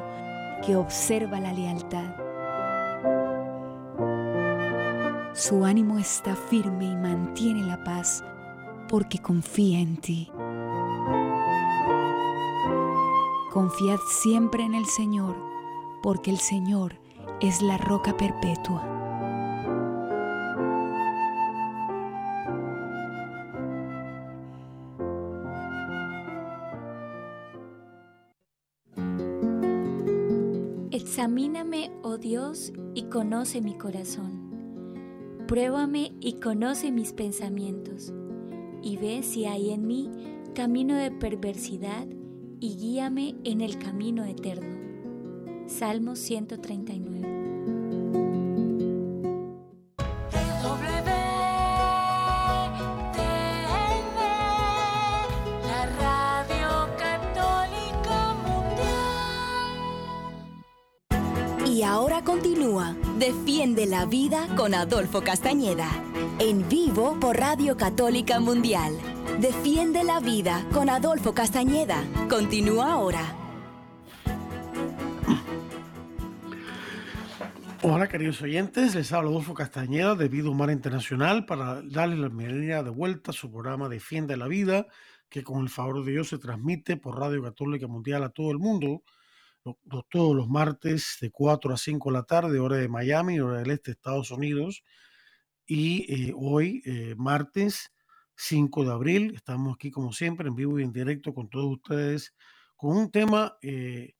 que 0.65 0.75
observa 0.75 1.39
la 1.39 1.51
lealtad. 1.51 2.15
Su 5.33 5.65
ánimo 5.65 5.99
está 5.99 6.35
firme 6.35 6.85
y 6.85 6.95
mantiene 6.95 7.63
la 7.63 7.83
paz 7.83 8.23
porque 8.87 9.19
confía 9.19 9.79
en 9.79 9.97
ti. 9.97 10.31
Confiad 13.51 13.99
siempre 14.21 14.63
en 14.63 14.75
el 14.75 14.85
Señor, 14.85 15.35
porque 16.01 16.31
el 16.31 16.39
Señor 16.39 16.95
es 17.41 17.61
la 17.61 17.77
roca 17.77 18.15
perpetua. 18.15 18.94
Examíname, 31.15 31.91
oh 32.03 32.17
Dios, 32.17 32.73
y 32.93 33.03
conoce 33.03 33.61
mi 33.61 33.77
corazón. 33.77 35.45
Pruébame 35.47 36.11
y 36.19 36.41
conoce 36.41 36.91
mis 36.91 37.13
pensamientos, 37.13 38.11
y 38.83 38.97
ve 38.97 39.23
si 39.23 39.45
hay 39.45 39.69
en 39.69 39.87
mí 39.87 40.11
camino 40.53 40.93
de 40.93 41.11
perversidad, 41.11 42.05
y 42.59 42.75
guíame 42.75 43.33
en 43.45 43.61
el 43.61 43.79
camino 43.79 44.25
eterno. 44.25 44.75
Salmo 45.67 46.17
139. 46.17 47.34
Defiende 63.19 63.85
la 63.85 64.05
vida 64.05 64.47
con 64.55 64.73
Adolfo 64.73 65.19
Castañeda. 65.19 65.89
En 66.39 66.69
vivo 66.69 67.19
por 67.19 67.35
Radio 67.35 67.75
Católica 67.75 68.39
Mundial. 68.39 68.93
Defiende 69.41 70.05
la 70.05 70.21
vida 70.21 70.65
con 70.71 70.89
Adolfo 70.89 71.33
Castañeda. 71.33 72.01
Continúa 72.29 72.93
ahora. 72.93 73.35
Hola 77.81 78.07
queridos 78.07 78.41
oyentes, 78.41 78.95
les 78.95 79.11
habla 79.11 79.29
Adolfo 79.31 79.53
Castañeda 79.53 80.15
de 80.15 80.29
Vida 80.29 80.49
Humana 80.49 80.71
Internacional 80.71 81.45
para 81.45 81.81
darles 81.81 82.19
la 82.19 82.29
bienvenida 82.29 82.83
de 82.83 82.89
vuelta 82.89 83.31
a 83.31 83.33
su 83.33 83.51
programa 83.51 83.89
Defiende 83.89 84.37
la 84.37 84.47
Vida, 84.47 84.87
que 85.27 85.43
con 85.43 85.61
el 85.61 85.67
favor 85.67 86.05
de 86.05 86.13
Dios 86.13 86.29
se 86.29 86.37
transmite 86.37 86.95
por 86.95 87.19
Radio 87.19 87.43
Católica 87.43 87.85
Mundial 87.85 88.23
a 88.23 88.29
todo 88.29 88.51
el 88.51 88.59
mundo 88.59 89.03
todos 90.09 90.35
los 90.35 90.47
martes 90.47 91.17
de 91.21 91.31
4 91.31 91.73
a 91.73 91.77
5 91.77 92.09
de 92.09 92.13
la 92.13 92.23
tarde, 92.23 92.59
hora 92.59 92.77
de 92.77 92.87
Miami, 92.87 93.39
hora 93.39 93.59
del 93.59 93.71
este 93.71 93.91
de 93.91 93.95
Estados 93.95 94.31
Unidos. 94.31 94.83
Y 95.65 96.27
eh, 96.29 96.33
hoy, 96.35 96.83
eh, 96.85 97.15
martes 97.17 97.91
5 98.35 98.85
de 98.85 98.91
abril, 98.91 99.33
estamos 99.35 99.75
aquí 99.75 99.89
como 99.91 100.13
siempre 100.13 100.47
en 100.47 100.55
vivo 100.55 100.79
y 100.79 100.83
en 100.83 100.91
directo 100.91 101.33
con 101.33 101.49
todos 101.49 101.77
ustedes 101.77 102.33
con 102.75 102.97
un 102.97 103.09
tema, 103.09 103.57
eh, 103.61 104.13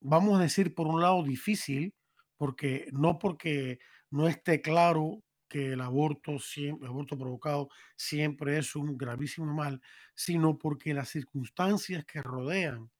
vamos 0.00 0.38
a 0.38 0.42
decir, 0.42 0.74
por 0.74 0.86
un 0.86 1.02
lado 1.02 1.22
difícil, 1.22 1.94
porque 2.36 2.88
no 2.92 3.18
porque 3.18 3.78
no 4.10 4.28
esté 4.28 4.62
claro 4.62 5.22
que 5.48 5.72
el 5.72 5.80
aborto, 5.82 6.38
siempre, 6.38 6.86
el 6.86 6.92
aborto 6.92 7.18
provocado 7.18 7.68
siempre 7.96 8.58
es 8.58 8.74
un 8.76 8.96
gravísimo 8.96 9.52
mal, 9.52 9.80
sino 10.14 10.56
porque 10.58 10.94
las 10.94 11.10
circunstancias 11.10 12.04
que 12.06 12.22
rodean 12.22 12.90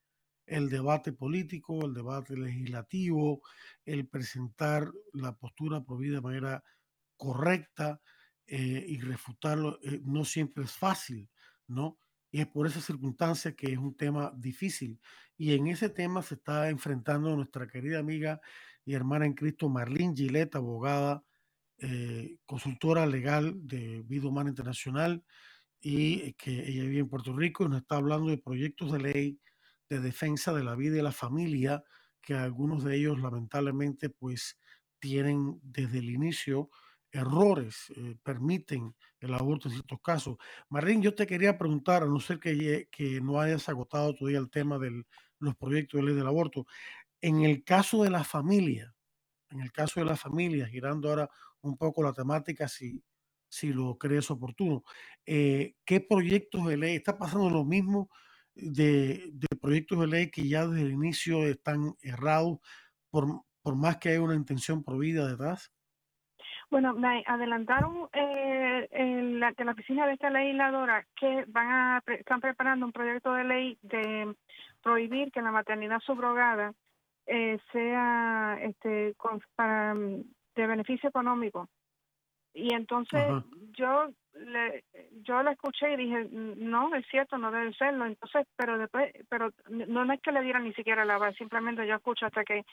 el 0.50 0.68
debate 0.68 1.12
político, 1.12 1.86
el 1.86 1.94
debate 1.94 2.36
legislativo, 2.36 3.40
el 3.84 4.08
presentar 4.08 4.90
la 5.12 5.32
postura 5.36 5.82
prohibida 5.82 6.16
de 6.16 6.20
manera 6.20 6.64
correcta 7.16 8.00
eh, 8.46 8.84
y 8.88 8.98
refutarlo 8.98 9.78
eh, 9.82 10.00
no 10.04 10.24
siempre 10.24 10.64
es 10.64 10.72
fácil, 10.72 11.30
¿no? 11.68 11.98
Y 12.32 12.40
es 12.40 12.48
por 12.48 12.66
esa 12.66 12.80
circunstancia 12.80 13.54
que 13.54 13.72
es 13.72 13.78
un 13.78 13.96
tema 13.96 14.32
difícil. 14.36 15.00
Y 15.36 15.54
en 15.54 15.68
ese 15.68 15.88
tema 15.88 16.20
se 16.22 16.34
está 16.34 16.68
enfrentando 16.68 17.34
nuestra 17.36 17.68
querida 17.68 18.00
amiga 18.00 18.40
y 18.84 18.94
hermana 18.94 19.26
en 19.26 19.34
Cristo, 19.34 19.68
Marlene 19.68 20.16
Gillette, 20.16 20.56
abogada, 20.56 21.22
eh, 21.78 22.38
consultora 22.44 23.06
legal 23.06 23.54
de 23.66 24.02
Vida 24.02 24.26
Humana 24.26 24.50
Internacional, 24.50 25.24
y 25.80 26.34
que 26.34 26.50
ella 26.50 26.82
vive 26.82 26.98
en 26.98 27.08
Puerto 27.08 27.32
Rico 27.32 27.64
y 27.64 27.68
nos 27.68 27.82
está 27.82 27.96
hablando 27.96 28.28
de 28.28 28.36
proyectos 28.38 28.92
de 28.92 28.98
ley 28.98 29.40
de 29.90 30.00
defensa 30.00 30.54
de 30.54 30.64
la 30.64 30.76
vida 30.76 30.96
y 30.98 31.02
la 31.02 31.12
familia, 31.12 31.82
que 32.22 32.34
algunos 32.34 32.84
de 32.84 32.96
ellos 32.96 33.20
lamentablemente 33.20 34.08
pues 34.08 34.58
tienen 35.00 35.58
desde 35.62 35.98
el 35.98 36.10
inicio 36.10 36.70
errores, 37.12 37.92
eh, 37.96 38.16
permiten 38.22 38.94
el 39.18 39.34
aborto 39.34 39.68
en 39.68 39.74
ciertos 39.74 40.00
casos. 40.00 40.36
Marín, 40.68 41.02
yo 41.02 41.12
te 41.14 41.26
quería 41.26 41.58
preguntar, 41.58 42.04
a 42.04 42.06
no 42.06 42.20
ser 42.20 42.38
que, 42.38 42.88
que 42.90 43.20
no 43.20 43.40
hayas 43.40 43.68
agotado 43.68 44.14
todavía 44.14 44.38
el 44.38 44.48
tema 44.48 44.78
de 44.78 45.04
los 45.40 45.56
proyectos 45.56 45.98
de 46.00 46.06
ley 46.06 46.14
del 46.14 46.26
aborto, 46.28 46.66
en 47.20 47.42
el 47.42 47.64
caso 47.64 48.04
de 48.04 48.10
la 48.10 48.22
familia, 48.22 48.94
en 49.50 49.60
el 49.60 49.72
caso 49.72 49.98
de 50.00 50.06
la 50.06 50.16
familia, 50.16 50.66
girando 50.66 51.08
ahora 51.08 51.28
un 51.62 51.76
poco 51.76 52.02
la 52.02 52.12
temática, 52.12 52.68
si, 52.68 53.02
si 53.48 53.72
lo 53.72 53.98
crees 53.98 54.30
oportuno, 54.30 54.84
eh, 55.26 55.74
¿qué 55.84 56.00
proyectos 56.00 56.66
de 56.68 56.76
ley 56.76 56.96
está 56.96 57.18
pasando 57.18 57.50
lo 57.50 57.64
mismo? 57.64 58.08
De, 58.54 59.32
proyectos 59.60 60.00
de 60.00 60.06
ley 60.06 60.30
que 60.30 60.48
ya 60.48 60.66
desde 60.66 60.86
el 60.86 60.92
inicio 60.92 61.46
están 61.46 61.94
errados, 62.02 62.58
por, 63.10 63.42
por 63.62 63.76
más 63.76 63.98
que 63.98 64.10
haya 64.10 64.22
una 64.22 64.34
intención 64.34 64.84
prohibida 64.84 65.28
detrás? 65.28 65.72
Bueno, 66.70 66.94
me 66.94 67.24
adelantaron 67.26 68.08
eh, 68.12 68.88
en 68.92 69.40
la, 69.40 69.52
que 69.54 69.64
la 69.64 69.72
oficina 69.72 70.06
de 70.06 70.12
esta 70.12 70.30
legisladora 70.30 71.04
que 71.16 71.44
van 71.48 71.68
a 71.68 72.02
están 72.06 72.40
preparando 72.40 72.86
un 72.86 72.92
proyecto 72.92 73.32
de 73.34 73.44
ley 73.44 73.78
de 73.82 74.36
prohibir 74.80 75.32
que 75.32 75.42
la 75.42 75.50
maternidad 75.50 75.98
subrogada 75.98 76.72
eh, 77.26 77.58
sea 77.72 78.56
este 78.62 79.16
para, 79.56 79.94
de 79.94 80.66
beneficio 80.66 81.08
económico. 81.08 81.68
Y 82.54 82.72
entonces 82.72 83.24
yo 83.72 84.10
le, 84.40 84.84
yo 85.22 85.42
la 85.42 85.52
escuché 85.52 85.92
y 85.92 85.96
dije, 85.96 86.28
no, 86.30 86.94
es 86.94 87.06
cierto, 87.10 87.38
no 87.38 87.50
debe 87.50 87.72
serlo. 87.74 88.06
Entonces, 88.06 88.46
pero 88.56 88.78
después, 88.78 89.12
pero 89.28 89.50
no, 89.68 90.12
es 90.12 90.20
que 90.20 90.32
le 90.32 90.42
dieran 90.42 90.64
ni 90.64 90.72
siquiera 90.74 91.04
la 91.04 91.18
base, 91.18 91.38
simplemente 91.38 91.86
yo 91.86 91.96
escucho 91.96 92.26
hasta 92.26 92.44
que 92.44 92.64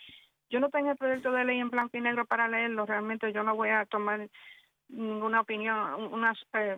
yo 0.49 0.59
no 0.59 0.69
tengo 0.69 0.91
el 0.91 0.97
proyecto 0.97 1.31
de 1.31 1.45
ley 1.45 1.59
en 1.59 1.69
blanco 1.69 1.97
y 1.97 2.01
negro 2.01 2.25
para 2.25 2.47
leerlo, 2.47 2.85
realmente 2.85 3.33
yo 3.33 3.43
no 3.43 3.55
voy 3.55 3.69
a 3.69 3.85
tomar 3.85 4.29
ninguna 4.89 5.41
opinión, 5.41 6.13
una, 6.13 6.33
eh, 6.53 6.77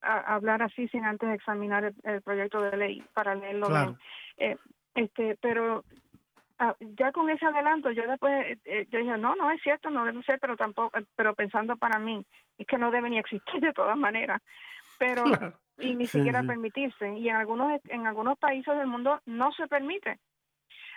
hablar 0.00 0.62
así 0.62 0.88
sin 0.88 1.04
antes 1.04 1.28
examinar 1.30 1.92
el, 2.02 2.22
proyecto 2.22 2.60
de 2.60 2.76
ley 2.76 3.04
para 3.12 3.34
leerlo 3.34 3.96
eh, 4.38 4.56
este, 4.94 5.36
pero 5.40 5.84
ah, 6.58 6.74
ya 6.80 7.12
con 7.12 7.30
ese 7.30 7.46
adelanto, 7.46 7.90
yo 7.90 8.06
después 8.06 8.58
eh, 8.64 8.86
yo 8.90 8.98
dije, 8.98 9.18
no, 9.18 9.34
no 9.36 9.50
es 9.50 9.62
cierto, 9.62 9.90
no 9.90 10.04
debe 10.04 10.22
ser, 10.22 10.38
pero 10.40 10.56
tampoco, 10.56 10.98
pero 11.16 11.34
pensando 11.34 11.76
para 11.76 11.98
mí, 11.98 12.24
es 12.58 12.66
que 12.66 12.78
no 12.78 12.90
debe 12.90 13.10
ni 13.10 13.18
existir 13.18 13.60
de 13.60 13.72
todas 13.72 13.96
maneras. 13.96 14.40
Pero 14.98 15.24
y 15.78 15.94
ni 15.94 16.06
siquiera 16.06 16.42
permitirse 16.42 17.18
y 17.18 17.28
en 17.28 17.36
algunos 17.36 17.80
en 17.88 18.06
algunos 18.06 18.38
países 18.38 18.76
del 18.76 18.86
mundo 18.86 19.20
no 19.26 19.52
se 19.52 19.66
permite 19.66 20.18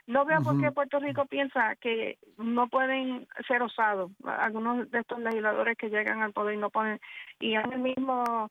no 0.07 0.23
veo 0.23 0.41
por 0.41 0.59
qué 0.59 0.71
Puerto 0.71 0.99
Rico 0.99 1.25
piensa 1.25 1.75
que 1.75 2.17
no 2.37 2.69
pueden 2.69 3.27
ser 3.45 3.61
osados. 3.61 4.09
Algunos 4.23 4.89
de 4.89 4.99
estos 4.99 5.19
legisladores 5.19 5.77
que 5.77 5.89
llegan 5.89 6.21
al 6.21 6.31
poder 6.31 6.55
y 6.55 6.57
no 6.57 6.69
ponen, 6.69 6.99
y 7.41 7.55
el 7.55 7.77
mismo, 7.77 8.49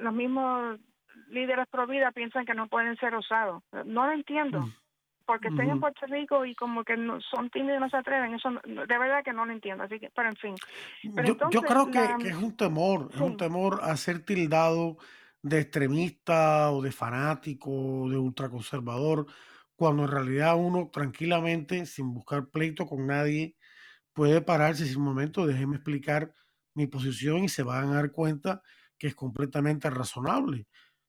los 0.00 0.14
mismos 0.14 0.80
líderes 1.28 1.68
pro 1.68 1.86
vida 1.86 2.10
piensan 2.12 2.46
que 2.46 2.54
no 2.54 2.68
pueden 2.68 2.96
ser 2.96 3.14
osados. 3.14 3.62
No 3.84 4.06
lo 4.06 4.12
entiendo. 4.12 4.62
Mm. 4.62 4.74
Porque 5.32 5.48
estén 5.48 5.70
en 5.70 5.80
Puerto 5.80 6.04
Rico 6.04 6.44
y 6.44 6.54
como 6.54 6.84
que 6.84 6.94
no, 6.94 7.18
son 7.22 7.48
tímidos 7.48 7.78
y 7.78 7.80
no 7.80 7.88
se 7.88 7.96
atreven, 7.96 8.34
eso 8.34 8.50
de 8.66 8.98
verdad 8.98 9.24
que 9.24 9.32
no 9.32 9.46
lo 9.46 9.52
entiendo. 9.52 9.82
Así 9.82 9.98
que, 9.98 10.10
pero 10.14 10.28
en 10.28 10.36
fin. 10.36 10.54
yo, 11.50 11.62
creo 11.62 11.90
que, 11.90 12.28
es 12.28 12.36
un 12.36 12.54
temor, 12.54 13.08
es 13.14 13.18
un 13.18 13.38
temor 13.38 13.80
a 13.82 13.96
ser 13.96 14.26
tildado 14.26 14.98
de 15.40 15.60
extremista 15.60 16.70
o 16.70 16.82
de 16.82 16.92
fanático, 16.92 18.10
de 18.10 18.18
ultraconservador 18.18 19.26
cuando 19.74 20.02
en 20.02 20.10
realidad 20.10 20.54
uno 20.54 20.90
tranquilamente, 20.92 21.86
sin 21.86 22.12
buscar 22.12 22.50
pleito 22.50 22.84
con 22.84 23.06
nadie, 23.06 23.56
puede 24.12 24.42
pararse 24.42 24.84
sin 24.84 24.98
un 24.98 25.04
momento, 25.04 25.46
déjeme 25.46 25.76
explicar 25.76 26.34
mi 26.74 26.86
posición 26.88 27.44
y 27.44 27.48
se 27.48 27.62
van 27.62 27.88
a 27.88 27.94
dar 27.94 28.12
cuenta 28.12 28.62
que 28.98 29.06
es 29.06 29.14
completamente 29.14 29.88
razonable. 29.88 30.68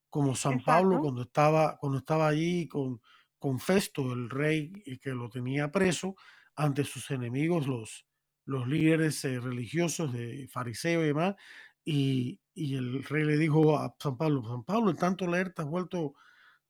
Como 0.10 0.34
San 0.34 0.64
Pablo 0.64 1.02
cuando 1.02 1.24
estaba, 1.24 1.76
cuando 1.78 1.98
estaba 1.98 2.30
allí 2.30 2.70
con, 2.70 3.02
con 3.44 3.60
Festo, 3.60 4.14
el 4.14 4.30
rey 4.30 4.72
que 5.02 5.10
lo 5.10 5.30
tenía 5.30 5.70
preso, 5.70 6.16
ante 6.56 6.86
sus 6.86 7.12
enemigos, 7.12 7.68
los, 7.68 8.08
los 8.46 8.66
líderes 8.70 9.26
eh, 9.26 9.38
religiosos 9.38 10.14
de 10.14 10.48
fariseo 10.50 11.04
y 11.04 11.08
demás, 11.08 11.36
y, 11.84 12.40
y, 12.54 12.76
el 12.76 13.04
rey 13.04 13.26
le 13.26 13.36
dijo 13.38 13.78
a 13.78 13.94
San 14.00 14.16
Pablo, 14.16 14.48
San 14.48 14.64
Pablo, 14.64 14.92
el 14.92 14.96
tanto 14.96 15.28
leer 15.28 15.54
te 15.54 15.62
has 15.62 15.68
vuelto 15.68 16.14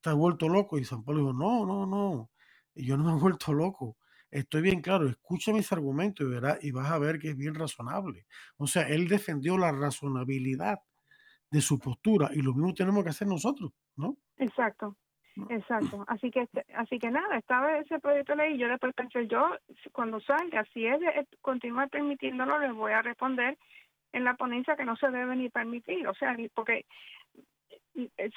has 0.04 0.16
vuelto 0.16 0.50
loco. 0.50 0.80
Y 0.80 0.84
San 0.84 1.04
Pablo 1.04 1.20
dijo, 1.20 1.34
no, 1.34 1.64
no, 1.64 1.86
no, 1.86 2.32
yo 2.74 2.98
no 2.98 3.04
me 3.04 3.12
he 3.12 3.22
vuelto 3.22 3.54
loco. 3.54 3.98
Estoy 4.32 4.64
bien 4.64 4.82
claro, 4.82 5.08
escucha 5.08 5.54
mis 5.54 5.72
argumentos 5.72 6.26
y, 6.26 6.30
verás, 6.32 6.58
y 6.64 6.72
vas 6.72 6.92
a 6.92 6.98
ver 6.98 7.20
que 7.20 7.30
es 7.30 7.38
bien 7.38 7.54
razonable. 7.54 8.26
O 8.58 8.66
sea, 8.66 8.88
él 8.88 9.08
defendió 9.08 9.60
la 9.60 9.72
razonabilidad 9.72 10.80
de 11.52 11.62
su 11.62 11.78
postura 11.78 12.32
y 12.34 12.42
lo 12.42 12.56
mismo 12.56 12.74
tenemos 12.74 13.04
que 13.04 13.12
hacer 13.12 13.28
nosotros, 13.28 13.74
¿no? 13.96 14.18
Exacto. 14.38 14.98
Exacto, 15.50 16.06
así 16.08 16.30
que 16.30 16.42
este, 16.42 16.64
así 16.76 17.00
que 17.00 17.10
nada, 17.10 17.38
estaba 17.38 17.78
ese 17.78 18.00
proyecto 18.00 18.36
de 18.36 18.44
ley 18.44 18.56
y 18.56 18.58
yo 18.60 18.68
después 18.68 18.94
pensé, 18.94 19.28
yo 19.28 19.58
cuando 19.92 20.20
salga, 20.20 20.64
si 20.74 20.86
es 20.86 21.00
de 21.00 21.28
continuar 21.42 21.90
permitiéndolo, 21.90 22.60
les 22.60 22.74
voy 22.74 22.92
a 22.92 23.02
responder 23.02 23.58
en 24.12 24.24
la 24.24 24.36
ponencia 24.36 24.76
que 24.76 24.86
no 24.86 24.96
se 24.96 25.10
debe 25.10 25.36
ni 25.36 25.50
permitir, 25.50 26.08
o 26.08 26.14
sea, 26.14 26.36
porque 26.54 26.86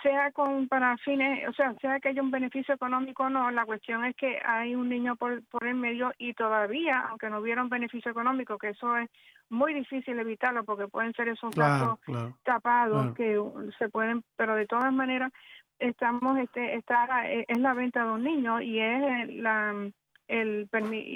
sea 0.03 0.33
con 0.33 0.69
para 0.69 0.97
fines, 0.99 1.49
o 1.49 1.53
sea, 1.53 1.75
sea 1.81 1.99
que 1.99 2.11
haya 2.11 2.23
un 2.23 2.31
beneficio 2.31 2.75
económico 2.75 3.25
o 3.25 3.31
no, 3.31 3.51
la 3.51 3.65
cuestión 3.65 4.05
es 4.05 4.15
que 4.17 4.39
hay 4.45 4.75
un 4.75 4.89
niño 4.89 5.17
por, 5.17 5.43
por 5.47 5.67
el 5.67 5.75
medio 5.75 6.13
y 6.19 6.35
todavía, 6.35 7.07
aunque 7.09 7.31
no 7.31 7.41
hubiera 7.41 7.63
un 7.63 7.71
beneficio 7.71 8.11
económico, 8.11 8.59
que 8.59 8.71
eso 8.71 8.97
es 8.97 9.09
muy 9.49 9.73
difícil 9.73 10.19
evitarlo 10.19 10.65
porque 10.65 10.89
pueden 10.89 11.13
ser 11.15 11.29
esos 11.29 11.55
casos 11.55 11.99
tapados 12.43 13.15
que 13.15 13.41
se 13.79 13.89
pueden, 13.89 14.25
pero 14.37 14.57
de 14.57 14.67
todas 14.67 14.93
maneras 14.93 15.33
estamos 15.79 16.39
este 16.39 16.77
está 16.77 17.31
eh, 17.31 17.45
es 17.49 17.59
la 17.59 17.75
venta 17.75 18.05
de 18.05 18.11
un 18.11 18.25
niño 18.25 18.61
y 18.61 18.81
es 18.81 19.29
la 19.37 19.91
el 20.29 20.69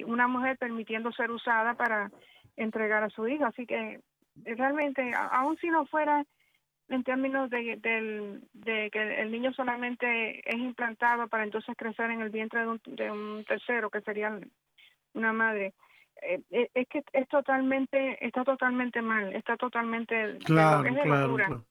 una 0.06 0.28
mujer 0.28 0.56
permitiendo 0.58 1.12
ser 1.12 1.30
usada 1.30 1.74
para 1.74 2.10
entregar 2.56 3.02
a 3.02 3.10
su 3.10 3.26
hijo, 3.26 3.44
así 3.46 3.66
que 3.66 4.00
realmente 4.44 5.12
aun 5.14 5.56
si 5.58 5.68
no 5.68 5.86
fuera 5.86 6.24
en 6.90 7.04
términos 7.04 7.48
de, 7.50 7.78
de 8.52 8.90
que 8.90 9.20
el 9.20 9.30
niño 9.30 9.52
solamente 9.52 10.40
es 10.44 10.58
implantado 10.58 11.28
para 11.28 11.44
entonces 11.44 11.76
crecer 11.76 12.10
en 12.10 12.20
el 12.20 12.30
vientre 12.30 12.60
de 12.60 12.66
un, 12.66 12.80
de 12.84 13.10
un 13.10 13.44
tercero, 13.44 13.90
que 13.90 14.00
sería 14.00 14.38
una 15.14 15.32
madre. 15.32 15.72
Eh, 16.22 16.40
eh, 16.50 16.68
es 16.74 16.88
que 16.88 17.02
es 17.12 17.28
totalmente, 17.28 18.24
está 18.24 18.44
totalmente 18.44 19.00
mal, 19.02 19.32
está 19.34 19.56
totalmente... 19.56 20.38
Claro, 20.44 20.82
claro, 21.02 21.36
claro. 21.36 21.64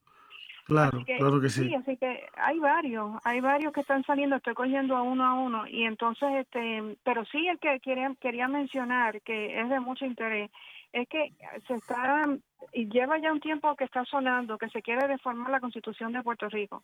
Claro, 0.69 1.03
que, 1.41 1.49
sí. 1.49 1.73
así 1.73 1.97
que 1.97 2.27
hay 2.37 2.59
varios, 2.59 3.19
hay 3.23 3.41
varios 3.41 3.73
que 3.73 3.81
están 3.81 4.03
saliendo, 4.03 4.35
estoy 4.35 4.53
cogiendo 4.53 4.95
a 4.95 5.01
uno 5.01 5.25
a 5.25 5.33
uno 5.33 5.67
y 5.67 5.83
entonces, 5.83 6.29
este, 6.35 6.95
pero 7.03 7.25
sí 7.25 7.47
el 7.47 7.57
que 7.57 7.79
quería, 7.79 8.13
quería 8.21 8.47
mencionar 8.47 9.19
que 9.21 9.59
es 9.59 9.67
de 9.67 9.79
mucho 9.79 10.05
interés 10.05 10.51
es 10.93 11.07
que 11.07 11.33
se 11.67 11.73
está 11.73 12.25
y 12.71 12.87
lleva 12.87 13.17
ya 13.17 13.31
un 13.31 13.39
tiempo 13.39 13.75
que 13.75 13.85
está 13.85 14.05
sonando 14.05 14.59
que 14.59 14.69
se 14.69 14.83
quiere 14.83 15.07
reformar 15.07 15.49
la 15.49 15.59
Constitución 15.59 16.13
de 16.13 16.21
Puerto 16.21 16.47
Rico. 16.49 16.83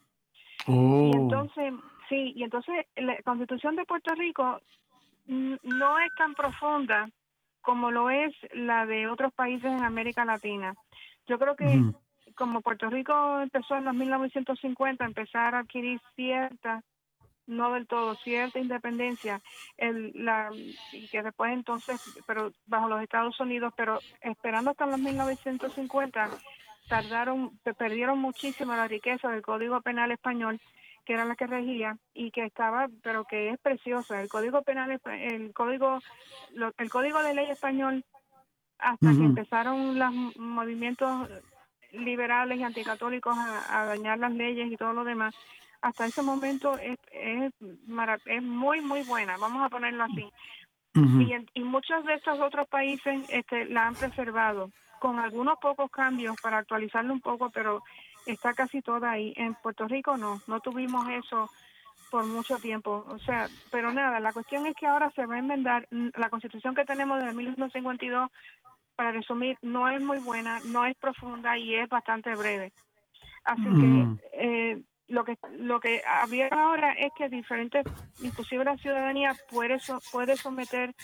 Y 0.67 0.71
oh. 0.71 1.11
entonces, 1.13 1.73
sí, 2.09 2.33
y 2.35 2.43
entonces 2.43 2.87
la 2.95 3.21
Constitución 3.21 3.75
de 3.75 3.85
Puerto 3.85 4.15
Rico 4.15 4.61
no 5.27 5.99
es 5.99 6.13
tan 6.15 6.33
profunda 6.33 7.07
como 7.61 7.91
lo 7.91 8.09
es 8.09 8.33
la 8.53 8.87
de 8.87 9.07
otros 9.07 9.31
países 9.33 9.71
en 9.71 9.83
América 9.83 10.25
Latina. 10.25 10.75
Yo 11.27 11.37
creo 11.37 11.55
que 11.55 11.65
como 12.35 12.61
Puerto 12.61 12.89
Rico 12.89 13.41
empezó 13.41 13.75
en 13.75 13.85
los 13.85 13.95
1950 13.95 15.03
a 15.03 15.07
empezar 15.07 15.55
a 15.55 15.59
adquirir 15.59 15.99
ciertas 16.15 16.83
no 17.47 17.73
del 17.73 17.87
todo, 17.87 18.15
cierta 18.15 18.59
independencia, 18.59 19.41
el, 19.77 20.11
la, 20.15 20.49
y 20.91 21.07
que 21.09 21.21
después 21.21 21.53
entonces, 21.53 22.01
pero 22.25 22.51
bajo 22.65 22.89
los 22.89 23.01
Estados 23.01 23.39
Unidos, 23.39 23.73
pero 23.77 23.99
esperando 24.21 24.71
hasta 24.71 24.87
los 24.87 24.99
1950, 24.99 26.29
tardaron, 26.87 27.57
perdieron 27.77 28.19
muchísimo 28.19 28.75
la 28.75 28.87
riqueza 28.87 29.29
del 29.29 29.41
Código 29.41 29.81
Penal 29.81 30.11
Español, 30.11 30.59
que 31.05 31.13
era 31.13 31.25
la 31.25 31.35
que 31.35 31.47
regía 31.47 31.97
y 32.13 32.31
que 32.31 32.45
estaba, 32.45 32.87
pero 33.03 33.25
que 33.25 33.49
es 33.49 33.59
preciosa. 33.59 34.21
El 34.21 34.27
Código 34.27 34.63
Penal, 34.63 34.99
el 35.05 35.53
Código, 35.53 35.99
el 36.77 36.89
Código 36.89 37.21
de 37.21 37.35
Ley 37.35 37.51
Español, 37.51 38.03
hasta 38.79 39.11
que 39.11 39.23
empezaron 39.23 39.97
los 39.97 40.13
movimientos 40.37 41.29
liberales 41.97 42.59
y 42.59 42.63
anticatólicos 42.63 43.37
a 43.37 43.85
dañar 43.85 44.19
las 44.19 44.33
leyes 44.33 44.71
y 44.71 44.77
todo 44.77 44.93
lo 44.93 45.03
demás, 45.03 45.35
hasta 45.85 46.07
ese 46.07 46.23
momento 46.23 46.77
es, 46.79 46.97
es, 47.11 47.53
es 48.25 48.43
muy, 48.43 48.81
muy 48.81 49.03
buena, 49.03 49.37
vamos 49.37 49.63
a 49.63 49.69
ponerlo 49.69 50.03
así. 50.03 50.27
y, 50.95 51.35
y, 51.53 51.63
muchos 51.63 52.03
de 52.05 52.15
estos 52.15 52.39
otros 52.39 52.67
países 52.67 53.21
este, 53.29 53.65
la 53.65 53.87
han 53.87 53.95
preservado, 53.95 54.71
con 54.99 55.19
algunos 55.19 55.59
pocos 55.59 55.91
cambios 55.91 56.35
para 56.41 56.57
actualizarlo 56.57 57.13
un 57.13 57.21
poco, 57.21 57.51
pero 57.51 57.83
está 58.25 58.53
casi 58.53 58.81
toda 58.81 59.11
ahí. 59.11 59.33
En 59.35 59.53
Puerto 59.55 59.87
Rico 59.87 60.17
no, 60.17 60.41
no 60.47 60.59
tuvimos 60.59 61.07
eso 61.09 61.49
por 62.09 62.25
mucho 62.25 62.57
tiempo. 62.57 63.05
O 63.09 63.19
sea, 63.19 63.47
pero 63.71 63.91
nada, 63.91 64.19
la 64.19 64.33
cuestión 64.33 64.65
es 64.65 64.75
que 64.75 64.87
ahora 64.87 65.11
se 65.11 65.25
va 65.27 65.35
a 65.35 65.39
enmendar 65.39 65.87
la 65.91 66.29
constitución 66.29 66.73
que 66.73 66.85
tenemos 66.85 67.19
desde 67.19 67.35
1952, 67.35 68.31
para 68.95 69.11
resumir, 69.11 69.57
no 69.61 69.89
es 69.89 70.01
muy 70.01 70.19
buena, 70.19 70.59
no 70.65 70.85
es 70.85 70.95
profunda 70.97 71.57
y 71.57 71.75
es 71.75 71.89
bastante 71.89 72.33
breve. 72.35 72.71
Así 73.43 73.63
que 73.63 74.07
eh, 74.33 74.81
lo 75.07 75.23
que 75.23 75.37
lo 75.59 75.79
que 75.79 76.01
había 76.05 76.47
ahora 76.47 76.93
es 76.93 77.11
que 77.15 77.29
diferentes, 77.29 77.85
inclusive 78.21 78.63
la 78.63 78.77
ciudadanía 78.77 79.35
puede 79.51 79.77
puede 80.11 80.35
someter 80.35 80.95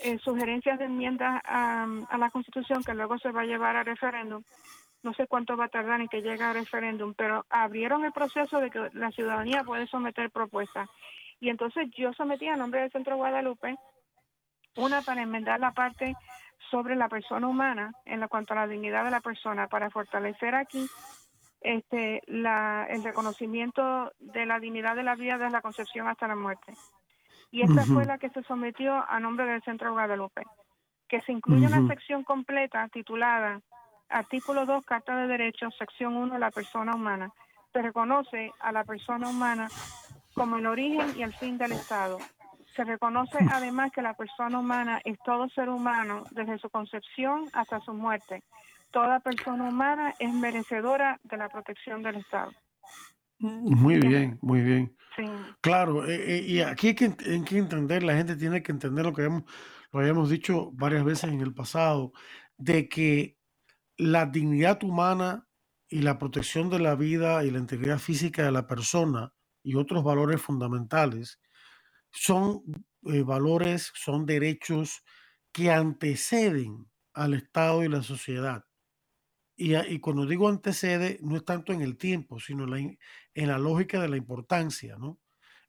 eh, 0.00 0.18
sugerencias 0.20 0.78
de 0.78 0.84
enmiendas 0.84 1.42
a, 1.44 1.86
la 2.18 2.30
Constitución 2.30 2.84
que 2.84 2.94
luego 2.94 3.18
se 3.18 3.32
va 3.32 3.42
a 3.42 3.46
llevar 3.46 3.76
a 3.76 3.82
referéndum. 3.82 4.42
No 5.02 5.12
sé 5.14 5.26
cuánto 5.26 5.56
va 5.56 5.66
a 5.66 5.68
tardar 5.68 6.00
en 6.00 6.08
que 6.08 6.22
llegue 6.22 6.42
a 6.42 6.52
referéndum, 6.52 7.14
pero 7.14 7.44
abrieron 7.50 8.04
el 8.04 8.12
proceso 8.12 8.60
de 8.60 8.70
que 8.70 8.90
la 8.94 9.10
ciudadanía 9.10 9.64
puede 9.64 9.86
someter 9.86 10.30
propuestas. 10.30 10.88
Y 11.40 11.50
entonces 11.50 11.88
yo 11.96 12.12
sometí 12.14 12.48
a 12.48 12.56
nombre 12.56 12.80
del 12.80 12.90
Centro 12.90 13.16
Guadalupe 13.16 13.76
una 14.76 15.02
para 15.02 15.22
enmendar 15.22 15.58
la 15.60 15.72
parte 15.72 16.14
sobre 16.70 16.96
la 16.96 17.08
persona 17.08 17.46
humana 17.46 17.92
en 18.04 18.26
cuanto 18.28 18.52
a 18.52 18.56
la 18.56 18.66
dignidad 18.66 19.04
de 19.04 19.10
la 19.10 19.20
persona 19.20 19.68
para 19.68 19.90
fortalecer 19.90 20.54
aquí 20.54 20.86
este 21.60 22.22
la, 22.26 22.86
el 22.88 23.02
reconocimiento 23.02 24.12
de 24.20 24.46
la 24.46 24.60
dignidad 24.60 24.94
de 24.94 25.02
la 25.02 25.16
vida 25.16 25.38
desde 25.38 25.50
la 25.50 25.62
concepción 25.62 26.06
hasta 26.08 26.28
la 26.28 26.36
muerte. 26.36 26.74
Y 27.50 27.62
esta 27.62 27.84
fue 27.84 28.04
la 28.04 28.18
que 28.18 28.28
se 28.30 28.42
sometió 28.42 29.04
a 29.08 29.18
nombre 29.20 29.46
del 29.46 29.62
Centro 29.62 29.92
Guadalupe, 29.92 30.42
que 31.08 31.22
se 31.22 31.32
incluye 31.32 31.66
una 31.66 31.86
sección 31.88 32.22
completa 32.22 32.86
titulada 32.88 33.62
Artículo 34.10 34.66
2, 34.66 34.84
Carta 34.84 35.16
de 35.16 35.26
Derechos, 35.26 35.74
sección 35.78 36.16
1, 36.16 36.38
la 36.38 36.50
persona 36.50 36.94
humana. 36.94 37.32
Se 37.72 37.80
reconoce 37.80 38.52
a 38.60 38.72
la 38.72 38.84
persona 38.84 39.28
humana 39.28 39.68
como 40.34 40.56
el 40.56 40.66
origen 40.66 41.14
y 41.16 41.22
el 41.22 41.32
fin 41.34 41.58
del 41.58 41.72
Estado. 41.72 42.18
Se 42.78 42.84
reconoce 42.84 43.38
además 43.50 43.90
que 43.92 44.02
la 44.02 44.14
persona 44.14 44.60
humana 44.60 45.00
es 45.04 45.18
todo 45.24 45.48
ser 45.48 45.68
humano 45.68 46.22
desde 46.30 46.60
su 46.60 46.70
concepción 46.70 47.46
hasta 47.52 47.80
su 47.80 47.92
muerte. 47.92 48.44
Toda 48.92 49.18
persona 49.18 49.64
humana 49.64 50.14
es 50.20 50.32
merecedora 50.32 51.18
de 51.24 51.36
la 51.38 51.48
protección 51.48 52.04
del 52.04 52.18
Estado. 52.18 52.52
Muy 53.40 53.98
bien, 53.98 54.38
muy 54.42 54.60
bien. 54.60 54.96
Claro, 55.60 56.06
eh, 56.06 56.36
eh, 56.36 56.44
y 56.46 56.60
aquí 56.60 56.88
hay 56.88 56.94
que, 56.94 57.16
hay 57.26 57.42
que, 57.42 57.58
entender, 57.58 58.04
la 58.04 58.14
gente 58.14 58.36
tiene 58.36 58.62
que 58.62 58.70
entender 58.70 59.06
lo 59.06 59.12
que 59.12 59.24
hemos, 59.24 59.42
lo 59.90 59.98
habíamos 59.98 60.30
dicho 60.30 60.70
varias 60.74 61.04
veces 61.04 61.32
en 61.32 61.40
el 61.40 61.54
pasado, 61.54 62.12
de 62.58 62.88
que 62.88 63.36
la 63.96 64.26
dignidad 64.26 64.84
humana 64.84 65.48
y 65.88 66.02
la 66.02 66.16
protección 66.16 66.70
de 66.70 66.78
la 66.78 66.94
vida 66.94 67.42
y 67.44 67.50
la 67.50 67.58
integridad 67.58 67.98
física 67.98 68.44
de 68.44 68.52
la 68.52 68.68
persona 68.68 69.32
y 69.64 69.74
otros 69.74 70.04
valores 70.04 70.40
fundamentales 70.40 71.40
son 72.12 72.62
eh, 73.04 73.22
valores, 73.22 73.92
son 73.94 74.26
derechos 74.26 75.04
que 75.52 75.70
anteceden 75.70 76.90
al 77.14 77.34
Estado 77.34 77.84
y 77.84 77.88
la 77.88 78.02
sociedad. 78.02 78.64
Y, 79.56 79.98
cuando 79.98 80.24
digo 80.24 80.48
antecede, 80.48 81.18
no 81.20 81.36
es 81.36 81.44
tanto 81.44 81.72
en 81.72 81.82
el 81.82 81.96
tiempo, 81.96 82.38
sino 82.38 82.64
en 82.76 82.98
la, 83.34 83.58
lógica 83.58 84.00
de 84.00 84.08
la 84.08 84.16
importancia. 84.16 84.96
¿no? 84.96 85.18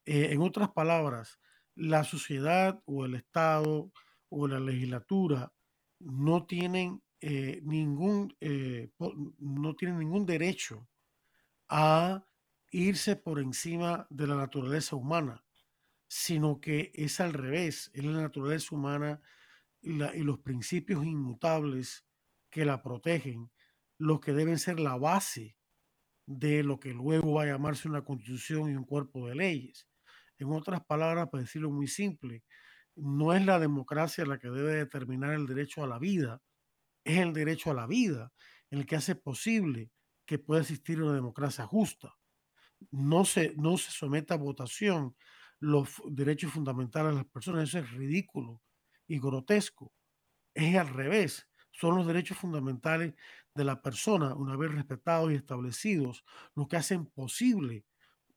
Eh, 0.05 0.29
en 0.31 0.41
otras 0.41 0.69
palabras, 0.69 1.39
la 1.73 2.03
sociedad 2.03 2.83
o 2.85 3.05
el 3.05 3.15
Estado 3.15 3.91
o 4.29 4.47
la 4.47 4.59
legislatura 4.59 5.51
no 5.99 6.45
tienen 6.45 7.01
eh, 7.19 7.61
ningún, 7.63 8.37
no 9.39 9.75
tiene 9.75 9.95
ningún 9.95 10.25
derecho 10.25 10.87
a 11.67 12.23
irse 12.71 13.15
por 13.15 13.39
encima 13.39 14.07
de 14.09 14.27
la 14.27 14.35
naturaleza 14.35 14.95
humana, 14.95 15.43
sino 16.09 16.59
que 16.59 16.91
es 16.95 17.19
al 17.19 17.33
revés, 17.33 17.91
es 17.93 18.03
la 18.03 18.19
naturaleza 18.19 18.75
humana 18.75 19.21
y, 19.79 19.93
los 19.93 20.39
principios 20.39 21.05
inmutables 21.05 22.03
que 22.49 22.65
la 22.65 22.81
protegen 22.81 23.51
los 23.99 24.19
que 24.19 24.33
deben 24.33 24.57
ser 24.57 24.79
la 24.79 24.97
base 24.97 25.55
de 26.25 26.63
lo 26.63 26.79
que 26.79 26.93
luego 26.93 27.35
va 27.35 27.43
a 27.43 27.47
llamarse 27.47 27.87
una 27.87 28.03
constitución 28.03 28.71
y 28.71 28.75
un 28.75 28.85
cuerpo 28.85 29.27
de 29.27 29.35
leyes. 29.35 29.87
En 30.39 30.51
otras 30.51 30.83
palabras, 30.85 31.29
para 31.29 31.43
decirlo 31.43 31.69
muy 31.69 31.87
simple, 31.87 32.43
no 32.95 33.33
es 33.33 33.45
la 33.45 33.59
democracia 33.59 34.25
la 34.25 34.39
que 34.39 34.49
debe 34.49 34.73
determinar 34.73 35.33
el 35.33 35.45
derecho 35.45 35.83
a 35.83 35.87
la 35.87 35.99
vida, 35.99 36.41
es 37.03 37.19
el 37.19 37.33
derecho 37.33 37.71
a 37.71 37.75
la 37.75 37.87
vida 37.87 38.33
el 38.71 38.85
que 38.85 38.95
hace 38.95 39.15
posible 39.15 39.91
que 40.25 40.39
pueda 40.39 40.61
existir 40.61 41.01
una 41.01 41.13
democracia 41.13 41.65
justa. 41.65 42.15
No 42.91 43.25
se, 43.25 43.53
no 43.57 43.77
se 43.77 43.91
someta 43.91 44.35
a 44.35 44.37
votación 44.37 45.15
los 45.59 46.01
derechos 46.05 46.51
fundamentales 46.51 47.11
de 47.11 47.17
las 47.17 47.25
personas, 47.25 47.69
eso 47.69 47.79
es 47.79 47.91
ridículo 47.91 48.61
y 49.07 49.19
grotesco. 49.19 49.91
Es 50.53 50.75
al 50.75 50.89
revés, 50.89 51.47
son 51.71 51.95
los 51.95 52.07
derechos 52.07 52.37
fundamentales 52.37 53.13
de 53.55 53.63
la 53.63 53.81
persona, 53.81 54.35
una 54.35 54.55
vez 54.55 54.71
respetados 54.71 55.31
y 55.31 55.35
establecidos, 55.35 56.23
los 56.55 56.67
que 56.67 56.77
hacen 56.77 57.05
posible 57.05 57.85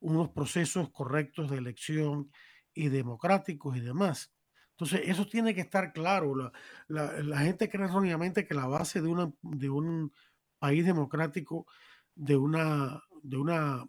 unos 0.01 0.31
procesos 0.31 0.91
correctos 0.91 1.51
de 1.51 1.59
elección 1.59 2.31
y 2.75 2.89
democráticos 2.89 3.77
y 3.77 3.81
demás. 3.81 4.33
Entonces, 4.71 5.03
eso 5.09 5.27
tiene 5.27 5.55
que 5.55 5.61
estar 5.61 5.93
claro. 5.93 6.53
La, 6.89 7.39
gente 7.39 7.69
cree 7.69 7.87
erróneamente 7.87 8.47
que 8.47 8.55
la 8.55 8.67
base 8.67 9.01
de, 9.01 9.09
una, 9.09 9.33
de 9.43 9.71
un 9.71 10.13
país 10.59 10.85
democrático, 10.85 11.67
de 12.15 12.37
una, 12.37 13.01
de 13.23 13.37
una 13.37 13.87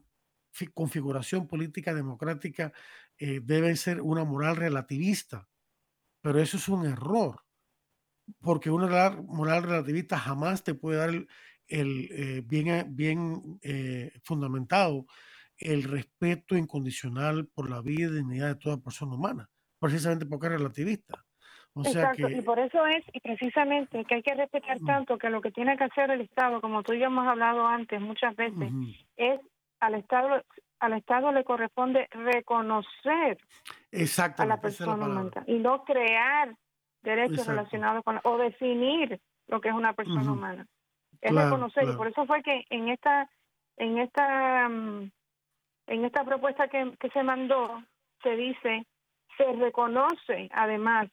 configuración 0.74 1.48
política 1.48 1.94
democrática, 1.94 2.74
eh, 3.24 3.40
debe 3.42 3.76
ser 3.76 4.02
una 4.02 4.24
moral 4.24 4.58
relativista. 4.58 5.48
Pero 6.22 6.40
eso 6.40 6.58
es 6.58 6.68
un 6.68 6.86
error, 6.86 7.42
porque 8.40 8.70
una 8.70 9.12
moral 9.28 9.64
relativista 9.64 10.18
jamás 10.18 10.64
te 10.64 10.74
puede 10.74 10.98
dar 10.98 11.10
el, 11.68 12.10
eh, 12.12 12.42
bien, 12.46 12.96
bien 12.96 13.60
eh, 13.62 14.12
fundamentado 14.24 15.06
el 15.58 15.84
respeto 15.84 16.58
incondicional 16.58 17.48
por 17.48 17.70
la 17.70 17.82
vida 17.82 18.10
y 18.10 18.16
dignidad 18.16 18.48
de 18.50 18.56
toda 18.56 18.78
persona 18.78 19.16
humana 19.16 19.50
precisamente 19.84 20.26
porque 20.26 20.48
es 20.48 20.54
relativista. 20.54 21.26
O 21.74 21.84
sea 21.84 22.12
Exacto, 22.12 22.30
y 22.30 22.42
por 22.42 22.58
eso 22.60 22.86
es, 22.86 23.04
y 23.12 23.20
precisamente, 23.20 24.06
que 24.06 24.16
hay 24.16 24.24
que 24.24 24.34
respetar 24.34 24.80
mm. 24.80 24.86
tanto 24.86 25.18
que 25.18 25.30
lo 25.30 25.42
que 25.42 25.52
tiene 25.52 25.76
que 25.76 25.84
hacer 25.84 26.10
el 26.12 26.22
Estado, 26.22 26.62
como 26.62 26.84
tú 26.84 26.94
y 26.94 27.00
yo 27.00 27.08
hemos 27.08 27.28
hablado 27.28 27.68
antes 27.68 28.00
muchas 28.00 28.34
veces, 28.36 28.72
es 29.18 29.42
al 29.82 29.96
Estado 29.96 30.42
al 30.84 30.94
Estado 30.94 31.32
le 31.32 31.46
corresponde 31.46 32.10
reconocer 32.12 33.38
a 34.38 34.46
la 34.46 34.60
persona 34.60 34.96
humana 34.96 35.32
y 35.48 35.54
no 35.60 35.86
crear 35.86 36.54
derechos 37.02 37.48
relacionados 37.48 38.04
con 38.04 38.20
o 38.24 38.38
definir 38.38 39.20
lo 39.48 39.62
que 39.62 39.70
es 39.70 39.76
una 39.76 39.94
persona 39.94 40.30
humana. 40.30 40.68
Es 41.22 41.34
reconocer 41.34 41.88
y 41.88 41.96
por 41.96 42.08
eso 42.08 42.26
fue 42.26 42.44
que 42.44 42.66
en 42.70 42.90
esta 42.90 43.30
en 43.78 43.98
esta 43.98 44.68
mm, 44.68 45.12
en 45.88 46.06
esta 46.06 46.26
propuesta 46.26 46.68
que, 46.68 46.94
que 47.00 47.10
se 47.12 47.24
mandó 47.24 47.82
se 48.22 48.36
dice 48.36 48.86
se 49.38 49.54
reconoce 49.54 50.50
además, 50.52 51.10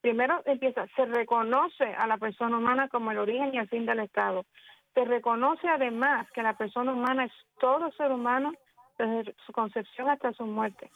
primero 0.00 0.42
empieza, 0.44 0.86
se 0.96 1.06
reconoce 1.06 1.84
a 1.84 2.08
la 2.08 2.18
persona 2.18 2.58
humana 2.58 2.88
como 2.88 3.12
el 3.12 3.18
origen 3.18 3.54
y 3.54 3.58
el 3.58 3.68
fin 3.68 3.86
del 3.86 4.00
Estado. 4.00 4.44
Se 4.92 5.04
reconoce 5.04 5.68
además 5.68 6.28
que 6.32 6.42
la 6.42 6.56
persona 6.56 6.92
humana 6.92 7.24
es 7.26 7.32
todo 7.60 7.92
ser 7.92 8.10
humano 8.10 8.52
desde 8.98 9.34
su 9.46 9.52
concepción 9.52 10.08
hasta 10.08 10.32
su 10.32 10.44
muerte. 10.44 10.90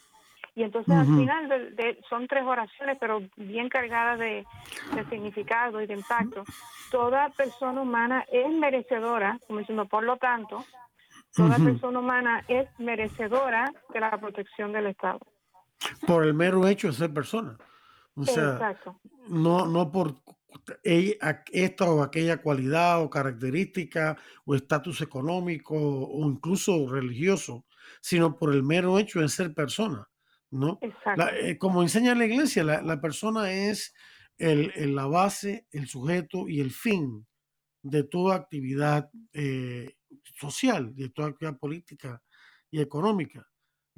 Y 0.55 0.63
entonces 0.63 0.93
al 0.93 1.05
final 1.05 1.47
de, 1.47 2.01
son 2.09 2.27
tres 2.27 2.43
oraciones, 2.43 2.97
pero 2.99 3.21
bien 3.37 3.69
cargadas 3.69 4.19
de, 4.19 4.45
significado 5.09 5.81
y 5.81 5.87
de 5.87 5.93
impacto. 5.93 6.43
Toda 6.91 7.29
persona 7.29 7.81
humana 7.81 8.25
es 8.31 8.51
merecedora, 8.51 9.39
como 9.47 9.59
diciendo, 9.59 9.85
por 9.85 10.03
lo 10.03 10.17
tanto, 10.17 10.65
toda 11.33 11.55
persona 11.57 11.99
humana 11.99 12.43
es 12.47 12.67
merecedora 12.79 13.71
de 13.93 13.99
la 13.99 14.17
protección 14.17 14.73
del 14.73 14.87
Estado 14.87 15.19
por 16.05 16.25
el 16.25 16.33
mero 16.33 16.67
hecho 16.67 16.87
de 16.87 16.93
ser 16.93 17.13
persona. 17.13 17.57
O 18.15 18.25
sea, 18.25 18.77
no, 19.29 19.65
no 19.65 19.91
por 19.91 20.15
esta 20.83 21.85
o 21.85 22.03
aquella 22.03 22.41
cualidad 22.41 23.01
o 23.01 23.09
característica 23.09 24.17
o 24.45 24.55
estatus 24.55 25.01
económico 25.01 25.75
o 25.75 26.29
incluso 26.29 26.87
religioso, 26.89 27.65
sino 28.01 28.37
por 28.37 28.53
el 28.53 28.63
mero 28.63 28.99
hecho 28.99 29.21
de 29.21 29.29
ser 29.29 29.53
persona. 29.53 30.07
¿no? 30.51 30.79
Eh, 31.41 31.57
como 31.57 31.81
enseña 31.81 32.15
la 32.15 32.25
iglesia, 32.25 32.63
la, 32.63 33.01
persona 33.01 33.51
es 33.51 33.93
el, 34.37 34.95
la 34.95 35.05
base, 35.05 35.67
el 35.71 35.87
sujeto 35.87 36.47
y 36.47 36.59
el 36.59 36.71
fin 36.71 37.27
de 37.83 38.03
toda 38.03 38.35
actividad 38.35 39.09
eh, 39.33 39.95
social, 40.35 40.95
de 40.95 41.09
toda 41.09 41.29
actividad 41.29 41.57
política 41.57 42.21
y 42.71 42.81
económica 42.81 43.47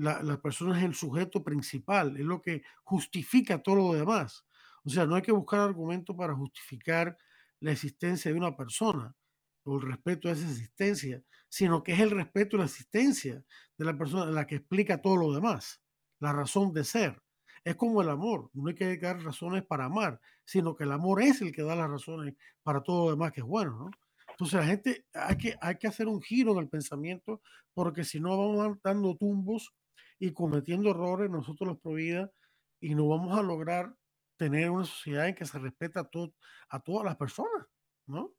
la, 0.02 0.42
persona 0.42 0.78
es 0.78 0.84
el 0.84 0.96
sujeto 0.96 1.44
principal, 1.44 2.18
es 2.18 2.26
lo 2.26 2.42
que 2.42 2.64
justifica 2.84 3.62
todo 3.62 3.76
lo 3.76 3.94
demás. 3.94 4.46
O 4.84 4.90
sea, 4.90 5.06
no 5.06 5.16
hay 5.16 5.22
que 5.22 5.32
buscar 5.32 5.60
argumentos 5.60 6.16
para 6.16 6.34
justificar 6.34 7.18
la 7.60 7.72
existencia 7.72 8.32
de 8.32 8.38
una 8.38 8.56
persona 8.56 9.16
o 9.64 9.78
el 9.78 9.84
respeto 9.84 10.28
a 10.28 10.32
esa 10.32 10.50
existencia, 10.50 11.22
sino 11.52 11.84
que 11.84 11.92
es 11.92 12.00
el 12.00 12.12
respeto 12.12 12.56
y 12.56 12.60
la 12.60 12.66
existencia 12.66 13.44
de 13.78 13.86
la 13.86 13.98
persona 13.98 14.32
la 14.32 14.48
que 14.48 14.56
explica 14.56 15.02
todo 15.02 15.18
lo 15.18 15.34
demás, 15.34 15.84
la 16.20 16.32
razón 16.32 16.72
de 16.72 16.86
ser. 16.86 17.22
Es 17.66 17.76
como 17.76 18.02
el 18.02 18.10
amor, 18.10 18.50
no 18.54 18.70
hay 18.70 18.74
que 18.74 18.98
dar 18.98 19.22
razones 19.22 19.64
para 19.66 19.86
amar, 19.86 20.20
sino 20.46 20.76
que 20.78 20.86
el 20.86 20.94
amor 20.94 21.22
es 21.22 21.42
el 21.42 21.52
que 21.52 21.62
da 21.62 21.76
las 21.76 21.90
razones 21.90 22.36
para 22.64 22.82
todo 22.82 23.06
lo 23.06 23.12
demás 23.12 23.34
que 23.34 23.42
es 23.42 23.46
bueno, 23.46 23.78
¿no? 23.78 23.92
Entonces 24.30 24.60
la 24.62 24.66
gente 24.66 25.06
hay 25.14 25.38
que, 25.38 25.56
hay 25.60 25.76
que 25.76 25.88
hacer 25.88 26.08
un 26.08 26.22
giro 26.22 26.54
en 26.54 26.60
el 26.60 26.70
pensamiento 26.70 27.42
porque 27.74 28.06
si 28.06 28.22
no 28.22 28.38
vamos 28.38 28.80
dando 28.82 29.18
tumbos 29.18 29.74
y 30.20 30.32
cometiendo 30.32 30.92
errores 30.92 31.30
nosotros 31.30 31.68
los 31.68 31.80
provida 31.82 32.32
y 32.80 32.96
no 32.96 33.10
vamos 33.10 33.38
a 33.38 33.44
lograr 33.44 33.94
tener 34.38 34.70
una 34.70 34.86
sociedad 34.86 35.28
en 35.28 35.36
que 35.36 35.46
se 35.46 35.60
respeta 35.60 36.00
a, 36.00 36.04
todo, 36.06 36.34
a 36.70 36.80
todas 36.80 37.04
las 37.04 37.18
personas, 37.18 37.68
¿no? 38.08 38.34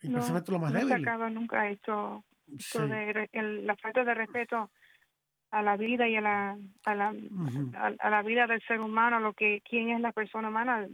Y 0.00 0.08
no, 0.08 0.20
lo 0.20 0.58
más 0.58 0.72
débil. 0.72 0.88
No 0.88 0.94
acaba 0.94 1.28
nunca 1.28 1.70
esto, 2.56 2.86
de, 2.86 3.28
la 3.62 3.76
falta 3.76 4.04
de 4.04 4.14
respeto 4.14 4.70
a 5.50 5.62
la 5.62 5.76
vida 5.76 6.08
y 6.08 6.16
a 6.16 6.20
la 6.20 6.58
a 6.84 6.94
la, 6.94 7.14
a, 7.98 8.10
la 8.10 8.22
vida 8.22 8.46
del 8.46 8.62
ser 8.62 8.80
humano, 8.80 9.20
lo 9.20 9.32
que 9.32 9.62
quién 9.68 9.90
es 9.90 10.00
la 10.00 10.12
persona 10.12 10.48
humana, 10.48 10.86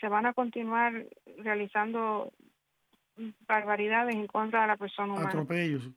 se 0.00 0.08
van 0.08 0.26
a 0.26 0.32
continuar 0.32 1.06
realizando 1.38 2.32
barbaridades 3.46 4.14
en 4.14 4.26
contra 4.26 4.62
de 4.62 4.68
la 4.68 4.76
persona 4.76 5.12
humana. 5.12 5.28
Atropellos. 5.28 5.90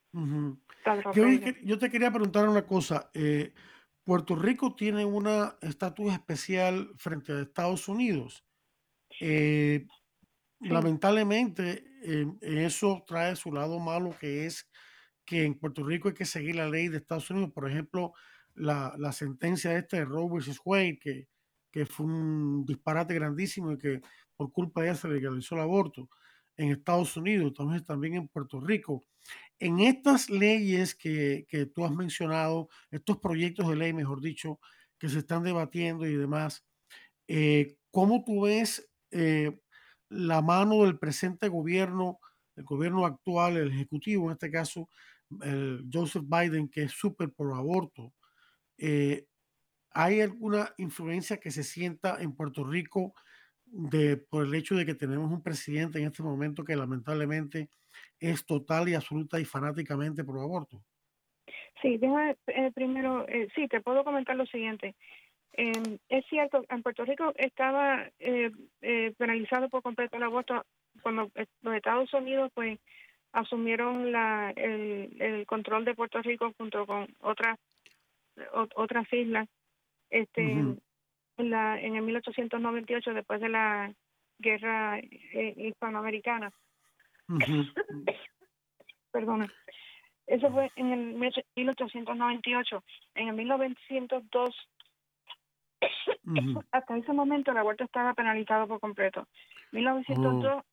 Yo, 1.63 1.79
te 1.79 1.89
quería 1.89 2.11
preguntar 2.11 2.47
una 2.47 2.65
cosa. 2.65 3.09
Eh, 3.13 3.53
Puerto 4.03 4.35
Rico 4.35 4.75
tiene 4.75 5.05
una 5.05 5.55
estatus 5.61 6.11
especial 6.11 6.89
frente 6.97 7.31
a 7.31 7.41
Estados 7.41 7.87
Unidos. 7.87 8.45
Eh, 9.21 9.87
lamentablemente, 10.63 11.83
eso 12.41 13.03
trae 13.07 13.35
su 13.35 13.51
lado 13.51 13.79
malo, 13.79 14.15
que 14.19 14.45
es 14.45 14.69
que 15.25 15.43
en 15.43 15.55
Puerto 15.55 15.83
Rico 15.83 16.09
hay 16.09 16.13
que 16.13 16.25
seguir 16.25 16.55
la 16.55 16.69
ley 16.69 16.89
de 16.89 16.97
Estados 16.97 17.29
Unidos. 17.29 17.51
Por 17.53 17.69
ejemplo, 17.69 18.13
la, 18.55 19.11
sentencia 19.11 19.77
esta 19.77 19.97
de 19.97 20.05
Roe 20.05 20.29
vs. 20.29 20.59
Wade, 20.65 20.99
que, 20.99 21.27
que 21.71 21.85
fue 21.85 22.05
un 22.05 22.65
disparate 22.65 23.13
grandísimo 23.13 23.71
y 23.71 23.77
que 23.77 24.01
por 24.35 24.51
culpa 24.51 24.81
de 24.81 24.89
ella 24.89 24.95
se 24.95 25.07
legalizó 25.07 25.55
el 25.55 25.61
aborto 25.61 26.09
en 26.57 26.71
Estados 26.71 27.17
Unidos, 27.17 27.53
también 27.85 28.15
en 28.15 28.27
Puerto 28.27 28.59
Rico. 28.59 29.05
En 29.59 29.79
estas 29.79 30.29
leyes 30.29 30.93
que, 30.93 31.45
que 31.47 31.65
tú 31.65 31.85
has 31.85 31.91
mencionado, 31.91 32.69
estos 32.91 33.17
proyectos 33.17 33.69
de 33.69 33.75
ley, 33.75 33.93
mejor 33.93 34.21
dicho, 34.21 34.59
que 34.99 35.09
se 35.09 35.19
están 35.19 35.43
debatiendo 35.43 36.05
y 36.05 36.15
demás, 36.15 36.65
eh, 37.27 37.77
¿cómo 37.91 38.23
tú 38.23 38.41
ves 38.41 38.89
eh, 39.11 39.59
la 40.13 40.41
mano 40.41 40.83
del 40.83 40.97
presente 40.97 41.47
gobierno, 41.47 42.19
el 42.55 42.63
gobierno 42.63 43.05
actual, 43.05 43.57
el 43.57 43.71
ejecutivo, 43.71 44.27
en 44.27 44.33
este 44.33 44.51
caso, 44.51 44.89
el 45.41 45.85
Joseph 45.91 46.23
Biden, 46.25 46.69
que 46.69 46.83
es 46.83 46.91
súper 46.91 47.31
por 47.31 47.53
aborto? 47.53 48.13
Eh, 48.77 49.25
¿Hay 49.91 50.21
alguna 50.21 50.73
influencia 50.77 51.37
que 51.37 51.51
se 51.51 51.63
sienta 51.63 52.21
en 52.21 52.35
Puerto 52.35 52.63
Rico 52.63 53.13
de, 53.65 54.17
por 54.17 54.45
el 54.45 54.53
hecho 54.55 54.75
de 54.75 54.85
que 54.85 54.95
tenemos 54.95 55.31
un 55.31 55.41
presidente 55.41 55.99
en 55.99 56.05
este 56.05 56.23
momento 56.23 56.63
que 56.63 56.75
lamentablemente 56.75 57.69
es 58.19 58.45
total 58.45 58.89
y 58.89 58.95
absoluta 58.95 59.39
y 59.39 59.45
fanáticamente 59.45 60.23
pro 60.23 60.41
aborto. 60.41 60.83
Sí, 61.81 61.97
déjame 61.97 62.37
eh, 62.47 62.71
primero, 62.73 63.27
eh, 63.27 63.49
sí, 63.55 63.67
te 63.67 63.81
puedo 63.81 64.03
comentar 64.03 64.35
lo 64.35 64.45
siguiente. 64.45 64.95
Em, 65.53 65.99
es 66.09 66.25
cierto, 66.27 66.65
en 66.69 66.81
Puerto 66.81 67.05
Rico 67.05 67.31
estaba 67.35 68.09
eh, 68.19 68.51
penalizado 69.17 69.69
por 69.69 69.83
completo 69.83 70.17
el 70.17 70.23
aborto 70.23 70.65
cuando 71.01 71.29
los 71.61 71.75
Estados 71.75 72.13
Unidos 72.13 72.51
pues 72.53 72.79
asumieron 73.31 74.11
la, 74.11 74.51
el, 74.55 75.15
el 75.19 75.45
control 75.45 75.85
de 75.85 75.95
Puerto 75.95 76.21
Rico 76.21 76.53
junto 76.57 76.85
con 76.85 77.07
otras 77.19 77.59
otras 78.75 79.11
islas. 79.13 79.47
Este, 80.09 80.41
en, 80.41 80.79
la, 81.37 81.79
en 81.79 81.95
el 81.95 82.03
1898, 82.03 83.13
después 83.13 83.41
de 83.41 83.49
la 83.49 83.91
guerra 84.37 84.99
eh, 84.99 85.53
hispanoamericana. 85.57 86.51
Perdona. 89.11 89.51
Eso 90.27 90.51
fue 90.51 90.71
en 90.75 90.93
el 90.93 91.13
1898. 91.55 92.83
En 93.15 93.27
el 93.29 93.35
1902, 93.35 94.55
hasta 96.71 96.97
ese 96.97 97.13
momento 97.13 97.51
el 97.51 97.57
aborto 97.57 97.83
estaba 97.83 98.13
penalizado 98.13 98.67
por 98.67 98.79
completo. 98.79 99.27
En 99.71 99.79
1902, 99.79 100.63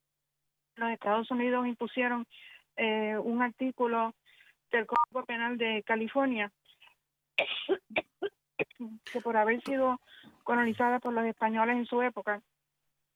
los 0.76 0.90
Estados 0.90 1.30
Unidos 1.30 1.66
impusieron 1.66 2.26
eh, 2.76 3.16
un 3.18 3.42
artículo 3.42 4.14
del 4.70 4.86
Código 4.86 5.24
Penal 5.26 5.58
de 5.58 5.82
California 5.82 6.50
que 9.12 9.20
por 9.20 9.36
haber 9.36 9.60
sido 9.62 10.00
colonizada 10.44 10.98
por 10.98 11.12
los 11.12 11.24
españoles 11.24 11.76
en 11.76 11.86
su 11.86 12.02
época, 12.02 12.42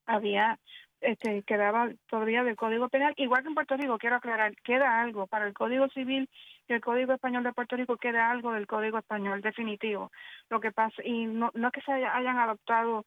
había 0.06 0.58
este, 1.04 1.42
quedaba 1.42 1.90
todavía 2.08 2.42
del 2.42 2.56
Código 2.56 2.88
Penal, 2.88 3.14
igual 3.16 3.42
que 3.42 3.48
en 3.48 3.54
Puerto 3.54 3.76
Rico, 3.76 3.98
quiero 3.98 4.16
aclarar, 4.16 4.54
queda 4.62 5.00
algo 5.00 5.26
para 5.26 5.46
el 5.46 5.54
Código 5.54 5.88
Civil 5.88 6.28
y 6.66 6.72
el 6.72 6.80
Código 6.80 7.12
Español 7.12 7.44
de 7.44 7.52
Puerto 7.52 7.76
Rico 7.76 7.96
queda 7.96 8.30
algo 8.30 8.52
del 8.52 8.66
Código 8.66 8.98
Español 8.98 9.40
definitivo. 9.42 10.10
Lo 10.48 10.60
que 10.60 10.72
pasa, 10.72 11.02
y 11.04 11.26
no, 11.26 11.50
no 11.54 11.68
es 11.68 11.72
que 11.72 11.82
se 11.82 11.92
hayan 11.92 12.38
adoptado 12.38 13.04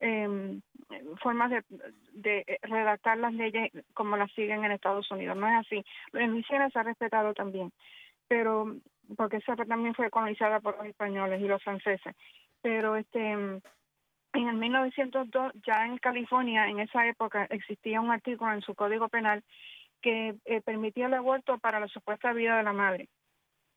eh, 0.00 0.60
formas 1.22 1.50
de, 1.50 1.64
de, 2.12 2.58
redactar 2.62 3.16
las 3.18 3.32
leyes 3.32 3.70
como 3.94 4.16
las 4.16 4.30
siguen 4.32 4.64
en 4.64 4.72
Estados 4.72 5.10
Unidos, 5.10 5.36
no 5.36 5.48
es 5.48 5.66
así. 5.66 5.84
En 6.12 6.32
Luisiana 6.32 6.68
se 6.70 6.78
ha 6.78 6.82
respetado 6.82 7.32
también, 7.32 7.72
pero 8.28 8.76
porque 9.16 9.36
esa 9.36 9.56
también 9.56 9.94
fue 9.94 10.10
colonizada 10.10 10.60
por 10.60 10.76
los 10.78 10.86
españoles 10.86 11.40
y 11.40 11.48
los 11.48 11.62
franceses. 11.62 12.14
Pero 12.60 12.96
este 12.96 13.60
en 14.36 14.48
el 14.48 14.56
1902 14.56 15.52
ya 15.66 15.86
en 15.86 15.98
California 15.98 16.68
en 16.68 16.80
esa 16.80 17.06
época 17.06 17.46
existía 17.50 18.00
un 18.00 18.10
artículo 18.10 18.52
en 18.52 18.62
su 18.62 18.74
código 18.74 19.08
penal 19.08 19.42
que 20.00 20.36
eh, 20.44 20.60
permitía 20.60 21.06
el 21.06 21.14
aborto 21.14 21.58
para 21.58 21.80
la 21.80 21.88
supuesta 21.88 22.32
vida 22.32 22.56
de 22.56 22.62
la 22.62 22.72
madre. 22.72 23.08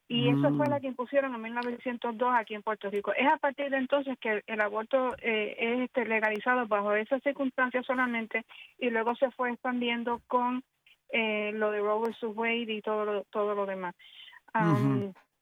Y 0.07 0.27
eso 0.27 0.51
fue 0.55 0.67
la 0.67 0.77
mm. 0.77 0.81
que 0.81 0.87
impusieron 0.87 1.35
en 1.35 1.41
1902 1.41 2.33
aquí 2.35 2.55
en 2.55 2.63
Puerto 2.63 2.89
Rico. 2.89 3.13
Es 3.13 3.27
a 3.27 3.37
partir 3.37 3.69
de 3.69 3.77
entonces 3.77 4.17
que 4.19 4.41
el 4.47 4.59
aborto 4.59 5.15
eh, 5.21 5.55
es 5.59 5.81
este, 5.81 6.05
legalizado 6.05 6.65
bajo 6.67 6.95
esas 6.95 7.21
circunstancias 7.21 7.85
solamente 7.85 8.43
y 8.79 8.89
luego 8.89 9.15
se 9.15 9.29
fue 9.31 9.51
expandiendo 9.51 10.19
con 10.27 10.63
eh, 11.11 11.51
lo 11.53 11.69
de 11.69 11.79
Roe 11.79 12.09
vs. 12.09 12.23
Wade 12.35 12.73
y 12.73 12.81
todo 12.81 13.05
lo, 13.05 13.23
todo 13.25 13.53
lo 13.53 13.67
demás 13.67 13.95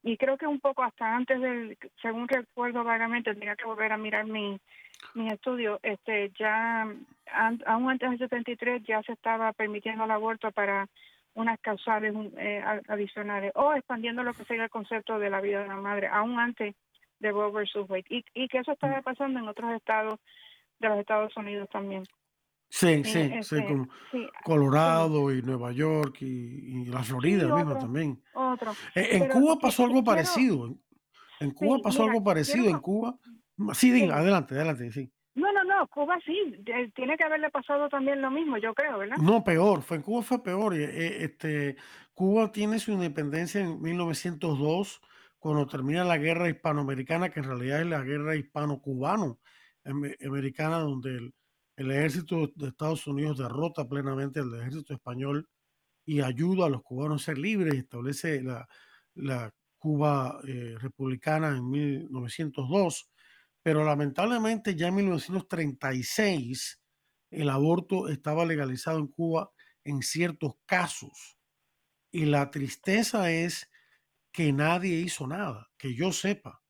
y 0.07 0.15
creo 0.15 0.37
que 0.37 0.47
un 0.47 0.61
poco 0.61 0.83
hasta 0.83 1.17
antes 1.17 1.41
del, 1.41 1.77
según 2.01 2.29
recuerdo 2.29 2.85
vagamente, 2.85 3.33
tenía 3.33 3.57
que 3.57 3.65
volver 3.65 3.91
a 3.91 3.97
mirar 3.97 4.25
mi, 4.25 4.57
mi 5.15 5.27
estudio, 5.27 5.81
este, 5.83 6.31
ya, 6.39 6.87
aún 7.65 7.89
antes 7.89 8.11
del 8.11 8.19
73 8.19 8.83
ya 8.87 9.03
se 9.03 9.11
estaba 9.11 9.51
permitiendo 9.51 10.05
el 10.05 10.11
aborto 10.11 10.49
para 10.53 10.87
unas 11.33 11.59
causales 11.59 12.15
eh, 12.37 12.63
adicionales 12.87 13.51
o 13.55 13.73
expandiendo 13.73 14.23
lo 14.23 14.33
que 14.33 14.45
sería 14.45 14.63
el 14.63 14.69
concepto 14.69 15.19
de 15.19 15.29
la 15.29 15.41
vida 15.41 15.63
de 15.63 15.67
la 15.67 15.75
madre, 15.75 16.07
aún 16.07 16.39
antes 16.39 16.73
de 17.19 17.31
Roe 17.31 17.51
versus 17.51 17.89
Wade, 17.89 18.05
y, 18.07 18.23
y 18.33 18.47
que 18.47 18.59
eso 18.59 18.71
estaba 18.71 19.01
pasando 19.01 19.39
en 19.39 19.47
otros 19.49 19.73
estados 19.73 20.21
de 20.79 20.87
los 20.87 20.99
Estados 20.99 21.35
Unidos 21.35 21.67
también. 21.69 22.03
Sí, 22.69 23.03
sí, 23.05 23.31
sí, 23.43 23.63
como 23.63 23.87
Colorado 24.43 25.31
y 25.31 25.41
Nueva 25.41 25.71
York 25.71 26.21
y, 26.21 26.85
la 26.85 27.01
Florida 27.01 27.55
misma 27.55 27.79
también. 27.79 28.21
Otro. 28.33 28.73
E, 28.93 29.17
en, 29.17 29.29
Cuba 29.29 29.57
pasó 29.57 29.85
algo 29.85 30.03
parecido. 30.03 30.75
En, 31.39 31.51
Cuba 31.51 31.79
pasó 31.81 32.03
algo 32.03 32.23
parecido. 32.23 32.69
En 32.69 32.79
Cuba. 32.79 33.15
Sí, 33.73 34.09
adelante, 34.09 34.55
adelante, 34.55 34.91
sí. 34.91 35.11
No, 35.35 35.53
no, 35.53 35.63
no, 35.63 35.87
Cuba 35.87 36.17
sí, 36.25 36.63
tiene 36.95 37.15
que 37.15 37.23
haberle 37.23 37.51
pasado 37.51 37.89
también 37.89 38.21
lo 38.21 38.31
mismo, 38.31 38.57
yo 38.57 38.73
creo, 38.73 38.97
¿verdad? 38.97 39.17
No, 39.17 39.43
peor, 39.43 39.83
fue 39.83 39.97
en 39.97 40.03
Cuba 40.03 40.23
fue 40.23 40.41
peor. 40.41 40.73
Eh, 40.75 41.23
este, 41.23 41.75
Cuba 42.15 42.51
tiene 42.51 42.79
su 42.79 42.91
independencia 42.91 43.61
en 43.61 43.79
1902, 43.79 44.99
cuando 45.37 45.67
termina 45.67 46.03
la 46.03 46.17
guerra 46.17 46.49
hispanoamericana, 46.49 47.29
que 47.29 47.39
en 47.39 47.45
realidad 47.45 47.81
es 47.81 47.87
la 47.87 48.01
guerra 48.01 48.35
hispano-cubano 48.35 49.39
americana, 49.85 50.79
donde 50.79 51.17
el, 51.17 51.33
el 51.77 51.91
ejército 51.91 52.51
de 52.55 52.67
Estados 52.69 53.05
Unidos 53.05 53.37
derrota 53.37 53.87
plenamente 53.87 54.39
al 54.39 54.53
ejército 54.59 54.93
español 54.93 55.47
y 56.05 56.21
ayuda 56.21 56.65
a 56.65 56.69
los 56.69 56.81
cubanos 56.81 57.21
a 57.21 57.25
ser 57.25 57.37
libres 57.37 57.75
y 57.75 57.77
establece 57.77 58.43
la, 59.15 59.53
Cuba 59.79 60.39
eh, 60.47 60.75
republicana 60.79 61.49
en 61.49 61.69
1902. 61.69 63.11
Pero 63.61 63.85
lamentablemente 63.85 64.75
ya 64.75 64.87
en 64.87 64.95
1936 64.95 66.81
el 67.29 67.49
aborto 67.49 68.07
estaba 68.07 68.43
legalizado 68.43 68.97
en 68.97 69.07
Cuba 69.07 69.51
en 69.83 70.01
ciertos 70.01 70.55
casos. 70.65 71.37
Y 72.11 72.25
la 72.25 72.49
tristeza 72.49 73.31
es 73.31 73.69
que 74.31 74.51
nadie 74.51 74.95
hizo 74.95 75.27
nada, 75.27 75.69
que 75.77 75.93
yo 75.93 76.11
sepa. 76.11 76.63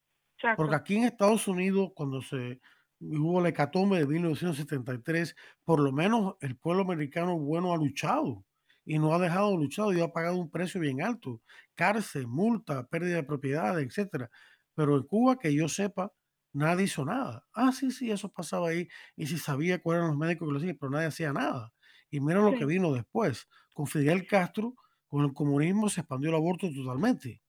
Porque 0.57 0.75
aquí 0.75 0.97
en 0.97 1.05
Estados 1.05 1.47
Unidos, 1.47 1.91
cuando 1.95 2.21
se 2.21 2.59
hubo 2.99 3.41
la 3.41 3.49
hecatombe 3.49 3.99
de 3.99 4.07
1973, 4.07 5.35
por 5.63 5.79
lo 5.79 5.91
menos 5.91 6.35
el 6.41 6.57
pueblo 6.57 6.83
americano 6.83 7.37
bueno 7.37 7.73
ha 7.73 7.77
luchado 7.77 8.45
y 8.85 8.99
no 8.99 9.13
ha 9.13 9.19
dejado 9.19 9.51
de 9.51 9.57
luchar 9.57 9.93
y 9.95 10.01
ha 10.01 10.11
pagado 10.13 10.37
un 10.37 10.49
precio 10.49 10.79
bien 10.81 11.01
alto, 11.01 11.41
cárcel, 11.75 12.27
multa, 12.27 12.87
pérdida 12.87 13.17
de 13.17 13.23
propiedades, 13.23 13.85
etcétera. 13.85 14.29
Pero 14.73 14.95
en 14.97 15.03
Cuba, 15.03 15.37
que 15.37 15.53
yo 15.53 15.67
sepa, 15.67 16.13
nadie 16.53 16.85
hizo 16.85 17.03
nada. 17.05 17.45
Ah, 17.53 17.71
sí, 17.71 17.91
sí, 17.91 18.11
eso 18.11 18.31
pasaba 18.31 18.69
ahí 18.69 18.87
y 19.15 19.27
si 19.27 19.37
sabía 19.37 19.81
cuáles 19.81 19.99
eran 20.01 20.11
los 20.11 20.17
médicos 20.19 20.47
que 20.47 20.51
lo 20.53 20.57
hacían, 20.59 20.77
pero 20.79 20.91
nadie 20.91 21.07
hacía 21.07 21.33
nada. 21.33 21.73
Y 22.09 22.19
mira 22.21 22.39
lo 22.41 22.55
que 22.55 22.65
vino 22.65 22.93
después. 22.93 23.47
Con 23.73 23.87
Fidel 23.87 24.25
Castro, 24.27 24.75
con 25.07 25.25
el 25.25 25.33
comunismo 25.33 25.89
se 25.89 26.01
expandió 26.01 26.29
el 26.29 26.35
aborto 26.35 26.69
totalmente. 26.73 27.41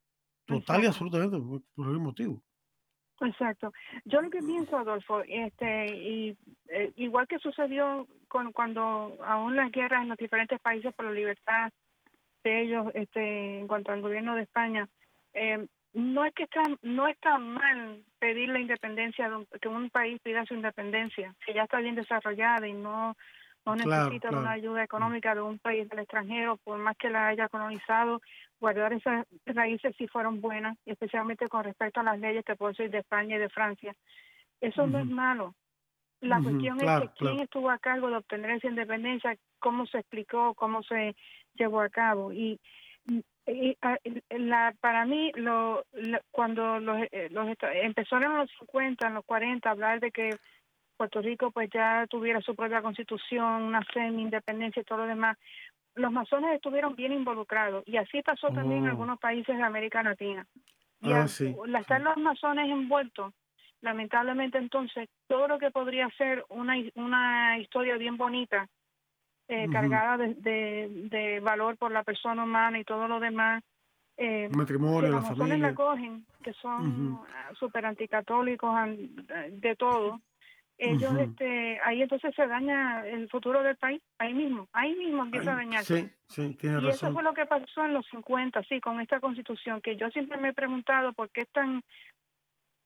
Total 0.46 0.82
y 0.84 0.86
absolutamente 0.86 1.38
por 1.38 1.86
el 1.86 1.92
mismo 1.92 2.06
motivo. 2.06 2.44
Exacto. 3.20 3.72
Yo 4.04 4.20
lo 4.20 4.30
que 4.30 4.40
pienso, 4.40 4.76
Adolfo, 4.76 5.22
este, 5.26 5.86
y 5.86 6.36
eh, 6.68 6.92
igual 6.96 7.26
que 7.26 7.38
sucedió 7.38 8.06
con 8.28 8.52
cuando 8.52 9.16
aún 9.24 9.56
las 9.56 9.72
guerras 9.72 10.02
en 10.02 10.10
los 10.10 10.18
diferentes 10.18 10.60
países 10.60 10.94
por 10.94 11.06
la 11.06 11.12
libertad 11.12 11.72
de 12.44 12.62
ellos, 12.62 12.86
este, 12.94 13.60
en 13.60 13.66
cuanto 13.66 13.92
al 13.92 14.02
gobierno 14.02 14.36
de 14.36 14.42
España, 14.42 14.88
eh, 15.34 15.66
no 15.94 16.24
es 16.24 16.34
que 16.34 16.44
está, 16.44 16.62
no 16.82 17.08
está 17.08 17.38
mal 17.38 18.02
pedir 18.18 18.50
la 18.50 18.60
independencia, 18.60 19.30
que 19.60 19.68
un 19.68 19.90
país 19.90 20.20
pida 20.22 20.46
su 20.46 20.54
independencia, 20.54 21.34
si 21.44 21.54
ya 21.54 21.64
está 21.64 21.78
bien 21.78 21.96
desarrollada 21.96 22.68
y 22.68 22.72
no, 22.72 23.16
no 23.76 23.84
necesita 23.84 24.30
una 24.30 24.52
ayuda 24.52 24.84
económica 24.84 25.34
de 25.34 25.42
un 25.42 25.58
país 25.58 25.88
del 25.88 26.00
extranjero, 26.00 26.56
por 26.58 26.78
más 26.78 26.96
que 26.96 27.10
la 27.10 27.28
haya 27.28 27.48
colonizado, 27.48 28.20
guardar 28.60 28.92
esas 28.92 29.26
raíces 29.46 29.94
si 29.96 30.06
fueron 30.08 30.40
buenas, 30.40 30.76
especialmente 30.86 31.48
con 31.48 31.64
respecto 31.64 32.00
a 32.00 32.04
las 32.04 32.18
leyes 32.18 32.44
que 32.44 32.56
puedo 32.56 32.72
decir 32.72 32.90
de 32.90 32.98
España 32.98 33.36
y 33.36 33.40
de 33.40 33.48
Francia. 33.48 33.94
Eso 34.60 34.86
no 34.86 34.98
es 34.98 35.06
malo. 35.06 35.54
La 36.20 36.40
cuestión 36.40 36.80
es 36.80 37.00
que 37.00 37.10
quién 37.16 37.40
estuvo 37.40 37.70
a 37.70 37.78
cargo 37.78 38.08
de 38.08 38.16
obtener 38.16 38.50
esa 38.50 38.66
independencia, 38.66 39.36
cómo 39.60 39.86
se 39.86 39.98
explicó, 39.98 40.54
cómo 40.54 40.82
se 40.82 41.14
llevó 41.54 41.80
a 41.80 41.88
cabo. 41.88 42.32
Y 42.32 42.58
Ah, 43.80 43.96
la, 44.30 44.74
para 44.80 45.06
mí, 45.06 45.32
lo, 45.34 45.82
cuando 46.30 46.80
los, 46.80 46.98
eh, 47.10 47.28
los, 47.30 47.48
empezaron 47.82 48.32
en 48.32 48.38
los 48.38 48.50
50, 48.58 49.06
en 49.06 49.14
los 49.14 49.24
40, 49.24 49.70
hablar 49.70 50.00
de 50.00 50.10
que 50.10 50.36
Puerto 50.98 51.22
Rico 51.22 51.50
pues 51.52 51.70
ya 51.72 52.06
tuviera 52.10 52.40
su 52.42 52.54
propia 52.54 52.82
constitución, 52.82 53.62
una 53.62 53.82
semi-independencia 53.94 54.82
y 54.82 54.84
todo 54.84 54.98
lo 54.98 55.06
demás, 55.06 55.38
los 55.94 56.12
masones 56.12 56.54
estuvieron 56.54 56.96
bien 56.96 57.12
involucrados 57.12 57.84
y 57.86 57.96
así 57.96 58.20
pasó 58.22 58.48
también 58.48 58.80
en 58.80 58.88
oh. 58.88 58.90
algunos 58.90 59.18
países 59.18 59.56
de 59.56 59.62
América 59.62 60.02
Latina. 60.02 60.46
Y 61.00 61.12
ah, 61.12 61.26
al 61.26 61.76
estar 61.76 62.00
los 62.00 62.16
masones 62.16 62.68
envueltos, 62.68 63.32
lamentablemente 63.80 64.58
entonces 64.58 65.08
todo 65.28 65.46
lo 65.46 65.58
que 65.58 65.70
podría 65.70 66.08
ser 66.18 66.44
una, 66.48 66.74
una 66.96 67.58
historia 67.58 67.96
bien 67.96 68.16
bonita 68.16 68.68
eh, 69.46 69.68
cargada 69.70 70.18
de, 70.18 70.34
de, 71.08 71.40
valor 71.40 71.78
por 71.78 71.90
la 71.90 72.02
persona 72.02 72.44
humana 72.44 72.80
y 72.80 72.84
todo 72.84 73.08
lo 73.08 73.18
demás. 73.18 73.62
Eh, 74.16 74.48
matrimonio, 74.50 75.10
la 75.10 75.22
familia. 75.22 75.56
la 75.56 75.74
cogen, 75.74 76.26
que 76.42 76.52
son 76.54 77.20
súper 77.58 77.86
anticatólicos, 77.86 78.74
de 79.52 79.76
todo. 79.76 80.20
Ellos, 80.78 81.12
este, 81.18 81.80
ahí 81.84 82.02
entonces 82.02 82.32
se 82.36 82.46
daña 82.46 83.04
el 83.06 83.28
futuro 83.28 83.62
del 83.64 83.76
país, 83.76 84.00
ahí 84.18 84.32
mismo, 84.32 84.68
ahí 84.72 84.94
mismo 84.94 85.24
empieza 85.24 85.52
a 85.52 85.56
dañarse. 85.56 86.02
Sí, 86.02 86.10
sí, 86.28 86.54
tiene 86.54 86.76
razón. 86.76 86.88
Y 86.88 86.92
eso 86.92 87.12
fue 87.12 87.22
lo 87.24 87.34
que 87.34 87.46
pasó 87.46 87.84
en 87.84 87.94
los 87.94 88.06
50, 88.06 88.62
sí, 88.62 88.80
con 88.80 89.00
esta 89.00 89.18
constitución, 89.18 89.80
que 89.80 89.96
yo 89.96 90.08
siempre 90.10 90.38
me 90.38 90.50
he 90.50 90.54
preguntado 90.54 91.12
por 91.12 91.30
qué 91.30 91.42
es 91.42 91.48
tan 91.50 91.82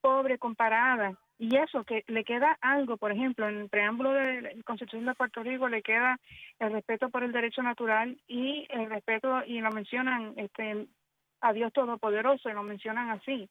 pobre 0.01 0.39
comparada 0.39 1.19
y 1.39 1.57
eso, 1.57 1.83
que 1.83 2.05
le 2.07 2.23
queda 2.23 2.57
algo, 2.61 2.97
por 2.97 3.11
ejemplo, 3.11 3.49
en 3.49 3.63
el 3.63 3.69
preámbulo 3.69 4.13
de 4.13 4.43
la 4.43 4.51
Constitución 4.65 5.07
de 5.07 5.15
Puerto 5.15 5.43
Rico 5.43 5.69
le 5.69 5.83
queda 5.83 6.21
el 6.61 6.73
respeto 6.73 7.11
por 7.11 7.25
el 7.25 7.33
derecho 7.33 7.63
natural 7.63 8.17
y 8.29 8.67
el 8.71 8.89
respeto, 8.89 9.45
y 9.45 9.61
lo 9.61 9.73
mencionan 9.73 10.35
este, 10.37 10.87
a 11.41 11.53
Dios 11.53 11.73
Todopoderoso, 11.73 12.49
y 12.49 12.53
lo 12.53 12.63
mencionan 12.63 13.11
así. 13.11 13.49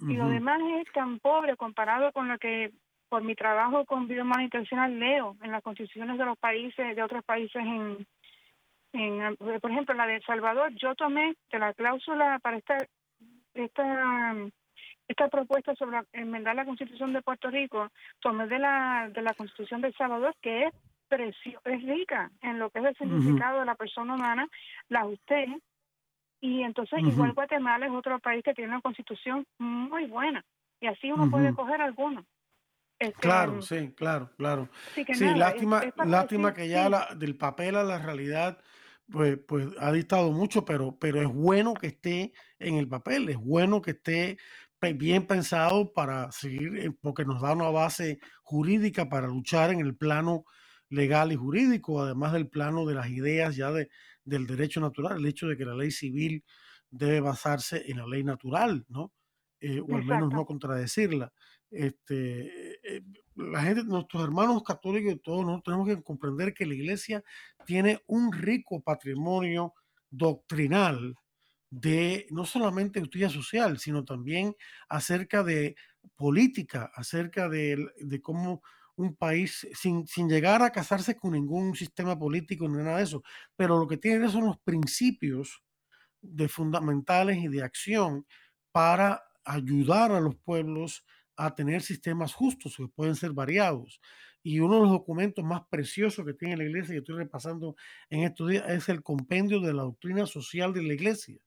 Y 0.00 0.14
lo 0.14 0.28
demás 0.28 0.60
es 0.78 0.92
tan 0.92 1.18
pobre 1.18 1.56
comparado 1.56 2.12
con 2.12 2.28
lo 2.28 2.38
que 2.38 2.70
por 3.08 3.22
mi 3.22 3.34
trabajo 3.34 3.84
con 3.84 4.06
vida 4.06 4.22
humana 4.22 4.44
intencional 4.44 4.98
leo 4.98 5.36
en 5.42 5.52
las 5.52 5.62
constituciones 5.62 6.18
de 6.18 6.24
los 6.24 6.38
países, 6.38 6.94
de 6.94 7.02
otros 7.02 7.24
países 7.24 7.62
en, 7.62 8.06
en 8.92 9.36
por 9.36 9.70
ejemplo, 9.70 9.94
la 9.94 10.06
de 10.06 10.16
El 10.16 10.22
Salvador, 10.24 10.72
yo 10.74 10.94
tomé 10.94 11.34
de 11.50 11.58
la 11.58 11.72
cláusula 11.74 12.38
para 12.40 12.58
esta, 12.58 12.78
esta 13.54 14.34
esta 15.08 15.28
propuesta 15.28 15.74
sobre 15.74 16.00
enmendar 16.12 16.54
la 16.54 16.66
Constitución 16.66 17.14
de 17.14 17.22
Puerto 17.22 17.50
Rico 17.50 17.88
tomé 18.20 18.46
de 18.46 18.58
la, 18.58 19.08
de 19.08 19.22
la 19.22 19.32
Constitución 19.32 19.80
de 19.80 19.88
El 19.88 19.94
Salvador, 19.94 20.34
que 20.42 20.64
es 20.64 20.74
precio, 21.08 21.60
es 21.64 21.82
rica 21.82 22.30
en 22.42 22.58
lo 22.58 22.68
que 22.68 22.80
es 22.80 22.84
el 22.84 22.96
significado 22.96 23.60
de 23.60 23.64
la 23.64 23.74
persona 23.74 24.14
humana, 24.14 24.46
la 24.88 25.06
usted, 25.06 25.46
y 26.40 26.62
entonces 26.62 27.00
igual 27.00 27.32
Guatemala 27.32 27.86
es 27.86 27.92
otro 27.92 28.18
país 28.18 28.44
que 28.44 28.52
tiene 28.52 28.70
una 28.70 28.82
constitución 28.82 29.46
muy 29.58 30.06
buena, 30.06 30.44
y 30.80 30.86
así 30.86 31.10
uno 31.10 31.30
puede 31.30 31.54
coger 31.54 31.80
algunos. 31.80 32.24
Este, 32.98 33.20
claro, 33.20 33.62
sí, 33.62 33.92
claro, 33.94 34.30
claro. 34.36 34.68
Sí, 34.94 35.04
lástima, 35.36 35.82
lástima 36.04 36.52
que 36.52 36.68
ya 36.68 36.88
la, 36.88 37.14
del 37.16 37.36
papel 37.36 37.76
a 37.76 37.84
la 37.84 37.98
realidad 37.98 38.58
pues, 39.10 39.38
pues 39.46 39.68
ha 39.78 39.92
dictado 39.92 40.32
mucho, 40.32 40.64
pero, 40.64 40.98
pero 40.98 41.22
es 41.22 41.28
bueno 41.28 41.74
que 41.74 41.88
esté 41.88 42.32
en 42.58 42.74
el 42.74 42.88
papel, 42.88 43.28
es 43.28 43.36
bueno 43.36 43.80
que 43.80 43.92
esté 43.92 44.36
bien 44.96 45.26
pensado 45.26 45.92
para 45.92 46.30
seguir, 46.32 46.76
eh, 46.78 46.90
porque 47.00 47.24
nos 47.24 47.40
da 47.40 47.52
una 47.52 47.70
base 47.70 48.20
jurídica 48.42 49.08
para 49.08 49.26
luchar 49.26 49.70
en 49.70 49.80
el 49.80 49.96
plano 49.96 50.44
legal 50.90 51.32
y 51.32 51.36
jurídico, 51.36 52.02
además 52.02 52.32
del 52.32 52.48
plano 52.48 52.86
de 52.86 52.94
las 52.94 53.08
ideas 53.08 53.56
ya 53.56 53.70
de, 53.72 53.88
del 54.24 54.46
derecho 54.46 54.80
natural, 54.80 55.18
el 55.18 55.26
hecho 55.26 55.46
de 55.46 55.56
que 55.56 55.64
la 55.64 55.74
ley 55.74 55.90
civil 55.90 56.44
debe 56.90 57.20
basarse 57.20 57.84
en 57.90 57.98
la 57.98 58.06
ley 58.06 58.24
natural, 58.24 58.84
¿no? 58.88 59.12
Eh, 59.60 59.80
o 59.80 59.96
al 59.96 60.04
menos 60.04 60.32
no 60.32 60.46
contradecirla. 60.46 61.32
Este, 61.70 62.67
eh, 62.88 63.02
la 63.36 63.62
gente, 63.62 63.84
nuestros 63.84 64.24
hermanos 64.24 64.62
católicos 64.62 65.12
y 65.12 65.18
todos 65.18 65.44
nosotros 65.44 65.64
tenemos 65.64 65.88
que 65.88 66.02
comprender 66.02 66.54
que 66.54 66.66
la 66.66 66.74
iglesia 66.74 67.22
tiene 67.66 68.02
un 68.06 68.32
rico 68.32 68.80
patrimonio 68.80 69.74
doctrinal 70.10 71.14
de 71.70 72.26
no 72.30 72.46
solamente 72.46 73.00
justicia 73.00 73.28
social, 73.28 73.78
sino 73.78 74.04
también 74.04 74.56
acerca 74.88 75.42
de 75.42 75.76
política, 76.16 76.90
acerca 76.94 77.48
de, 77.48 77.76
cómo 78.22 78.62
un 78.96 79.14
país, 79.14 79.68
sin, 79.74 80.06
sin, 80.06 80.28
llegar 80.28 80.62
a 80.62 80.70
casarse 80.70 81.16
con 81.16 81.32
ningún 81.32 81.76
sistema 81.76 82.18
político 82.18 82.66
ni 82.68 82.82
nada 82.82 82.96
de 82.96 83.04
eso, 83.04 83.22
pero 83.54 83.78
lo 83.78 83.86
que 83.86 83.98
tiene 83.98 84.28
son 84.30 84.46
los 84.46 84.58
principios 84.58 85.62
de 86.20 86.48
fundamentales 86.48 87.38
y 87.38 87.48
de 87.48 87.62
acción 87.62 88.26
para 88.72 89.22
ayudar 89.44 90.10
a 90.10 90.20
los 90.20 90.34
pueblos 90.36 91.04
a 91.38 91.54
tener 91.54 91.80
sistemas 91.80 92.34
justos 92.34 92.76
que 92.76 92.86
pueden 92.88 93.14
ser 93.14 93.32
variados. 93.32 94.00
Y 94.42 94.60
uno 94.60 94.74
de 94.74 94.80
los 94.82 94.90
documentos 94.90 95.44
más 95.44 95.62
preciosos 95.70 96.26
que 96.26 96.34
tiene 96.34 96.58
la 96.58 96.64
iglesia, 96.64 96.92
que 96.94 96.98
estoy 96.98 97.16
repasando 97.16 97.76
en 98.10 98.24
estos 98.24 98.50
días, 98.50 98.68
es 98.68 98.90
el 98.90 99.02
compendio 99.02 99.60
de 99.60 99.72
la 99.72 99.84
doctrina 99.84 100.26
social 100.26 100.74
de 100.74 100.82
la 100.82 100.94
iglesia 100.94 101.38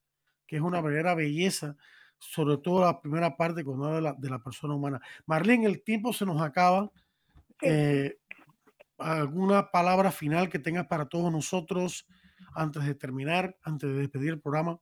que 0.52 0.56
es 0.56 0.62
una 0.62 0.82
verdadera 0.82 1.14
belleza, 1.14 1.78
sobre 2.18 2.58
todo 2.58 2.84
la 2.84 3.00
primera 3.00 3.38
parte 3.38 3.64
cuando 3.64 3.86
habla 3.86 3.96
de 3.96 4.02
la, 4.02 4.12
de 4.12 4.28
la 4.28 4.38
persona 4.38 4.74
humana. 4.74 5.00
Marlene, 5.24 5.64
el 5.64 5.82
tiempo 5.82 6.12
se 6.12 6.26
nos 6.26 6.42
acaba. 6.42 6.90
Eh, 7.62 8.18
¿Alguna 8.98 9.70
palabra 9.70 10.12
final 10.12 10.50
que 10.50 10.58
tengas 10.58 10.88
para 10.88 11.06
todos 11.06 11.32
nosotros 11.32 12.06
antes 12.54 12.84
de 12.84 12.94
terminar, 12.94 13.56
antes 13.62 13.88
de 13.88 13.96
despedir 13.96 14.28
el 14.28 14.42
programa? 14.42 14.78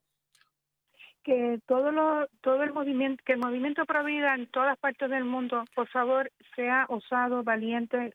Que 1.22 1.60
todo 1.66 1.92
lo 1.92 2.26
todo 2.40 2.62
el 2.62 2.72
movimiento 2.72 3.22
que 3.24 3.34
el 3.34 3.38
movimiento 3.38 3.84
pro 3.84 4.04
vida 4.04 4.34
en 4.34 4.46
todas 4.46 4.78
partes 4.78 5.10
del 5.10 5.24
mundo 5.24 5.64
por 5.74 5.88
favor 5.88 6.30
sea 6.56 6.86
osado 6.88 7.42
valiente 7.42 8.14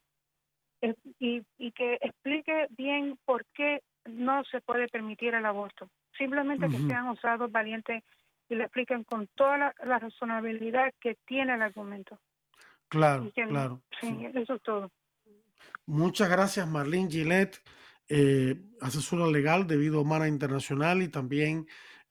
eh, 0.82 0.95
y, 1.20 1.43
y 1.58 1.72
que 1.72 1.99
explique 2.01 2.68
bien 2.72 3.18
por 3.26 3.45
qué 3.53 3.82
no 4.06 4.43
se 4.45 4.62
puede 4.62 4.88
permitir 4.88 5.34
el 5.34 5.45
aborto 5.45 5.89
Simplemente 6.18 6.70
que 6.70 6.78
sean 6.78 7.08
osados, 7.08 7.51
valientes 7.51 8.03
y 8.49 8.56
le 8.56 8.64
expliquen 8.64 9.03
con 9.03 9.28
toda 9.36 9.58
la, 9.58 9.99
razonabilidad 9.99 10.93
que 11.01 11.18
tiene 11.26 11.56
el 11.56 11.62
argumento. 11.62 12.20
Claro, 12.88 13.32
claro. 13.34 13.82
Sí, 13.99 14.28
eso 14.34 14.53
es 14.53 14.62
todo. 14.62 14.91
Muchas 15.86 16.30
gracias, 16.30 16.68
Marlene 16.68 17.10
Gillette, 17.10 17.62
eh, 18.08 18.56
asesora 18.80 19.28
legal 19.28 19.68
de 19.68 19.78
Vida 19.78 19.99
Humana 19.99 20.28
Internacional 20.28 21.01
y 21.01 21.10
también 21.10 21.68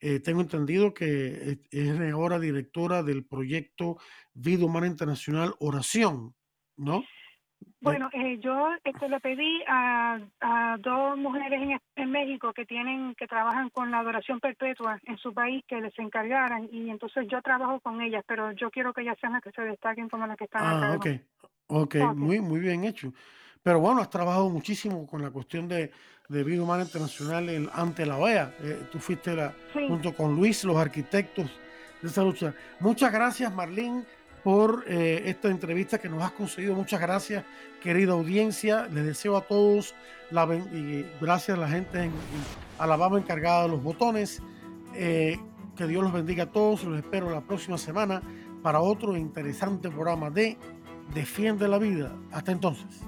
eh, 0.07 0.21
tengo 0.21 0.43
entendido 0.43 0.93
que 0.93 1.57
es 1.71 2.13
ahora 2.13 2.39
directora 2.39 3.03
del 3.03 3.25
proyecto 3.25 3.97
Vida 4.35 4.67
Humana 4.67 4.87
Internacional 4.87 5.55
Oración, 5.61 6.35
¿no? 6.77 7.05
Bueno, 7.81 8.11
eh, 8.13 8.39
yo 8.39 8.69
este, 8.85 9.09
le 9.09 9.19
pedí 9.21 9.63
a, 9.67 10.21
a 10.43 10.77
dos 10.79 11.17
mujeres 11.17 11.81
en, 11.97 12.11
México 12.11 12.53
que 12.53 12.67
tienen 12.67 13.15
que 13.15 13.27
trabajan 13.27 13.71
con 13.71 13.91
la 13.91 14.01
adoración 14.01 14.41
perpetua 14.41 15.01
en 15.05 15.17
su 15.17 15.33
país 15.33 15.65
que 15.67 15.81
les 15.81 15.99
encargaran 15.99 16.69
y 16.71 16.91
entonces 16.91 17.27
yo 17.31 17.41
trabajo 17.41 17.81
con 17.81 18.03
ellas, 18.03 18.23
pero 18.27 18.53
yo 18.53 18.71
quiero 18.71 18.93
que 18.93 19.01
ellas 19.01 19.17
sean 19.19 19.33
las 19.33 19.43
que 19.43 19.53
se 19.53 19.63
destaquen 19.63 20.11
como 20.11 20.27
las 20.27 20.37
que 20.37 20.45
están 20.45 20.63
ah, 20.63 20.77
acá. 20.77 20.97
Okay. 20.97 21.21
ok, 21.69 21.95
muy 22.15 22.41
muy 22.41 22.61
bien 22.61 22.85
hecho. 22.85 23.11
Pero 23.63 23.81
bueno, 23.81 24.03
has 24.03 24.11
trabajado 24.11 24.51
muchísimo 24.51 25.07
con 25.07 25.23
la 25.23 25.31
cuestión 25.31 25.67
de, 25.67 25.91
de 26.29 26.45
vida 26.45 26.63
humana 26.63 26.85
internacional 26.85 27.71
ante 27.73 28.07
la 28.07 28.17
OEA. 28.17 28.55
Eh, 28.63 28.87
tú 28.91 28.99
fuiste 28.99 29.35
la, 29.35 29.55
junto 29.73 30.15
con 30.15 30.35
Luis, 30.35 30.65
los 30.65 30.77
arquitectos 30.77 31.51
de 32.01 32.09
esa 32.09 32.23
lucha. 32.23 32.55
Muchas 32.81 33.13
gracias, 33.13 33.53
Marlene 33.53 34.05
por 34.45 34.85
eh, 34.87 35.23
esta 35.25 35.49
entrevista 35.49 35.99
que 35.99 36.09
nos 36.09 36.23
has 36.23 36.33
conseguido. 36.33 36.75
Muchas 36.75 37.01
gracias, 37.01 37.43
querida 37.83 38.13
audiencia. 38.13 38.87
Les 38.93 39.05
deseo 39.05 39.39
a 39.39 39.41
todos, 39.41 39.95
la, 40.31 40.45
y 40.55 41.07
gracias 41.21 41.57
a 41.57 41.61
la 41.61 41.69
gente 41.69 42.05
en, 42.05 42.13
Alabama 42.79 43.19
encargada 43.19 43.63
de 43.63 43.69
los 43.71 43.83
botones. 43.83 44.43
Eh, 44.95 45.41
que 45.77 45.87
Dios 45.87 46.05
los 46.05 46.13
bendiga 46.13 46.45
a 46.45 46.53
todos. 46.53 46.85
Los 46.85 46.99
espero 46.99 47.31
la 47.31 47.41
próxima 47.41 47.79
semana 47.79 48.23
para 48.63 48.81
otro 48.81 49.17
interesante 49.17 49.89
programa 49.89 50.31
de 50.31 50.59
Defiende 51.15 51.67
la 51.67 51.79
Vida. 51.79 52.13
Hasta 52.31 52.53
entonces. 52.53 53.01